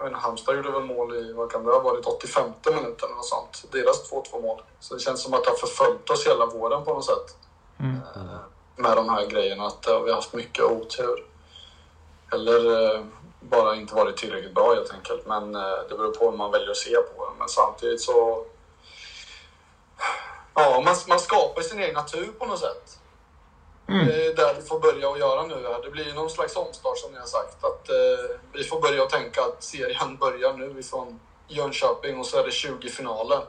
Halmstad 0.00 0.56
gjorde 0.56 0.70
väl 0.70 0.82
mål 0.82 1.16
i, 1.16 1.32
vad 1.32 1.52
kan 1.52 1.64
det 1.64 1.72
ha 1.72 1.80
varit, 1.80 2.06
85 2.06 2.52
minuten 2.66 3.04
eller 3.04 3.16
något 3.16 3.26
sånt. 3.26 3.64
Deras 3.72 4.12
2-2 4.12 4.42
mål. 4.42 4.62
Så 4.80 4.94
det 4.94 5.00
känns 5.00 5.22
som 5.22 5.34
att 5.34 5.44
det 5.44 5.50
har 5.50 5.56
förföljt 5.56 6.10
oss 6.10 6.26
hela 6.26 6.46
våren 6.46 6.84
på 6.84 6.94
något 6.94 7.04
sätt. 7.04 7.36
Eh, 8.16 8.40
med 8.76 8.96
de 8.96 9.08
här 9.08 9.26
grejerna, 9.26 9.66
att 9.66 9.86
eh, 9.86 10.02
vi 10.02 10.10
har 10.10 10.16
haft 10.16 10.32
mycket 10.32 10.64
otur. 10.64 11.24
Eller 12.32 12.94
eh, 12.94 13.04
bara 13.40 13.76
inte 13.76 13.94
varit 13.94 14.16
tillräckligt 14.16 14.54
bra 14.54 14.74
helt 14.74 14.92
enkelt. 14.92 15.26
Men 15.26 15.52
det 15.52 15.96
beror 15.96 16.14
på 16.14 16.30
hur 16.30 16.36
man 16.36 16.50
väljer 16.50 16.70
att 16.70 16.76
se 16.76 16.94
på 16.94 17.26
det. 17.26 17.32
Men 17.38 17.48
samtidigt 17.48 18.00
så... 18.00 18.44
Ja, 20.54 20.82
man, 20.84 20.96
man 21.08 21.20
skapar 21.20 21.62
sin 21.62 21.78
egen 21.78 21.94
natur 21.94 22.32
på 22.38 22.46
något 22.46 22.58
sätt. 22.58 22.99
Det 24.06 24.26
är 24.26 24.34
där 24.36 24.54
vi 24.54 24.62
får 24.62 24.80
börja 24.80 25.10
att 25.10 25.18
göra 25.18 25.42
nu. 25.46 25.54
Det 25.84 25.90
blir 25.90 26.14
någon 26.14 26.30
slags 26.30 26.56
omstart 26.56 26.98
som 26.98 27.12
ni 27.12 27.18
har 27.18 27.26
sagt. 27.26 27.64
Att 27.64 27.88
eh, 27.88 28.36
Vi 28.52 28.64
får 28.64 28.80
börja 28.80 29.02
att 29.02 29.10
tänka 29.10 29.40
att 29.42 29.62
serien 29.62 30.16
börjar 30.16 30.52
nu 30.52 30.80
ifrån 30.80 31.20
Jönköping 31.48 32.18
och 32.18 32.26
så 32.26 32.38
är 32.38 32.44
det 32.44 32.50
20 32.50 32.88
finaler. 32.88 33.40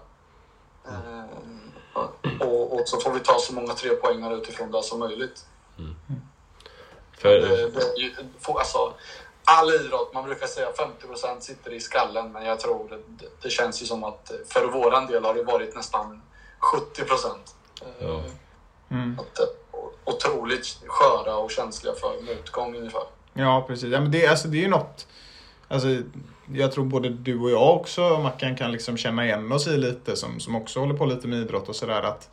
Eh, 0.87 2.47
och, 2.47 2.73
och 2.73 2.81
så 2.87 2.99
får 2.99 3.11
vi 3.11 3.19
ta 3.19 3.39
så 3.39 3.53
många 3.53 3.73
tre 3.73 3.89
poängar 3.89 4.33
utifrån 4.37 4.71
det 4.71 4.83
som 4.83 4.99
möjligt. 4.99 5.45
För, 7.17 7.29
Det, 7.29 7.69
det, 7.69 7.97
ju- 7.97 8.15
få- 8.39 8.57
alltså, 8.59 8.93
all 9.43 9.73
idrott, 9.73 10.13
man 10.13 10.23
brukar 10.23 10.47
säga 10.47 10.71
50% 10.71 11.39
sitter 11.39 11.73
i 11.73 11.79
skallen, 11.79 12.31
men 12.31 12.45
jag 12.45 12.59
tror 12.59 12.89
det, 12.89 12.97
det, 13.07 13.25
det 13.41 13.49
känns 13.49 13.81
ju 13.81 13.85
som 13.85 14.03
att 14.03 14.31
för 14.47 14.65
våran 14.67 15.07
del 15.07 15.23
har 15.25 15.33
det 15.33 15.43
varit 15.43 15.75
nästan 15.75 16.21
70%. 16.59 17.25
Eh, 17.81 17.87
Ja. 17.99 18.23
Att, 19.19 19.39
eh, 19.39 19.45
otroligt 20.15 20.77
sköra 20.87 21.37
och 21.37 21.51
känsliga 21.51 21.93
för 21.93 22.21
motgång 22.21 22.75
ungefär. 22.75 23.03
Ja, 23.33 23.65
precis. 23.67 23.91
Ja, 23.91 24.01
men 24.01 24.11
det, 24.11 24.27
alltså, 24.27 24.47
det 24.47 24.57
är 24.57 24.61
ju 24.61 24.69
något... 24.69 25.07
Alltså, 25.67 25.87
jag 26.53 26.71
tror 26.71 26.85
både 26.85 27.09
du 27.09 27.39
och 27.39 27.51
jag 27.51 27.75
också, 27.75 28.19
Mackan, 28.19 28.55
kan 28.55 28.71
liksom 28.71 28.97
känna 28.97 29.25
igen 29.25 29.51
oss 29.51 29.67
i 29.67 29.77
lite 29.77 30.15
som, 30.15 30.39
som 30.39 30.55
också 30.55 30.79
håller 30.79 30.93
på 30.93 31.05
lite 31.05 31.27
med 31.27 31.39
idrott 31.39 31.69
och 31.69 31.75
sådär. 31.75 32.01
Att 32.01 32.29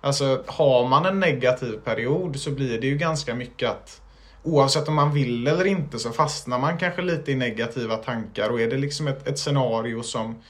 Alltså 0.00 0.42
har 0.46 0.88
man 0.88 1.06
en 1.06 1.20
negativ 1.20 1.78
period 1.84 2.40
så 2.40 2.50
blir 2.50 2.80
det 2.80 2.86
ju 2.86 2.96
ganska 2.96 3.34
mycket 3.34 3.70
att 3.70 4.00
oavsett 4.42 4.88
om 4.88 4.94
man 4.94 5.14
vill 5.14 5.46
eller 5.46 5.64
inte 5.64 5.98
så 5.98 6.10
fastnar 6.10 6.58
man 6.58 6.78
kanske 6.78 7.02
lite 7.02 7.32
i 7.32 7.34
negativa 7.34 7.96
tankar 7.96 8.50
och 8.50 8.60
är 8.60 8.70
det 8.70 8.76
liksom 8.76 9.08
ett, 9.08 9.28
ett 9.28 9.38
scenario 9.38 10.02
som, 10.02 10.42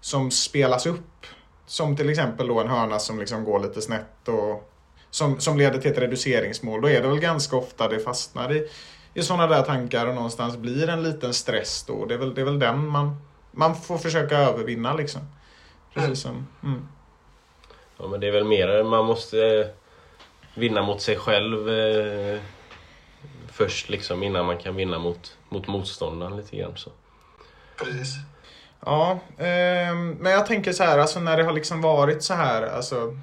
som 0.00 0.30
spelas 0.30 0.86
upp 0.86 1.26
som 1.66 1.96
till 1.96 2.10
exempel 2.10 2.48
då 2.48 2.60
en 2.60 2.68
hörna 2.68 2.98
som 2.98 3.18
liksom 3.18 3.44
går 3.44 3.60
lite 3.60 3.82
snett 3.82 4.28
och 4.28 4.72
som, 5.16 5.40
som 5.40 5.58
leder 5.58 5.78
till 5.78 5.90
ett 5.90 5.98
reduceringsmål. 5.98 6.80
Då 6.80 6.88
är 6.88 7.02
det 7.02 7.08
väl 7.08 7.18
ganska 7.20 7.56
ofta 7.56 7.88
det 7.88 7.98
fastnar 7.98 8.52
i, 8.52 8.68
i 9.14 9.22
sådana 9.22 9.46
där 9.46 9.62
tankar 9.62 10.06
och 10.06 10.14
någonstans 10.14 10.56
blir 10.56 10.88
en 10.88 11.02
liten 11.02 11.34
stress 11.34 11.84
då. 11.86 12.04
Det 12.04 12.14
är 12.14 12.18
väl, 12.18 12.34
det 12.34 12.40
är 12.40 12.44
väl 12.44 12.58
den 12.58 12.86
man, 12.86 13.16
man 13.50 13.76
får 13.76 13.98
försöka 13.98 14.38
övervinna 14.38 14.94
liksom. 14.94 15.20
Precis 15.94 16.20
som... 16.20 16.46
Mm. 16.62 16.88
Ja 17.98 18.08
men 18.08 18.20
det 18.20 18.28
är 18.28 18.32
väl 18.32 18.44
mer 18.44 18.84
man 18.84 19.04
måste 19.04 19.38
eh, 19.38 19.66
vinna 20.54 20.82
mot 20.82 21.00
sig 21.00 21.16
själv 21.16 21.68
eh, 21.68 22.40
först 23.52 23.88
liksom 23.88 24.22
innan 24.22 24.46
man 24.46 24.58
kan 24.58 24.76
vinna 24.76 24.98
mot, 24.98 25.36
mot 25.48 25.66
motståndaren 25.66 26.36
lite 26.36 26.56
grann. 26.56 26.76
Så. 26.76 26.90
Precis. 27.76 28.14
Ja, 28.80 29.18
ehm, 29.38 30.10
men 30.10 30.32
jag 30.32 30.46
tänker 30.46 30.72
så 30.72 30.84
här, 30.84 30.98
alltså 30.98 31.20
när 31.20 31.36
det 31.36 31.42
har 31.42 31.52
liksom 31.52 31.80
varit 31.80 32.22
så 32.22 32.34
här, 32.34 32.62
alltså... 32.62 33.16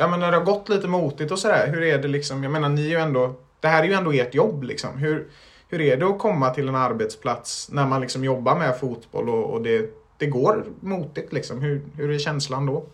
Ja 0.00 0.08
men 0.08 0.20
när 0.20 0.30
det 0.30 0.36
har 0.36 0.44
gått 0.44 0.68
lite 0.68 0.88
motigt 0.88 1.32
och 1.32 1.38
sådär, 1.38 1.66
hur 1.66 1.82
är 1.82 1.98
det 1.98 2.08
liksom, 2.08 2.42
jag 2.42 2.52
menar 2.52 2.68
ni 2.68 2.84
är 2.84 2.88
ju 2.88 2.96
ändå, 2.96 3.34
det 3.60 3.68
här 3.68 3.82
är 3.82 3.86
ju 3.86 3.92
ändå 3.92 4.12
ert 4.12 4.34
jobb 4.34 4.62
liksom. 4.62 4.98
Hur, 4.98 5.30
hur 5.68 5.80
är 5.80 5.96
det 5.96 6.06
att 6.06 6.18
komma 6.18 6.50
till 6.50 6.68
en 6.68 6.74
arbetsplats 6.74 7.68
när 7.70 7.86
man 7.86 8.00
liksom 8.00 8.24
jobbar 8.24 8.54
med 8.54 8.80
fotboll 8.80 9.28
och, 9.28 9.44
och 9.50 9.62
det, 9.62 9.90
det 10.18 10.26
går 10.26 10.64
motigt 10.80 11.32
liksom? 11.32 11.60
Hur, 11.60 11.82
hur 11.96 12.10
är 12.10 12.18
känslan 12.18 12.66
då? 12.66 12.84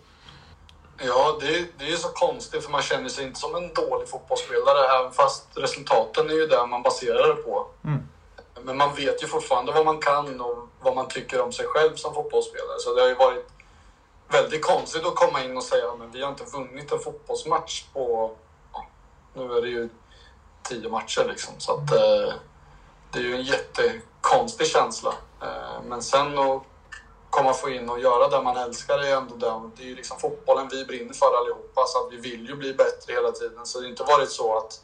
Ja, 0.98 1.38
det, 1.40 1.64
det 1.78 1.84
är 1.84 1.90
ju 1.90 1.96
så 1.96 2.08
konstigt 2.08 2.64
för 2.64 2.70
man 2.70 2.82
känner 2.82 3.08
sig 3.08 3.24
inte 3.24 3.40
som 3.40 3.54
en 3.54 3.74
dålig 3.74 4.08
fotbollsspelare 4.08 5.00
även 5.00 5.12
fast 5.12 5.48
resultaten 5.54 6.30
är 6.30 6.34
ju 6.34 6.46
det 6.46 6.66
man 6.66 6.82
baserar 6.82 7.28
det 7.28 7.42
på. 7.42 7.66
Mm. 7.84 7.98
Men 8.62 8.76
man 8.76 8.94
vet 8.94 9.22
ju 9.22 9.26
fortfarande 9.26 9.72
vad 9.72 9.84
man 9.84 9.98
kan 9.98 10.40
och 10.40 10.68
vad 10.82 10.94
man 10.94 11.08
tycker 11.08 11.40
om 11.40 11.52
sig 11.52 11.66
själv 11.66 11.94
som 11.94 12.14
fotbollsspelare. 12.14 12.78
Så 12.78 12.94
det 12.94 13.00
har 13.00 13.08
ju 13.08 13.14
varit 13.14 13.53
väldigt 14.34 14.64
konstigt 14.64 15.06
att 15.06 15.14
komma 15.14 15.44
in 15.44 15.56
och 15.56 15.62
säga 15.62 15.84
att 15.86 16.14
vi 16.14 16.22
har 16.22 16.30
inte 16.30 16.44
vunnit 16.44 16.92
en 16.92 16.98
fotbollsmatch 16.98 17.84
på... 17.92 18.32
Ja, 18.72 18.86
nu 19.34 19.52
är 19.52 19.62
det 19.62 19.68
ju 19.68 19.88
tio 20.62 20.88
matcher 20.88 21.24
liksom. 21.28 21.54
Så 21.58 21.72
att, 21.72 21.92
eh, 21.92 22.34
det 23.12 23.18
är 23.18 23.22
ju 23.22 23.34
en 23.34 23.42
jättekonstig 23.42 24.66
känsla. 24.66 25.14
Eh, 25.42 25.82
men 25.88 26.02
sen 26.02 26.38
att 26.38 26.62
komma 27.30 27.52
få 27.52 27.70
in 27.70 27.90
och 27.90 28.00
göra 28.00 28.28
det 28.28 28.42
man 28.42 28.56
älskar 28.56 28.98
är 28.98 29.16
ändå 29.16 29.34
det. 29.34 29.70
Det 29.76 29.82
är 29.82 29.86
ju 29.86 29.94
liksom 29.94 30.18
fotbollen 30.18 30.68
vi 30.70 30.84
brinner 30.84 31.14
för 31.14 31.38
allihopa. 31.38 31.84
Så 31.86 32.06
att 32.06 32.12
vi 32.12 32.16
vill 32.16 32.48
ju 32.48 32.56
bli 32.56 32.74
bättre 32.74 33.12
hela 33.12 33.32
tiden. 33.32 33.66
Så 33.66 33.78
det 33.78 33.84
har 33.84 33.90
inte 33.90 34.02
varit 34.02 34.30
så 34.30 34.58
att 34.58 34.80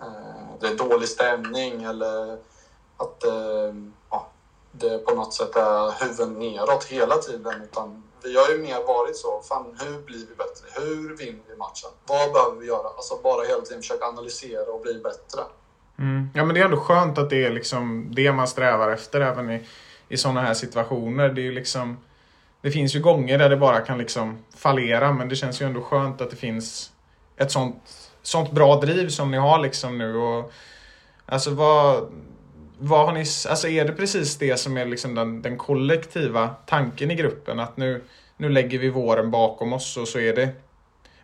eh, 0.00 0.58
det 0.60 0.66
är 0.66 0.74
dålig 0.74 1.08
stämning 1.08 1.82
eller 1.82 2.38
att 2.96 3.24
eh, 3.24 3.74
ja, 4.10 4.26
det 4.72 4.98
på 4.98 5.14
något 5.14 5.34
sätt 5.34 5.56
är 5.56 6.04
huvudet 6.04 6.38
neråt 6.38 6.84
hela 6.84 7.16
tiden. 7.16 7.62
Utan 7.62 8.02
vi 8.24 8.36
har 8.36 8.48
ju 8.48 8.58
mer 8.58 8.86
varit 8.86 9.16
så, 9.16 9.42
fan 9.48 9.78
hur 9.80 10.02
blir 10.02 10.18
vi 10.18 10.34
bättre? 10.34 10.66
Hur 10.80 11.16
vinner 11.16 11.42
vi 11.48 11.56
matchen? 11.56 11.90
Vad 12.06 12.32
behöver 12.32 12.56
vi 12.60 12.66
göra? 12.66 12.88
Alltså 12.96 13.14
bara 13.22 13.46
hela 13.46 13.60
tiden 13.60 13.82
försöka 13.82 14.04
analysera 14.04 14.72
och 14.72 14.80
bli 14.80 14.94
bättre. 14.94 15.40
Mm. 15.98 16.28
Ja 16.34 16.44
men 16.44 16.54
det 16.54 16.60
är 16.60 16.64
ändå 16.64 16.76
skönt 16.76 17.18
att 17.18 17.30
det 17.30 17.44
är 17.44 17.50
liksom 17.50 18.08
det 18.14 18.32
man 18.32 18.48
strävar 18.48 18.90
efter 18.90 19.20
även 19.20 19.50
i, 19.50 19.62
i 20.08 20.16
sådana 20.16 20.40
här 20.40 20.54
situationer. 20.54 21.28
Det 21.28 21.40
är 21.40 21.44
ju 21.44 21.52
liksom 21.52 21.96
Det 22.62 22.70
finns 22.70 22.94
ju 22.96 23.00
gånger 23.00 23.38
där 23.38 23.50
det 23.50 23.56
bara 23.56 23.80
kan 23.80 23.98
liksom 23.98 24.38
fallera 24.56 25.12
men 25.12 25.28
det 25.28 25.36
känns 25.36 25.62
ju 25.62 25.66
ändå 25.66 25.80
skönt 25.80 26.20
att 26.20 26.30
det 26.30 26.36
finns 26.36 26.92
ett 27.36 27.50
sånt, 27.50 28.10
sånt 28.22 28.50
bra 28.50 28.76
driv 28.80 29.08
som 29.08 29.30
ni 29.30 29.36
har 29.36 29.58
liksom 29.58 29.98
nu. 29.98 30.16
Och, 30.16 30.52
alltså 31.26 31.50
vad, 31.50 32.12
vad 32.88 33.06
har 33.06 33.12
ni, 33.12 33.24
alltså 33.48 33.68
är 33.68 33.84
det 33.84 33.92
precis 33.92 34.38
det 34.38 34.56
som 34.56 34.76
är 34.76 34.84
liksom 34.84 35.14
den, 35.14 35.42
den 35.42 35.58
kollektiva 35.58 36.54
tanken 36.66 37.10
i 37.10 37.14
gruppen? 37.14 37.60
Att 37.60 37.76
nu, 37.76 38.04
nu 38.36 38.48
lägger 38.48 38.78
vi 38.78 38.88
våren 38.88 39.30
bakom 39.30 39.72
oss 39.72 39.96
och 39.96 40.08
så 40.08 40.18
är 40.18 40.36
det 40.36 40.48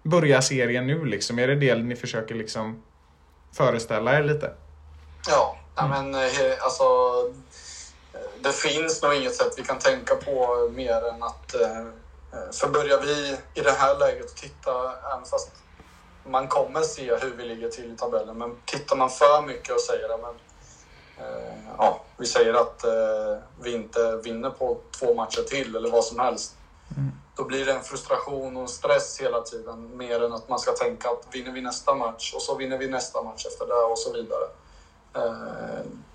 Börjar 0.02 0.40
serien 0.40 0.86
nu 0.86 1.04
liksom? 1.04 1.38
Är 1.38 1.46
det 1.46 1.54
det 1.54 1.74
ni 1.74 1.96
försöker 1.96 2.34
liksom 2.34 2.82
föreställa 3.52 4.18
er 4.18 4.22
lite? 4.22 4.52
Ja, 5.28 5.58
mm. 5.78 5.90
men 5.90 6.24
eh, 6.24 6.52
alltså 6.60 6.84
det 8.40 8.52
finns 8.52 9.02
nog 9.02 9.14
inget 9.14 9.34
sätt 9.34 9.54
vi 9.56 9.62
kan 9.62 9.78
tänka 9.78 10.14
på 10.14 10.68
mer 10.74 11.08
än 11.08 11.22
att 11.22 11.54
eh, 11.54 11.80
eh, 12.32 12.50
för 12.52 12.68
börjar 12.68 13.00
vi 13.00 13.36
i 13.60 13.64
det 13.64 13.70
här 13.70 13.98
läget 13.98 14.24
att 14.24 14.36
titta, 14.36 14.92
även 15.12 15.24
fast 15.24 15.50
man 16.24 16.48
kommer 16.48 16.80
se 16.80 17.16
hur 17.16 17.34
vi 17.36 17.44
ligger 17.44 17.68
till 17.68 17.92
i 17.92 17.96
tabellen, 17.96 18.38
men 18.38 18.56
tittar 18.64 18.96
man 18.96 19.10
för 19.10 19.42
mycket 19.46 19.74
och 19.74 19.80
säger 19.80 20.14
att 20.14 20.36
ja, 21.78 22.00
vi 22.16 22.26
säger 22.26 22.54
att 22.54 22.84
vi 23.60 23.74
inte 23.74 24.16
vinner 24.16 24.50
på 24.50 24.76
två 24.98 25.14
matcher 25.14 25.42
till 25.42 25.76
eller 25.76 25.90
vad 25.90 26.04
som 26.04 26.18
helst. 26.18 26.54
Mm. 26.96 27.12
Då 27.36 27.44
blir 27.44 27.66
det 27.66 27.72
en 27.72 27.82
frustration 27.82 28.56
och 28.56 28.62
en 28.62 28.68
stress 28.68 29.20
hela 29.20 29.40
tiden 29.40 29.96
mer 29.96 30.24
än 30.24 30.32
att 30.32 30.48
man 30.48 30.58
ska 30.58 30.72
tänka 30.72 31.08
att 31.10 31.26
vinner 31.30 31.52
vi 31.52 31.60
nästa 31.60 31.94
match 31.94 32.32
och 32.34 32.42
så 32.42 32.54
vinner 32.54 32.78
vi 32.78 32.88
nästa 32.88 33.22
match 33.22 33.46
efter 33.46 33.66
det 33.66 33.74
och 33.74 33.98
så 33.98 34.12
vidare. 34.12 34.44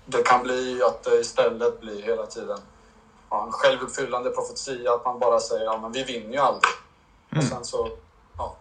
Det 0.04 0.22
kan 0.22 0.42
bli 0.42 0.82
att 0.82 1.02
det 1.02 1.16
istället 1.20 1.80
blir 1.80 2.02
hela 2.02 2.26
tiden 2.26 2.58
en 3.30 3.52
självuppfyllande 3.52 4.30
profetia 4.30 4.94
att 4.94 5.04
man 5.04 5.18
bara 5.18 5.40
säger 5.40 5.64
ja 5.64 5.78
men 5.78 5.92
vi 5.92 6.02
vinner 6.02 6.32
ju 6.32 6.38
aldrig. 6.38 6.72
Mm. 7.30 7.44
Och 7.44 7.50
sen 7.50 7.64
så, 7.64 7.90
ja, 8.38 8.56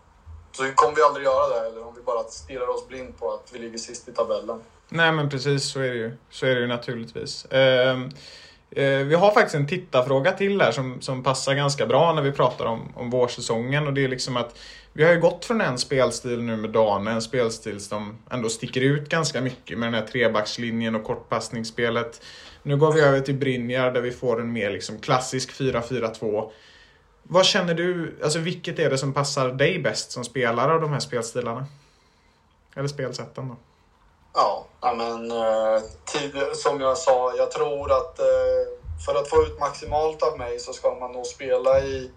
så 0.52 0.72
kommer 0.76 0.96
vi 0.96 1.02
aldrig 1.02 1.26
göra 1.26 1.48
det 1.48 1.68
eller 1.68 1.88
om 1.88 1.96
vi 1.96 2.02
bara 2.02 2.24
stirrar 2.24 2.68
oss 2.68 2.88
blind 2.88 3.20
på 3.20 3.34
att 3.34 3.50
vi 3.52 3.60
ligger 3.60 3.78
sist 3.78 4.08
i 4.08 4.12
tabellen. 4.12 4.62
Nej 4.90 5.12
men 5.12 5.30
precis 5.30 5.64
så 5.64 5.80
är 5.80 5.90
det 5.90 5.98
ju, 5.98 6.12
så 6.30 6.46
är 6.46 6.56
det 6.56 6.62
ju 6.62 6.68
naturligtvis. 6.68 7.48
Uh, 7.54 7.60
uh, 8.84 9.06
vi 9.06 9.16
har 9.16 9.32
faktiskt 9.32 9.56
en 9.56 9.68
tittarfråga 9.68 10.32
till 10.32 10.62
här 10.62 10.72
som, 10.72 11.02
som 11.02 11.24
passar 11.24 11.54
ganska 11.54 11.86
bra 11.86 12.14
när 12.14 12.22
vi 12.22 12.32
pratar 12.32 12.66
om, 12.66 12.94
om 12.96 13.10
vårsäsongen 13.10 13.88
och 13.88 13.94
det 13.94 14.04
är 14.04 14.08
liksom 14.08 14.38
att 14.38 14.60
vi 14.98 15.04
har 15.04 15.14
ju 15.14 15.20
gått 15.20 15.46
från 15.46 15.62
en 15.62 15.78
spelstil 15.78 16.42
nu 16.42 16.58
med 16.58 16.70
Dane, 16.70 17.12
en 17.12 17.22
spelstil 17.22 17.80
som 17.80 18.18
ändå 18.32 18.50
sticker 18.50 18.82
ut 18.82 19.10
ganska 19.10 19.42
mycket 19.42 19.78
med 19.78 19.88
den 19.88 19.94
här 19.94 20.08
trebackslinjen 20.08 20.96
och 20.96 21.04
kortpassningsspelet. 21.04 22.22
Nu 22.64 22.78
går 22.78 22.92
vi 22.94 23.02
över 23.02 23.20
till 23.20 23.36
Brynjar 23.36 23.92
där 23.92 24.02
vi 24.02 24.12
får 24.12 24.42
en 24.42 24.54
mer 24.54 24.72
liksom 24.72 25.00
klassisk 25.00 25.52
4-4-2. 25.52 26.52
Vad 27.24 27.46
känner 27.46 27.74
du, 27.74 28.16
alltså 28.24 28.40
vilket 28.40 28.80
är 28.80 28.90
det 28.90 28.98
som 28.98 29.14
passar 29.14 29.50
dig 29.50 29.80
bäst 29.80 30.12
som 30.12 30.24
spelare 30.24 30.74
av 30.74 30.82
de 30.82 30.94
här 30.94 31.00
spelstilarna? 31.00 31.66
Eller 32.76 32.88
spelsätten 32.88 33.48
då? 33.48 33.56
Ja, 34.36 34.66
men 34.82 35.32
eh, 35.32 35.82
tid, 36.06 36.36
som 36.54 36.82
jag 36.82 36.98
sa, 36.98 37.34
jag 37.38 37.52
tror 37.52 37.92
att 37.92 38.20
eh, 38.20 38.26
för 39.06 39.16
att 39.16 39.30
få 39.30 39.42
ut 39.42 39.60
maximalt 39.60 40.24
av 40.24 40.38
mig 40.38 40.60
så 40.60 40.74
ska 40.74 40.96
man 40.96 41.12
nog 41.12 41.26
spela 41.26 41.80
i 41.80 42.12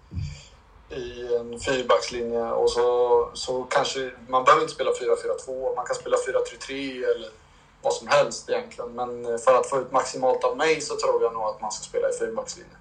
i 0.89 1.35
en 1.35 1.59
fyrbackslinje 1.59 2.51
och 2.51 2.69
så, 2.69 3.29
så 3.33 3.63
kanske 3.63 4.11
man 4.27 4.43
behöver 4.43 4.61
inte 4.61 4.73
spela 4.73 4.91
4-4-2, 4.91 5.75
man 5.75 5.85
kan 5.85 5.95
spela 5.95 6.17
4-3-3 6.17 6.71
eller 7.15 7.29
vad 7.81 7.93
som 7.93 8.07
helst 8.07 8.49
egentligen. 8.49 8.91
Men 8.95 9.39
för 9.39 9.59
att 9.59 9.69
få 9.69 9.77
ut 9.81 9.91
maximalt 9.91 10.43
av 10.43 10.57
mig 10.57 10.81
så 10.81 10.95
tror 10.95 11.23
jag 11.23 11.33
nog 11.33 11.43
att 11.43 11.61
man 11.61 11.71
ska 11.71 11.83
spela 11.83 12.09
i 12.09 12.13
fyrbackslinje. 12.19 12.71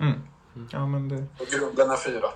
Mm. 0.00 0.20
Ja, 0.72 0.86
men 0.86 1.08
det... 1.08 1.26
Och 1.40 1.46
grunden 1.46 1.90
är 1.90 1.96
fyra. 1.96 2.28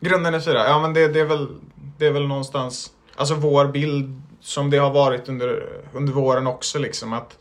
Grunden 0.00 0.34
är 0.34 0.40
fyra, 0.40 0.68
ja 0.68 0.80
men 0.80 0.94
det, 0.94 1.08
det, 1.08 1.20
är 1.20 1.24
väl, 1.24 1.60
det 1.98 2.06
är 2.06 2.10
väl 2.10 2.26
någonstans, 2.26 2.92
alltså 3.16 3.34
vår 3.34 3.64
bild 3.64 4.22
som 4.42 4.70
det 4.70 4.78
har 4.78 4.90
varit 4.90 5.28
under, 5.28 5.66
under 5.92 6.12
våren 6.12 6.46
också 6.46 6.78
liksom 6.78 7.12
att 7.12 7.38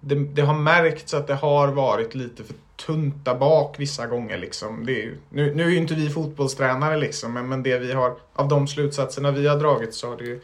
det, 0.00 0.14
det 0.14 0.42
har 0.42 0.54
märkts 0.54 1.14
att 1.14 1.26
det 1.26 1.34
har 1.34 1.68
varit 1.68 2.14
lite 2.14 2.44
för 2.44 2.54
tunt 2.86 3.24
där 3.24 3.34
bak 3.34 3.74
vissa 3.78 4.06
gånger. 4.06 4.38
Liksom. 4.38 4.86
Det 4.86 5.02
är, 5.02 5.16
nu, 5.28 5.54
nu 5.54 5.64
är 5.64 5.70
ju 5.70 5.76
inte 5.76 5.94
vi 5.94 6.10
fotbollstränare 6.10 6.96
liksom, 6.96 7.32
men, 7.32 7.48
men 7.48 7.62
det 7.62 7.78
vi 7.78 7.92
har, 7.92 8.16
av 8.32 8.48
de 8.48 8.68
slutsatserna 8.68 9.30
vi 9.30 9.48
har 9.48 9.56
dragit 9.56 9.94
så 9.94 10.08
har 10.08 10.16
det 10.16 10.24
ju 10.24 10.40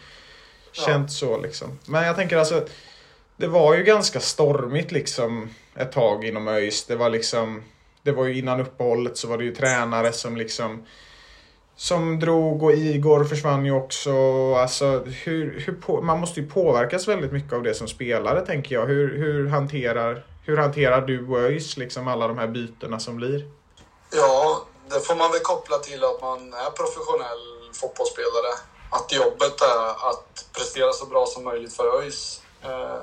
ja. 0.72 0.82
känts 0.86 1.18
så. 1.18 1.40
Liksom. 1.40 1.78
Men 1.86 2.06
jag 2.06 2.16
tänker 2.16 2.36
alltså, 2.36 2.66
det 3.36 3.46
var 3.46 3.76
ju 3.76 3.82
ganska 3.82 4.20
stormigt 4.20 4.92
liksom 4.92 5.48
ett 5.74 5.92
tag 5.92 6.24
inom 6.24 6.48
ÖIS. 6.48 6.84
Det 6.84 6.96
var 6.96 7.10
liksom, 7.10 7.62
det 8.02 8.12
var 8.12 8.24
ju 8.24 8.38
innan 8.38 8.60
uppehållet 8.60 9.16
så 9.16 9.28
var 9.28 9.38
det 9.38 9.44
ju 9.44 9.54
tränare 9.54 10.12
som 10.12 10.36
liksom 10.36 10.82
som 11.76 12.20
drog 12.20 12.62
och 12.62 12.72
Igor 12.72 13.24
försvann 13.24 13.64
ju 13.64 13.72
också. 13.72 14.12
Alltså, 14.54 14.98
hur, 15.24 15.60
hur 15.66 15.72
på, 15.72 16.02
man 16.02 16.20
måste 16.20 16.40
ju 16.40 16.50
påverkas 16.50 17.08
väldigt 17.08 17.32
mycket 17.32 17.52
av 17.52 17.62
det 17.62 17.74
som 17.74 17.88
spelare 17.88 18.46
tänker 18.46 18.74
jag. 18.74 18.86
Hur, 18.86 19.18
hur, 19.18 19.48
hanterar, 19.48 20.26
hur 20.44 20.56
hanterar 20.56 21.00
du 21.00 21.28
och 21.28 21.38
ÖIS 21.38 21.76
liksom 21.76 22.08
alla 22.08 22.28
de 22.28 22.38
här 22.38 22.46
bytena 22.46 23.00
som 23.00 23.16
blir? 23.16 23.50
Ja, 24.12 24.66
det 24.90 25.00
får 25.00 25.16
man 25.16 25.30
väl 25.32 25.40
koppla 25.40 25.78
till 25.78 26.04
att 26.04 26.20
man 26.20 26.52
är 26.52 26.70
professionell 26.70 27.72
fotbollsspelare. 27.72 28.52
Att 28.90 29.12
jobbet 29.12 29.60
är 29.60 30.10
att 30.10 30.46
prestera 30.52 30.92
så 30.92 31.06
bra 31.06 31.26
som 31.26 31.44
möjligt 31.44 31.72
för 31.72 32.02
ÖIS. 32.02 32.42
Eh, 32.62 33.02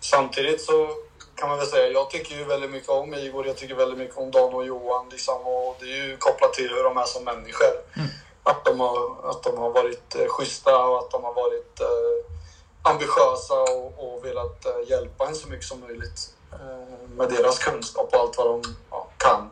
samtidigt 0.00 0.60
så 0.60 0.88
kan 1.36 1.48
man 1.48 1.58
väl 1.58 1.66
säga. 1.66 1.88
Jag 1.88 2.10
tycker 2.10 2.34
ju 2.34 2.44
väldigt 2.44 2.70
mycket 2.70 2.88
om 2.88 3.14
Igor, 3.14 3.46
jag 3.46 3.56
tycker 3.56 3.74
väldigt 3.74 3.98
mycket 3.98 4.18
om 4.18 4.30
Dan 4.30 4.54
och 4.54 4.66
Johan. 4.66 5.08
Liksom, 5.08 5.46
och 5.46 5.76
det 5.80 5.84
är 5.84 6.06
ju 6.06 6.16
kopplat 6.16 6.52
till 6.52 6.68
hur 6.70 6.84
de 6.84 6.96
är 6.96 7.04
som 7.04 7.24
människor. 7.24 7.74
Mm. 7.96 8.08
att, 8.42 8.64
de 8.64 8.80
har, 8.80 9.30
att 9.30 9.42
de 9.42 9.58
har 9.58 9.70
varit 9.70 10.14
eh, 10.14 10.26
schyssta 10.28 10.86
och 10.86 10.98
att 10.98 11.10
de 11.10 11.24
har 11.24 11.34
varit 11.34 11.80
eh, 11.80 12.34
ambitiösa 12.82 13.54
och, 13.54 14.14
och 14.14 14.24
velat 14.24 14.66
eh, 14.66 14.90
hjälpa 14.90 15.26
en 15.26 15.34
så 15.34 15.48
mycket 15.48 15.66
som 15.66 15.80
möjligt 15.80 16.34
eh, 16.52 17.08
med 17.16 17.28
deras 17.28 17.58
kunskap 17.58 18.14
och 18.14 18.20
allt 18.20 18.38
vad 18.38 18.46
de 18.46 18.76
ja, 18.90 19.08
kan. 19.18 19.50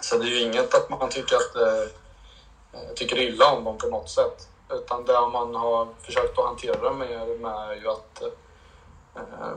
Så 0.00 0.18
det 0.18 0.24
är 0.24 0.28
ju 0.28 0.40
inget 0.40 0.74
att 0.74 0.90
man 0.90 1.08
tycker 1.08 1.36
att 1.36 1.56
eh, 1.56 1.82
eh 2.72 2.94
tycker 2.94 3.18
illa 3.18 3.52
om 3.52 3.64
dem 3.64 3.78
på 3.78 3.86
något 3.86 4.10
sätt. 4.10 4.48
Utan 4.70 5.04
det 5.04 5.12
man 5.12 5.54
har 5.54 5.88
försökt 6.02 6.38
att 6.38 6.44
hantera 6.44 6.90
det 6.90 6.96
med, 6.96 7.40
med 7.40 7.52
är 7.52 7.74
ju 7.74 7.88
att 7.88 8.22
eh, 8.22 8.28
ja, 9.14 9.54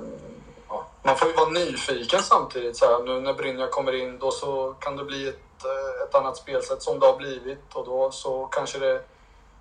man 1.05 1.17
får 1.17 1.27
ju 1.27 1.33
vara 1.33 1.49
nyfiken 1.49 2.21
samtidigt. 2.21 2.77
Så 2.77 2.85
här, 2.85 3.03
nu 3.03 3.19
när 3.21 3.33
Brynja 3.33 3.67
kommer 3.67 3.95
in 3.95 4.19
då 4.19 4.31
så 4.31 4.75
kan 4.79 4.97
det 4.97 5.03
bli 5.03 5.27
ett, 5.27 5.65
eh, 5.65 6.07
ett 6.07 6.15
annat 6.15 6.37
spelsätt 6.37 6.81
som 6.81 6.99
det 6.99 7.05
har 7.05 7.17
blivit 7.17 7.73
och 7.73 7.85
då 7.85 8.11
så 8.11 8.45
kanske 8.45 8.79
det 8.79 8.95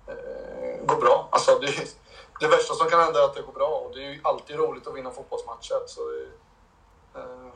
eh, 0.07 0.85
går 0.85 0.95
bra. 0.95 1.27
Alltså 1.31 1.59
det, 1.61 1.67
det 2.39 2.47
värsta 2.47 2.73
som 2.73 2.89
kan 2.89 2.99
hända 2.99 3.19
är 3.19 3.25
att 3.25 3.35
det 3.35 3.41
går 3.41 3.53
bra 3.53 3.67
och 3.85 3.95
det 3.95 4.05
är 4.05 4.09
ju 4.09 4.19
alltid 4.23 4.55
roligt 4.55 4.87
att 4.87 4.95
vinna 4.95 5.11
fotbollsmatcher. 5.11 5.79
Så 5.87 6.01
det, 6.11 7.19
eh, 7.19 7.51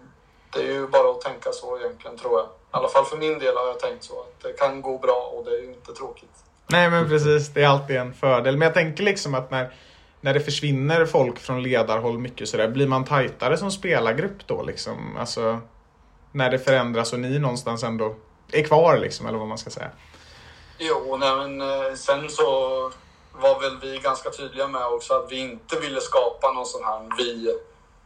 det 0.53 0.59
är 0.59 0.73
ju 0.73 0.87
bara 0.87 1.11
att 1.11 1.21
tänka 1.21 1.51
så 1.51 1.79
egentligen 1.79 2.17
tror 2.17 2.39
jag. 2.39 2.45
I 2.45 2.49
alla 2.71 2.87
fall 2.87 3.05
för 3.05 3.17
min 3.17 3.39
del 3.39 3.57
har 3.57 3.67
jag 3.67 3.79
tänkt 3.79 4.03
så 4.03 4.19
att 4.19 4.43
det 4.43 4.53
kan 4.53 4.81
gå 4.81 4.97
bra 4.97 5.31
och 5.35 5.45
det 5.45 5.51
är 5.51 5.61
ju 5.61 5.73
inte 5.73 5.93
tråkigt. 5.93 6.43
Nej 6.67 6.89
men 6.89 7.09
precis, 7.09 7.53
det 7.53 7.63
är 7.63 7.67
alltid 7.67 7.95
en 7.95 8.13
fördel. 8.13 8.57
Men 8.57 8.65
jag 8.65 8.73
tänker 8.73 9.03
liksom 9.03 9.35
att 9.35 9.51
när, 9.51 9.73
när 10.22 10.34
det 10.34 10.39
försvinner 10.39 11.05
folk 11.05 11.39
från 11.39 11.63
ledarhåll 11.63 12.20
mycket 12.20 12.49
sådär, 12.49 12.67
blir 12.67 12.88
man 12.88 13.05
tajtare 13.05 13.57
som 13.57 13.72
spelargrupp 13.72 14.47
då 14.47 14.63
liksom? 14.63 15.17
Alltså, 15.17 15.59
när 16.32 16.51
det 16.51 16.59
förändras 16.59 17.13
och 17.13 17.20
ni 17.20 17.39
någonstans 17.39 17.84
ändå 17.84 18.15
är 18.51 18.63
kvar 18.63 18.97
liksom, 18.97 19.26
eller 19.26 19.38
vad 19.38 19.47
man 19.47 19.57
ska 19.57 19.70
säga. 19.70 19.89
Jo, 20.78 21.17
nej, 21.20 21.36
men 21.36 21.61
eh, 21.61 21.93
sen 21.95 22.30
så 22.30 22.43
var 23.34 23.59
väl 23.59 23.78
vi 23.82 23.97
ganska 23.97 24.30
tydliga 24.30 24.67
med 24.67 24.86
också 24.86 25.13
att 25.13 25.32
vi 25.32 25.39
inte 25.39 25.80
ville 25.80 26.01
skapa 26.01 26.51
någon 26.51 26.65
sån 26.65 26.84
här 26.84 27.09
vi 27.17 27.49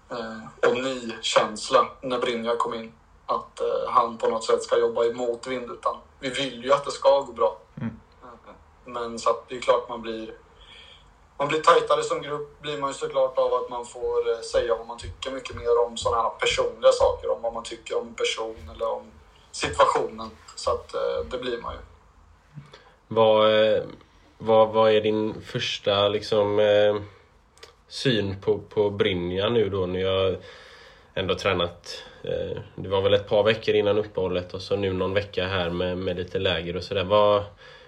eh, 0.10 0.70
och 0.70 0.84
ni-känsla 0.84 1.90
när 2.02 2.20
Brynja 2.20 2.56
kom 2.56 2.74
in. 2.74 2.94
Att 3.26 3.60
eh, 3.60 3.90
han 3.90 4.18
på 4.18 4.28
något 4.28 4.44
sätt 4.44 4.64
ska 4.64 4.78
jobba 4.78 5.04
i 5.04 5.14
motvind, 5.14 5.72
utan 5.72 5.98
vi 6.20 6.30
vill 6.30 6.64
ju 6.64 6.74
att 6.74 6.86
det 6.86 6.92
ska 6.92 7.20
gå 7.22 7.34
bra. 7.34 7.58
Mm. 7.82 8.00
Men 8.86 9.20
så 9.20 9.30
att 9.30 9.50
det 9.50 9.58
är 9.58 9.62
klart 9.62 9.90
man 9.90 10.02
blir 10.02 10.34
man 11.44 11.50
blir 11.50 11.62
tajtare 11.62 12.04
som 12.04 12.22
grupp 12.22 12.62
blir 12.62 12.78
man 12.78 12.90
ju 12.90 12.94
såklart 12.94 13.38
av 13.38 13.54
att 13.54 13.70
man 13.70 13.86
får 13.86 14.32
eh, 14.32 14.40
säga 14.40 14.76
vad 14.76 14.88
man 14.88 14.98
tycker 14.98 15.32
mycket 15.32 15.56
mer 15.56 15.86
om 15.86 15.98
sådana 15.98 16.24
här 16.24 16.30
personliga 16.30 16.92
saker. 16.92 17.32
Om 17.32 17.42
vad 17.42 17.54
man 17.54 17.64
tycker 17.64 17.98
om 17.98 18.08
en 18.08 18.14
person 18.14 18.56
eller 18.76 18.92
om 18.92 19.02
situationen. 19.52 20.30
Så 20.56 20.72
att 20.72 20.94
eh, 20.94 21.26
det 21.32 21.38
blir 21.38 21.62
man 21.62 21.74
ju. 21.74 21.80
Vad, 23.08 23.64
eh, 23.64 23.84
vad, 24.38 24.70
vad 24.70 24.92
är 24.92 25.02
din 25.02 25.42
första 25.42 26.08
liksom, 26.08 26.62
syn 27.88 28.42
på, 28.42 28.60
på 28.60 28.90
Brynja 28.90 29.50
nu 29.50 29.70
då? 29.70 29.86
När 29.86 30.00
jag 30.00 30.38
ändå 31.14 31.36
tränat 31.36 32.04
det 32.76 32.90
var 32.90 33.02
väl 33.02 33.14
ett 33.14 33.30
par 33.30 33.44
veckor 33.44 33.76
innan 33.76 33.98
uppehållet 33.98 34.54
och 34.54 34.62
så 34.62 34.76
nu 34.76 34.94
någon 34.94 35.14
vecka 35.14 35.48
här 35.48 35.70
med, 35.70 35.98
med 35.98 36.18
lite 36.18 36.40
läger 36.40 36.76
och 36.76 36.84
sådär. 36.84 37.44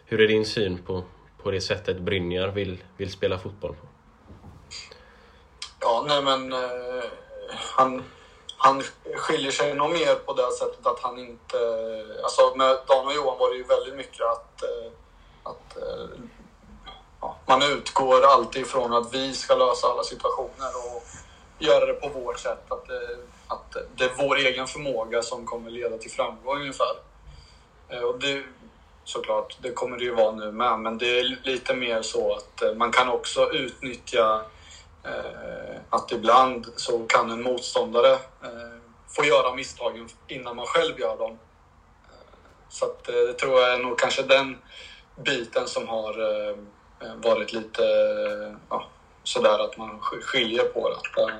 Hur 0.05 0.21
är 0.21 0.27
din 0.27 0.45
syn 0.45 0.77
på, 0.77 1.03
på 1.45 1.51
det 1.51 1.61
sättet 1.61 1.99
Brynjar 1.99 2.47
vill, 2.47 2.83
vill 2.97 3.11
spela 3.11 3.39
fotboll 3.39 3.75
på? 3.75 3.87
Ja, 5.79 6.05
nej 6.07 6.21
men 6.21 6.53
eh, 6.53 7.03
han, 7.49 8.03
han 8.57 8.83
skiljer 9.15 9.51
sig 9.51 9.75
nog 9.75 9.91
mer 9.91 10.15
på 10.15 10.33
det 10.33 10.51
sättet 10.51 10.87
att 10.87 10.99
han 10.99 11.19
inte... 11.19 11.57
Alltså 12.23 12.55
med 12.55 12.77
Dan 12.87 13.07
och 13.07 13.13
Johan 13.13 13.37
var 13.39 13.49
det 13.49 13.57
ju 13.57 13.63
väldigt 13.63 13.95
mycket 13.95 14.21
att, 14.25 14.63
eh, 14.63 14.91
att 15.43 15.77
eh, 15.77 16.19
ja, 17.21 17.37
man 17.45 17.63
utgår 17.63 18.25
alltid 18.25 18.61
ifrån 18.61 18.93
att 18.93 19.13
vi 19.13 19.33
ska 19.33 19.55
lösa 19.55 19.87
alla 19.87 20.03
situationer 20.03 20.69
och 20.85 21.03
göra 21.59 21.85
det 21.85 21.93
på 21.93 22.09
vårt 22.09 22.39
sätt. 22.39 22.71
Att, 22.71 22.89
eh, 22.89 23.17
att 23.47 23.75
det 23.95 24.03
är 24.03 24.27
vår 24.27 24.37
egen 24.37 24.67
förmåga 24.67 25.21
som 25.21 25.45
kommer 25.45 25.71
leda 25.71 25.97
till 25.97 26.11
framgång 26.11 26.57
ungefär. 26.57 26.95
Eh, 27.89 28.01
och 28.01 28.19
det, 28.19 28.43
såklart. 29.05 29.57
Det 29.61 29.71
kommer 29.71 29.97
det 29.97 30.03
ju 30.03 30.15
vara 30.15 30.31
nu 30.31 30.51
med. 30.51 30.79
Men 30.79 30.97
det 30.97 31.19
är 31.19 31.23
lite 31.43 31.75
mer 31.75 32.01
så 32.01 32.33
att 32.33 32.61
eh, 32.61 32.73
man 32.73 32.91
kan 32.91 33.09
också 33.09 33.51
utnyttja 33.53 34.41
eh, 35.03 35.77
att 35.89 36.11
ibland 36.11 36.67
så 36.75 37.05
kan 37.05 37.31
en 37.31 37.43
motståndare 37.43 38.11
eh, 38.13 38.79
få 39.15 39.25
göra 39.25 39.55
misstagen 39.55 40.09
innan 40.27 40.55
man 40.55 40.65
själv 40.65 40.99
gör 40.99 41.17
dem. 41.17 41.31
Eh, 41.31 41.37
så 42.69 42.85
att, 42.85 43.09
eh, 43.09 43.15
det 43.15 43.33
tror 43.33 43.61
jag 43.61 43.73
är 43.73 43.79
nog 43.79 43.99
kanske 43.99 44.23
den 44.23 44.57
biten 45.15 45.67
som 45.67 45.87
har 45.87 46.49
eh, 46.49 46.55
varit 47.15 47.53
lite 47.53 47.83
eh, 47.83 48.57
ja, 48.69 48.87
sådär 49.23 49.59
att 49.59 49.77
man 49.77 49.99
skiljer 49.99 50.63
på 50.63 50.89
det. 50.89 51.33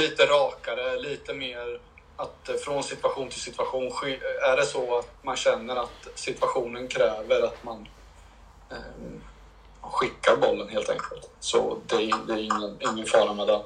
lite 0.00 0.26
rakare, 0.26 0.96
lite 0.96 1.34
mer 1.34 1.80
att 2.16 2.48
eh, 2.48 2.54
från 2.54 2.82
situation 2.82 3.28
till 3.28 3.40
situation, 3.40 3.86
eh, 3.86 4.50
är 4.52 4.56
det 4.56 4.66
så 4.66 4.98
att 4.98 5.08
man 5.22 5.36
känner 5.36 5.76
att 5.76 6.08
situationen 6.14 6.88
kräver 6.88 7.46
att 7.46 7.64
man 7.64 7.88
eh, 8.70 8.76
skickar 9.80 10.36
bollen 10.36 10.68
helt 10.68 10.88
enkelt. 10.88 11.30
Så 11.40 11.78
det 11.86 11.96
är, 11.96 12.26
det 12.26 12.32
är 12.32 12.38
ingen, 12.38 12.76
ingen 12.80 13.06
fara 13.06 13.34
med 13.34 13.46
det. 13.46 13.62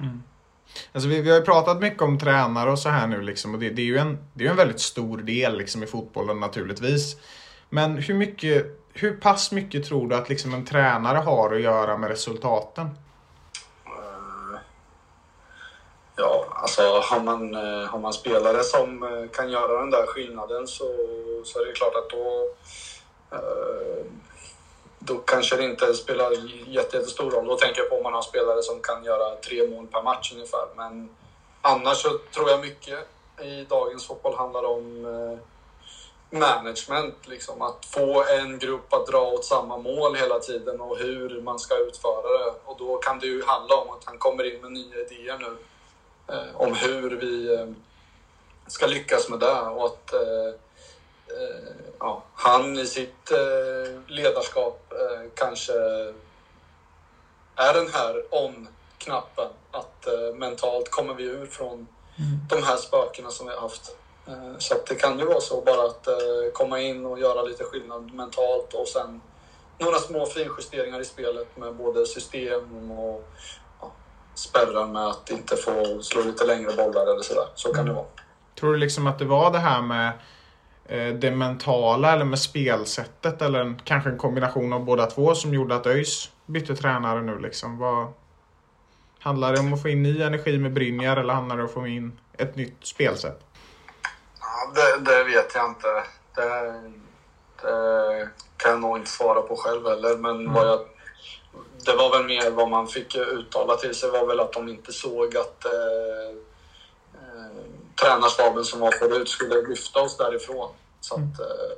Mm. 0.00 0.22
Alltså 0.92 1.08
vi, 1.08 1.20
vi 1.20 1.30
har 1.30 1.38
ju 1.38 1.44
pratat 1.44 1.80
mycket 1.80 2.02
om 2.02 2.18
tränare 2.18 2.70
och 2.70 2.78
så 2.78 2.88
här 2.88 3.06
nu 3.06 3.22
liksom, 3.22 3.54
och 3.54 3.60
det, 3.60 3.70
det 3.70 3.82
är 3.82 3.86
ju 3.86 3.98
en, 3.98 4.18
det 4.34 4.46
är 4.46 4.50
en 4.50 4.56
väldigt 4.56 4.80
stor 4.80 5.18
del 5.18 5.58
liksom, 5.58 5.82
i 5.82 5.86
fotbollen 5.86 6.40
naturligtvis. 6.40 7.16
Men 7.70 7.96
hur 7.96 8.14
mycket, 8.14 8.80
hur 8.92 9.16
pass 9.16 9.52
mycket 9.52 9.86
tror 9.86 10.08
du 10.08 10.16
att 10.16 10.28
liksom, 10.28 10.54
en 10.54 10.64
tränare 10.64 11.18
har 11.18 11.54
att 11.54 11.60
göra 11.60 11.96
med 11.96 12.10
resultaten? 12.10 12.90
Ja, 16.16 16.44
alltså 16.50 16.82
har 16.82 17.20
man, 17.20 17.54
eh, 17.54 17.88
har 17.88 17.98
man 17.98 18.12
spelare 18.12 18.64
som 18.64 19.02
eh, 19.02 19.30
kan 19.30 19.50
göra 19.50 19.80
den 19.80 19.90
där 19.90 20.06
skillnaden 20.06 20.66
så, 20.66 20.84
så 21.44 21.60
är 21.60 21.66
det 21.66 21.72
klart 21.72 21.94
att 21.94 22.10
då, 22.10 22.48
eh, 23.32 24.04
då 24.98 25.16
kanske 25.16 25.56
det 25.56 25.64
inte 25.64 25.94
spelar 25.94 26.32
jättestor 26.66 27.30
roll. 27.30 27.46
Då 27.46 27.56
tänker 27.56 27.80
jag 27.80 27.90
på 27.90 27.96
om 27.96 28.02
man 28.02 28.12
har 28.12 28.22
spelare 28.22 28.62
som 28.62 28.80
kan 28.80 29.04
göra 29.04 29.36
tre 29.36 29.68
mål 29.68 29.86
per 29.86 30.02
match 30.02 30.32
ungefär. 30.32 30.66
Men 30.76 31.08
annars 31.60 31.96
så 31.96 32.18
tror 32.34 32.50
jag 32.50 32.60
mycket 32.60 33.08
i 33.42 33.64
dagens 33.64 34.06
fotboll 34.06 34.34
handlar 34.34 34.64
om 34.64 35.06
management. 36.30 37.14
Liksom. 37.26 37.62
Att 37.62 37.86
få 37.86 38.24
en 38.40 38.58
grupp 38.58 38.92
att 38.92 39.06
dra 39.06 39.22
åt 39.22 39.44
samma 39.44 39.78
mål 39.78 40.14
hela 40.16 40.38
tiden 40.38 40.80
och 40.80 40.98
hur 40.98 41.40
man 41.40 41.58
ska 41.58 41.76
utföra 41.78 42.38
det. 42.38 42.52
Och 42.64 42.76
då 42.78 42.96
kan 42.96 43.18
det 43.18 43.26
ju 43.26 43.44
handla 43.44 43.76
om 43.76 43.90
att 43.90 44.04
han 44.04 44.18
kommer 44.18 44.54
in 44.54 44.60
med 44.60 44.72
nya 44.72 44.96
idéer 44.96 45.38
nu 45.38 45.56
om 46.54 46.74
hur 46.74 47.10
vi 47.10 47.54
eh, 47.54 47.66
ska 48.66 48.86
lyckas 48.86 49.28
med 49.28 49.40
det 49.40 49.60
och 49.60 49.86
att 49.86 50.12
eh, 50.12 50.48
eh, 51.38 51.72
ja, 51.98 52.22
han 52.34 52.78
i 52.78 52.86
sitt 52.86 53.30
eh, 53.30 54.00
ledarskap 54.06 54.80
kanske 55.34 55.72
är 57.56 57.74
den 57.74 57.88
här 57.88 58.22
on-knappen. 58.30 59.48
Att 59.70 60.06
mentalt 60.34 60.90
kommer 60.90 61.14
vi 61.14 61.24
ur 61.24 61.46
från 61.46 61.72
mm. 61.72 61.88
de 62.50 62.62
här 62.62 62.76
spökena 62.76 63.30
som 63.30 63.46
vi 63.46 63.54
har 63.54 63.60
haft. 63.60 63.96
Så 64.58 64.74
att 64.74 64.86
det 64.86 64.94
kan 64.94 65.18
ju 65.18 65.24
vara 65.24 65.40
så 65.40 65.60
bara 65.60 65.86
att 65.86 66.08
komma 66.52 66.80
in 66.80 67.06
och 67.06 67.18
göra 67.18 67.42
lite 67.42 67.64
skillnad 67.64 68.14
mentalt 68.14 68.74
och 68.74 68.88
sen 68.88 69.20
några 69.78 69.98
små 69.98 70.26
finjusteringar 70.26 71.00
i 71.00 71.04
spelet 71.04 71.56
med 71.56 71.74
både 71.74 72.06
system 72.06 72.90
och 72.90 73.24
spärrar 74.34 74.86
med 74.86 75.06
att 75.06 75.30
inte 75.30 75.56
få 75.56 76.02
slå 76.02 76.22
lite 76.22 76.44
längre 76.44 76.76
bollar 76.76 77.12
eller 77.12 77.22
sådär. 77.22 77.46
Så 77.54 77.74
kan 77.74 77.86
det 77.86 77.92
vara. 77.92 78.06
Tror 78.60 78.72
du 78.72 78.78
liksom 78.78 79.06
att 79.06 79.18
det 79.18 79.24
var 79.24 79.52
det 79.52 79.58
här 79.58 79.82
med 79.82 80.12
eh, 80.86 81.14
det 81.14 81.30
mentala 81.30 82.12
eller 82.12 82.24
med 82.24 82.38
spelsättet 82.38 83.42
eller 83.42 83.60
en, 83.60 83.80
kanske 83.84 84.10
en 84.10 84.18
kombination 84.18 84.72
av 84.72 84.84
båda 84.84 85.06
två 85.06 85.34
som 85.34 85.54
gjorde 85.54 85.76
att 85.76 85.86
ÖIS 85.86 86.30
bytte 86.46 86.76
tränare 86.76 87.22
nu 87.22 87.38
liksom? 87.38 87.78
Vad, 87.78 88.12
handlar 89.24 89.52
det 89.52 89.60
om 89.60 89.74
att 89.74 89.82
få 89.82 89.88
in 89.88 90.02
ny 90.02 90.22
energi 90.22 90.58
med 90.58 90.72
Brynjar 90.72 91.16
eller 91.16 91.34
handlar 91.34 91.56
det 91.56 91.62
om 91.62 91.68
att 91.68 91.74
få 91.74 91.86
in 91.86 92.18
ett 92.38 92.56
nytt 92.56 92.86
spelsätt? 92.86 93.40
Ja, 94.40 94.72
det, 94.74 95.10
det 95.10 95.24
vet 95.24 95.54
jag 95.54 95.68
inte. 95.68 95.88
Det, 96.34 96.74
det, 97.62 98.28
kan 98.56 98.70
jag 98.70 98.80
nog 98.80 98.96
inte 98.96 99.10
svara 99.10 99.42
på 99.42 99.56
själv 99.56 99.88
heller. 99.88 100.16
Men 100.16 100.40
mm. 100.40 100.52
vad 100.52 100.68
jag 100.68 100.80
det 101.84 101.94
var 101.96 102.18
väl 102.18 102.26
mer 102.26 102.50
vad 102.50 102.70
man 102.70 102.88
fick 102.88 103.16
uttala 103.16 103.76
till 103.76 103.94
sig 103.94 104.10
var 104.10 104.26
väl 104.26 104.40
att 104.40 104.52
de 104.52 104.68
inte 104.68 104.92
såg 104.92 105.36
att 105.36 105.64
eh, 105.64 106.30
eh, 107.14 107.56
tränarstaben 108.02 108.64
som 108.64 108.80
var 108.80 108.92
förut 108.92 109.28
skulle 109.28 109.68
lyfta 109.68 110.00
oss 110.00 110.16
därifrån. 110.16 110.70
Så 111.00 111.14
att, 111.14 111.40
eh, 111.40 111.76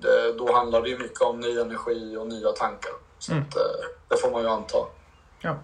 det, 0.00 0.32
då 0.32 0.52
handlar 0.52 0.82
det 0.82 0.88
ju 0.88 0.98
mycket 0.98 1.20
om 1.20 1.40
ny 1.40 1.58
energi 1.58 2.16
och 2.16 2.26
nya 2.26 2.52
tankar. 2.52 2.92
Så 3.18 3.32
mm. 3.32 3.44
att, 3.48 3.56
eh, 3.56 3.62
det 4.08 4.16
får 4.16 4.30
man 4.30 4.42
ju 4.42 4.48
anta. 4.48 4.78
Ja, 5.40 5.56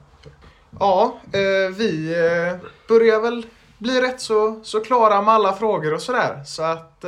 ja 0.79 1.21
eh, 1.33 1.75
vi 1.77 2.15
eh, 2.15 2.69
börjar 2.89 3.21
väl 3.21 3.47
bli 3.79 4.01
rätt 4.01 4.21
så, 4.21 4.61
så 4.65 4.81
klara 4.81 5.23
med 5.23 5.35
alla 5.35 5.53
frågor 5.53 5.95
och 5.95 6.03
sådär. 6.03 6.43
Så 6.47 6.63
att 6.63 7.05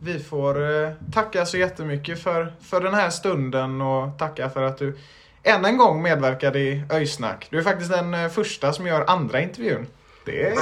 vi 0.00 0.18
får 0.18 0.84
eh, 0.84 0.90
tacka 1.12 1.46
så 1.46 1.56
jättemycket 1.56 2.22
för, 2.22 2.54
för 2.60 2.80
den 2.80 2.94
här 2.94 3.10
stunden 3.10 3.80
och 3.80 4.18
tacka 4.18 4.50
för 4.50 4.62
att 4.62 4.78
du 4.78 4.98
än 5.46 5.64
en 5.64 5.76
gång 5.76 6.02
medverkade 6.02 6.58
i 6.58 6.82
Öjsnack. 6.90 7.46
Du 7.50 7.58
är 7.58 7.62
faktiskt 7.62 7.90
den 7.90 8.14
eh, 8.14 8.28
första 8.28 8.72
som 8.72 8.86
gör 8.86 9.04
andra 9.06 9.40
intervjun. 9.40 9.86
Det 10.24 10.46
är, 10.46 10.54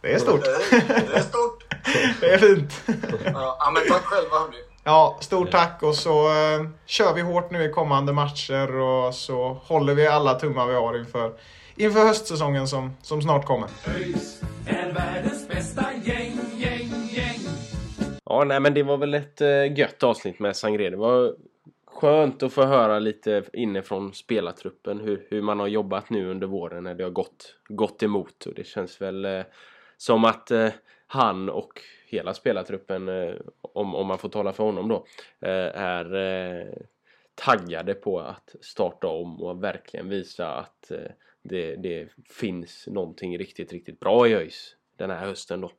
det 0.00 0.14
är 0.14 0.18
stort. 0.18 0.44
Det, 0.44 0.78
det 0.88 1.16
är 1.16 1.20
stort. 1.20 1.64
Det 2.20 2.34
är 2.34 2.38
fint. 2.38 2.82
Ja, 3.24 3.56
ja, 3.60 3.70
men 3.74 3.82
tack 3.88 4.02
själva 4.02 4.38
hörni. 4.38 4.56
Ja, 4.84 5.18
stort 5.20 5.50
tack 5.50 5.82
och 5.82 5.94
så 5.94 6.28
eh, 6.28 6.68
kör 6.86 7.14
vi 7.14 7.20
hårt 7.20 7.50
nu 7.50 7.64
i 7.64 7.72
kommande 7.72 8.12
matcher 8.12 8.80
och 8.80 9.14
så 9.14 9.52
håller 9.62 9.94
vi 9.94 10.06
alla 10.06 10.34
tummar 10.34 10.66
vi 10.66 10.74
har 10.74 10.98
inför, 10.98 11.32
inför 11.76 12.00
höstsäsongen 12.00 12.68
som, 12.68 12.96
som 13.02 13.22
snart 13.22 13.46
kommer. 13.46 13.68
ÖIS 13.86 14.40
är 14.66 14.92
världens 14.92 15.48
bästa 15.48 15.84
gäng, 16.04 16.40
gäng, 16.56 17.08
gäng. 17.10 17.40
Ja, 18.24 18.44
nej 18.44 18.60
men 18.60 18.74
det 18.74 18.82
var 18.82 18.96
väl 18.96 19.14
ett 19.14 19.40
uh, 19.40 19.78
gött 19.78 20.02
avsnitt 20.02 20.38
med 20.38 20.56
Sangre. 20.56 20.90
Det 20.90 20.96
var 20.96 21.34
skönt 21.98 22.42
att 22.42 22.52
få 22.52 22.64
höra 22.64 22.98
lite 22.98 23.44
inifrån 23.52 24.14
spelartruppen 24.14 25.00
hur, 25.00 25.26
hur 25.30 25.42
man 25.42 25.60
har 25.60 25.66
jobbat 25.66 26.10
nu 26.10 26.30
under 26.30 26.46
våren 26.46 26.84
när 26.84 26.94
det 26.94 27.04
har 27.04 27.10
gått, 27.10 27.54
gått 27.68 28.02
emot. 28.02 28.46
Och 28.46 28.54
det 28.54 28.66
känns 28.66 29.00
väl 29.00 29.24
eh, 29.24 29.42
som 29.96 30.24
att 30.24 30.50
eh, 30.50 30.68
han 31.06 31.48
och 31.48 31.80
hela 32.06 32.34
spelartruppen, 32.34 33.08
eh, 33.08 33.34
om, 33.62 33.94
om 33.94 34.06
man 34.06 34.18
får 34.18 34.28
tala 34.28 34.52
för 34.52 34.64
honom 34.64 34.88
då, 34.88 35.06
eh, 35.40 35.80
är 35.80 36.14
eh, 36.14 36.66
taggade 37.34 37.94
på 37.94 38.20
att 38.20 38.56
starta 38.60 39.06
om 39.06 39.42
och 39.42 39.64
verkligen 39.64 40.08
visa 40.08 40.54
att 40.54 40.92
det, 41.42 41.76
det 41.76 42.08
finns 42.30 42.86
någonting 42.86 43.38
riktigt, 43.38 43.72
riktigt 43.72 44.00
bra 44.00 44.28
i 44.28 44.34
ÖIS 44.34 44.76
den 44.96 45.10
här 45.10 45.26
hösten 45.26 45.60
då. 45.60 45.70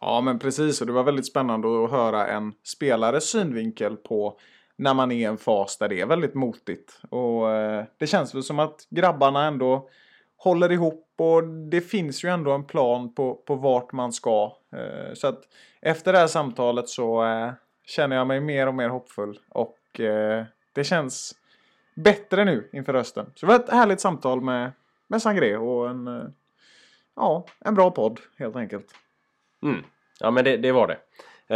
Ja, 0.00 0.20
men 0.20 0.38
precis. 0.38 0.80
Och 0.80 0.86
det 0.86 0.92
var 0.92 1.04
väldigt 1.04 1.26
spännande 1.26 1.84
att 1.84 1.90
höra 1.90 2.26
en 2.26 2.52
spelares 2.62 3.30
synvinkel 3.30 3.96
på 3.96 4.38
när 4.80 4.94
man 4.94 5.12
är 5.12 5.16
i 5.16 5.24
en 5.24 5.38
fas 5.38 5.78
där 5.78 5.88
det 5.88 6.00
är 6.00 6.06
väldigt 6.06 6.34
motigt. 6.34 7.00
Och 7.10 7.50
eh, 7.50 7.84
det 7.98 8.06
känns 8.06 8.34
väl 8.34 8.42
som 8.42 8.58
att 8.58 8.86
grabbarna 8.90 9.46
ändå 9.46 9.88
håller 10.36 10.72
ihop 10.72 11.06
och 11.16 11.44
det 11.44 11.80
finns 11.80 12.24
ju 12.24 12.28
ändå 12.28 12.52
en 12.52 12.64
plan 12.64 13.14
på, 13.14 13.34
på 13.34 13.54
vart 13.54 13.92
man 13.92 14.12
ska. 14.12 14.56
Eh, 14.72 15.14
så 15.14 15.26
att 15.26 15.42
efter 15.80 16.12
det 16.12 16.18
här 16.18 16.26
samtalet 16.26 16.88
så 16.88 17.24
eh, 17.24 17.52
känner 17.86 18.16
jag 18.16 18.26
mig 18.26 18.40
mer 18.40 18.66
och 18.66 18.74
mer 18.74 18.88
hoppfull 18.88 19.38
och 19.48 20.00
eh, 20.00 20.44
det 20.72 20.84
känns 20.84 21.34
bättre 21.94 22.44
nu 22.44 22.68
inför 22.72 22.94
hösten. 22.94 23.26
Så 23.34 23.46
det 23.46 23.52
var 23.52 23.60
ett 23.60 23.70
härligt 23.70 24.00
samtal 24.00 24.40
med, 24.40 24.72
med 25.06 25.22
Sangré 25.22 25.56
och 25.56 25.90
en, 25.90 26.06
eh, 26.06 26.24
ja, 27.16 27.46
en 27.58 27.74
bra 27.74 27.90
podd 27.90 28.20
helt 28.38 28.56
enkelt. 28.56 28.94
Mm. 29.62 29.84
Ja 30.20 30.30
men 30.30 30.44
det, 30.44 30.56
det 30.56 30.72
var 30.72 30.86
det. 30.86 30.98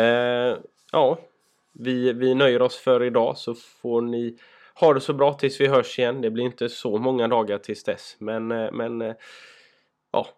Eh, 0.01 0.59
ja, 0.93 1.18
vi, 1.75 2.12
vi 2.12 2.35
nöjer 2.35 2.62
oss 2.62 2.77
för 2.77 3.03
idag 3.03 3.39
så 3.39 3.55
får 3.55 4.01
ni 4.01 4.39
ha 4.75 4.95
det 4.95 5.01
så 5.01 5.12
bra 5.12 5.35
tills 5.35 5.61
vi 5.61 5.66
hörs 5.66 5.99
igen. 5.99 6.20
Det 6.20 6.31
blir 6.31 6.45
inte 6.45 6.68
så 6.68 6.99
många 6.99 7.29
dagar 7.29 7.59
tills 7.59 7.85
dess. 7.85 8.16
Men, 8.18 8.53
eh, 8.53 8.72
men 8.72 9.03
eh, 9.03 9.14
ja, 10.12 10.29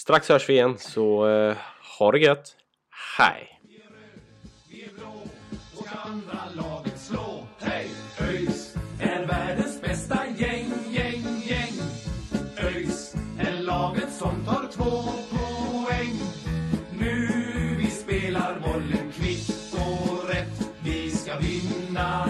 strax 0.00 0.28
hörs 0.28 0.48
vi 0.48 0.52
igen 0.52 0.78
så 0.78 1.28
eh, 1.28 1.56
ha 1.98 2.12
det 2.12 2.18
gött. 2.18 2.56
Hej! 3.18 3.59
Vinna 22.00 22.29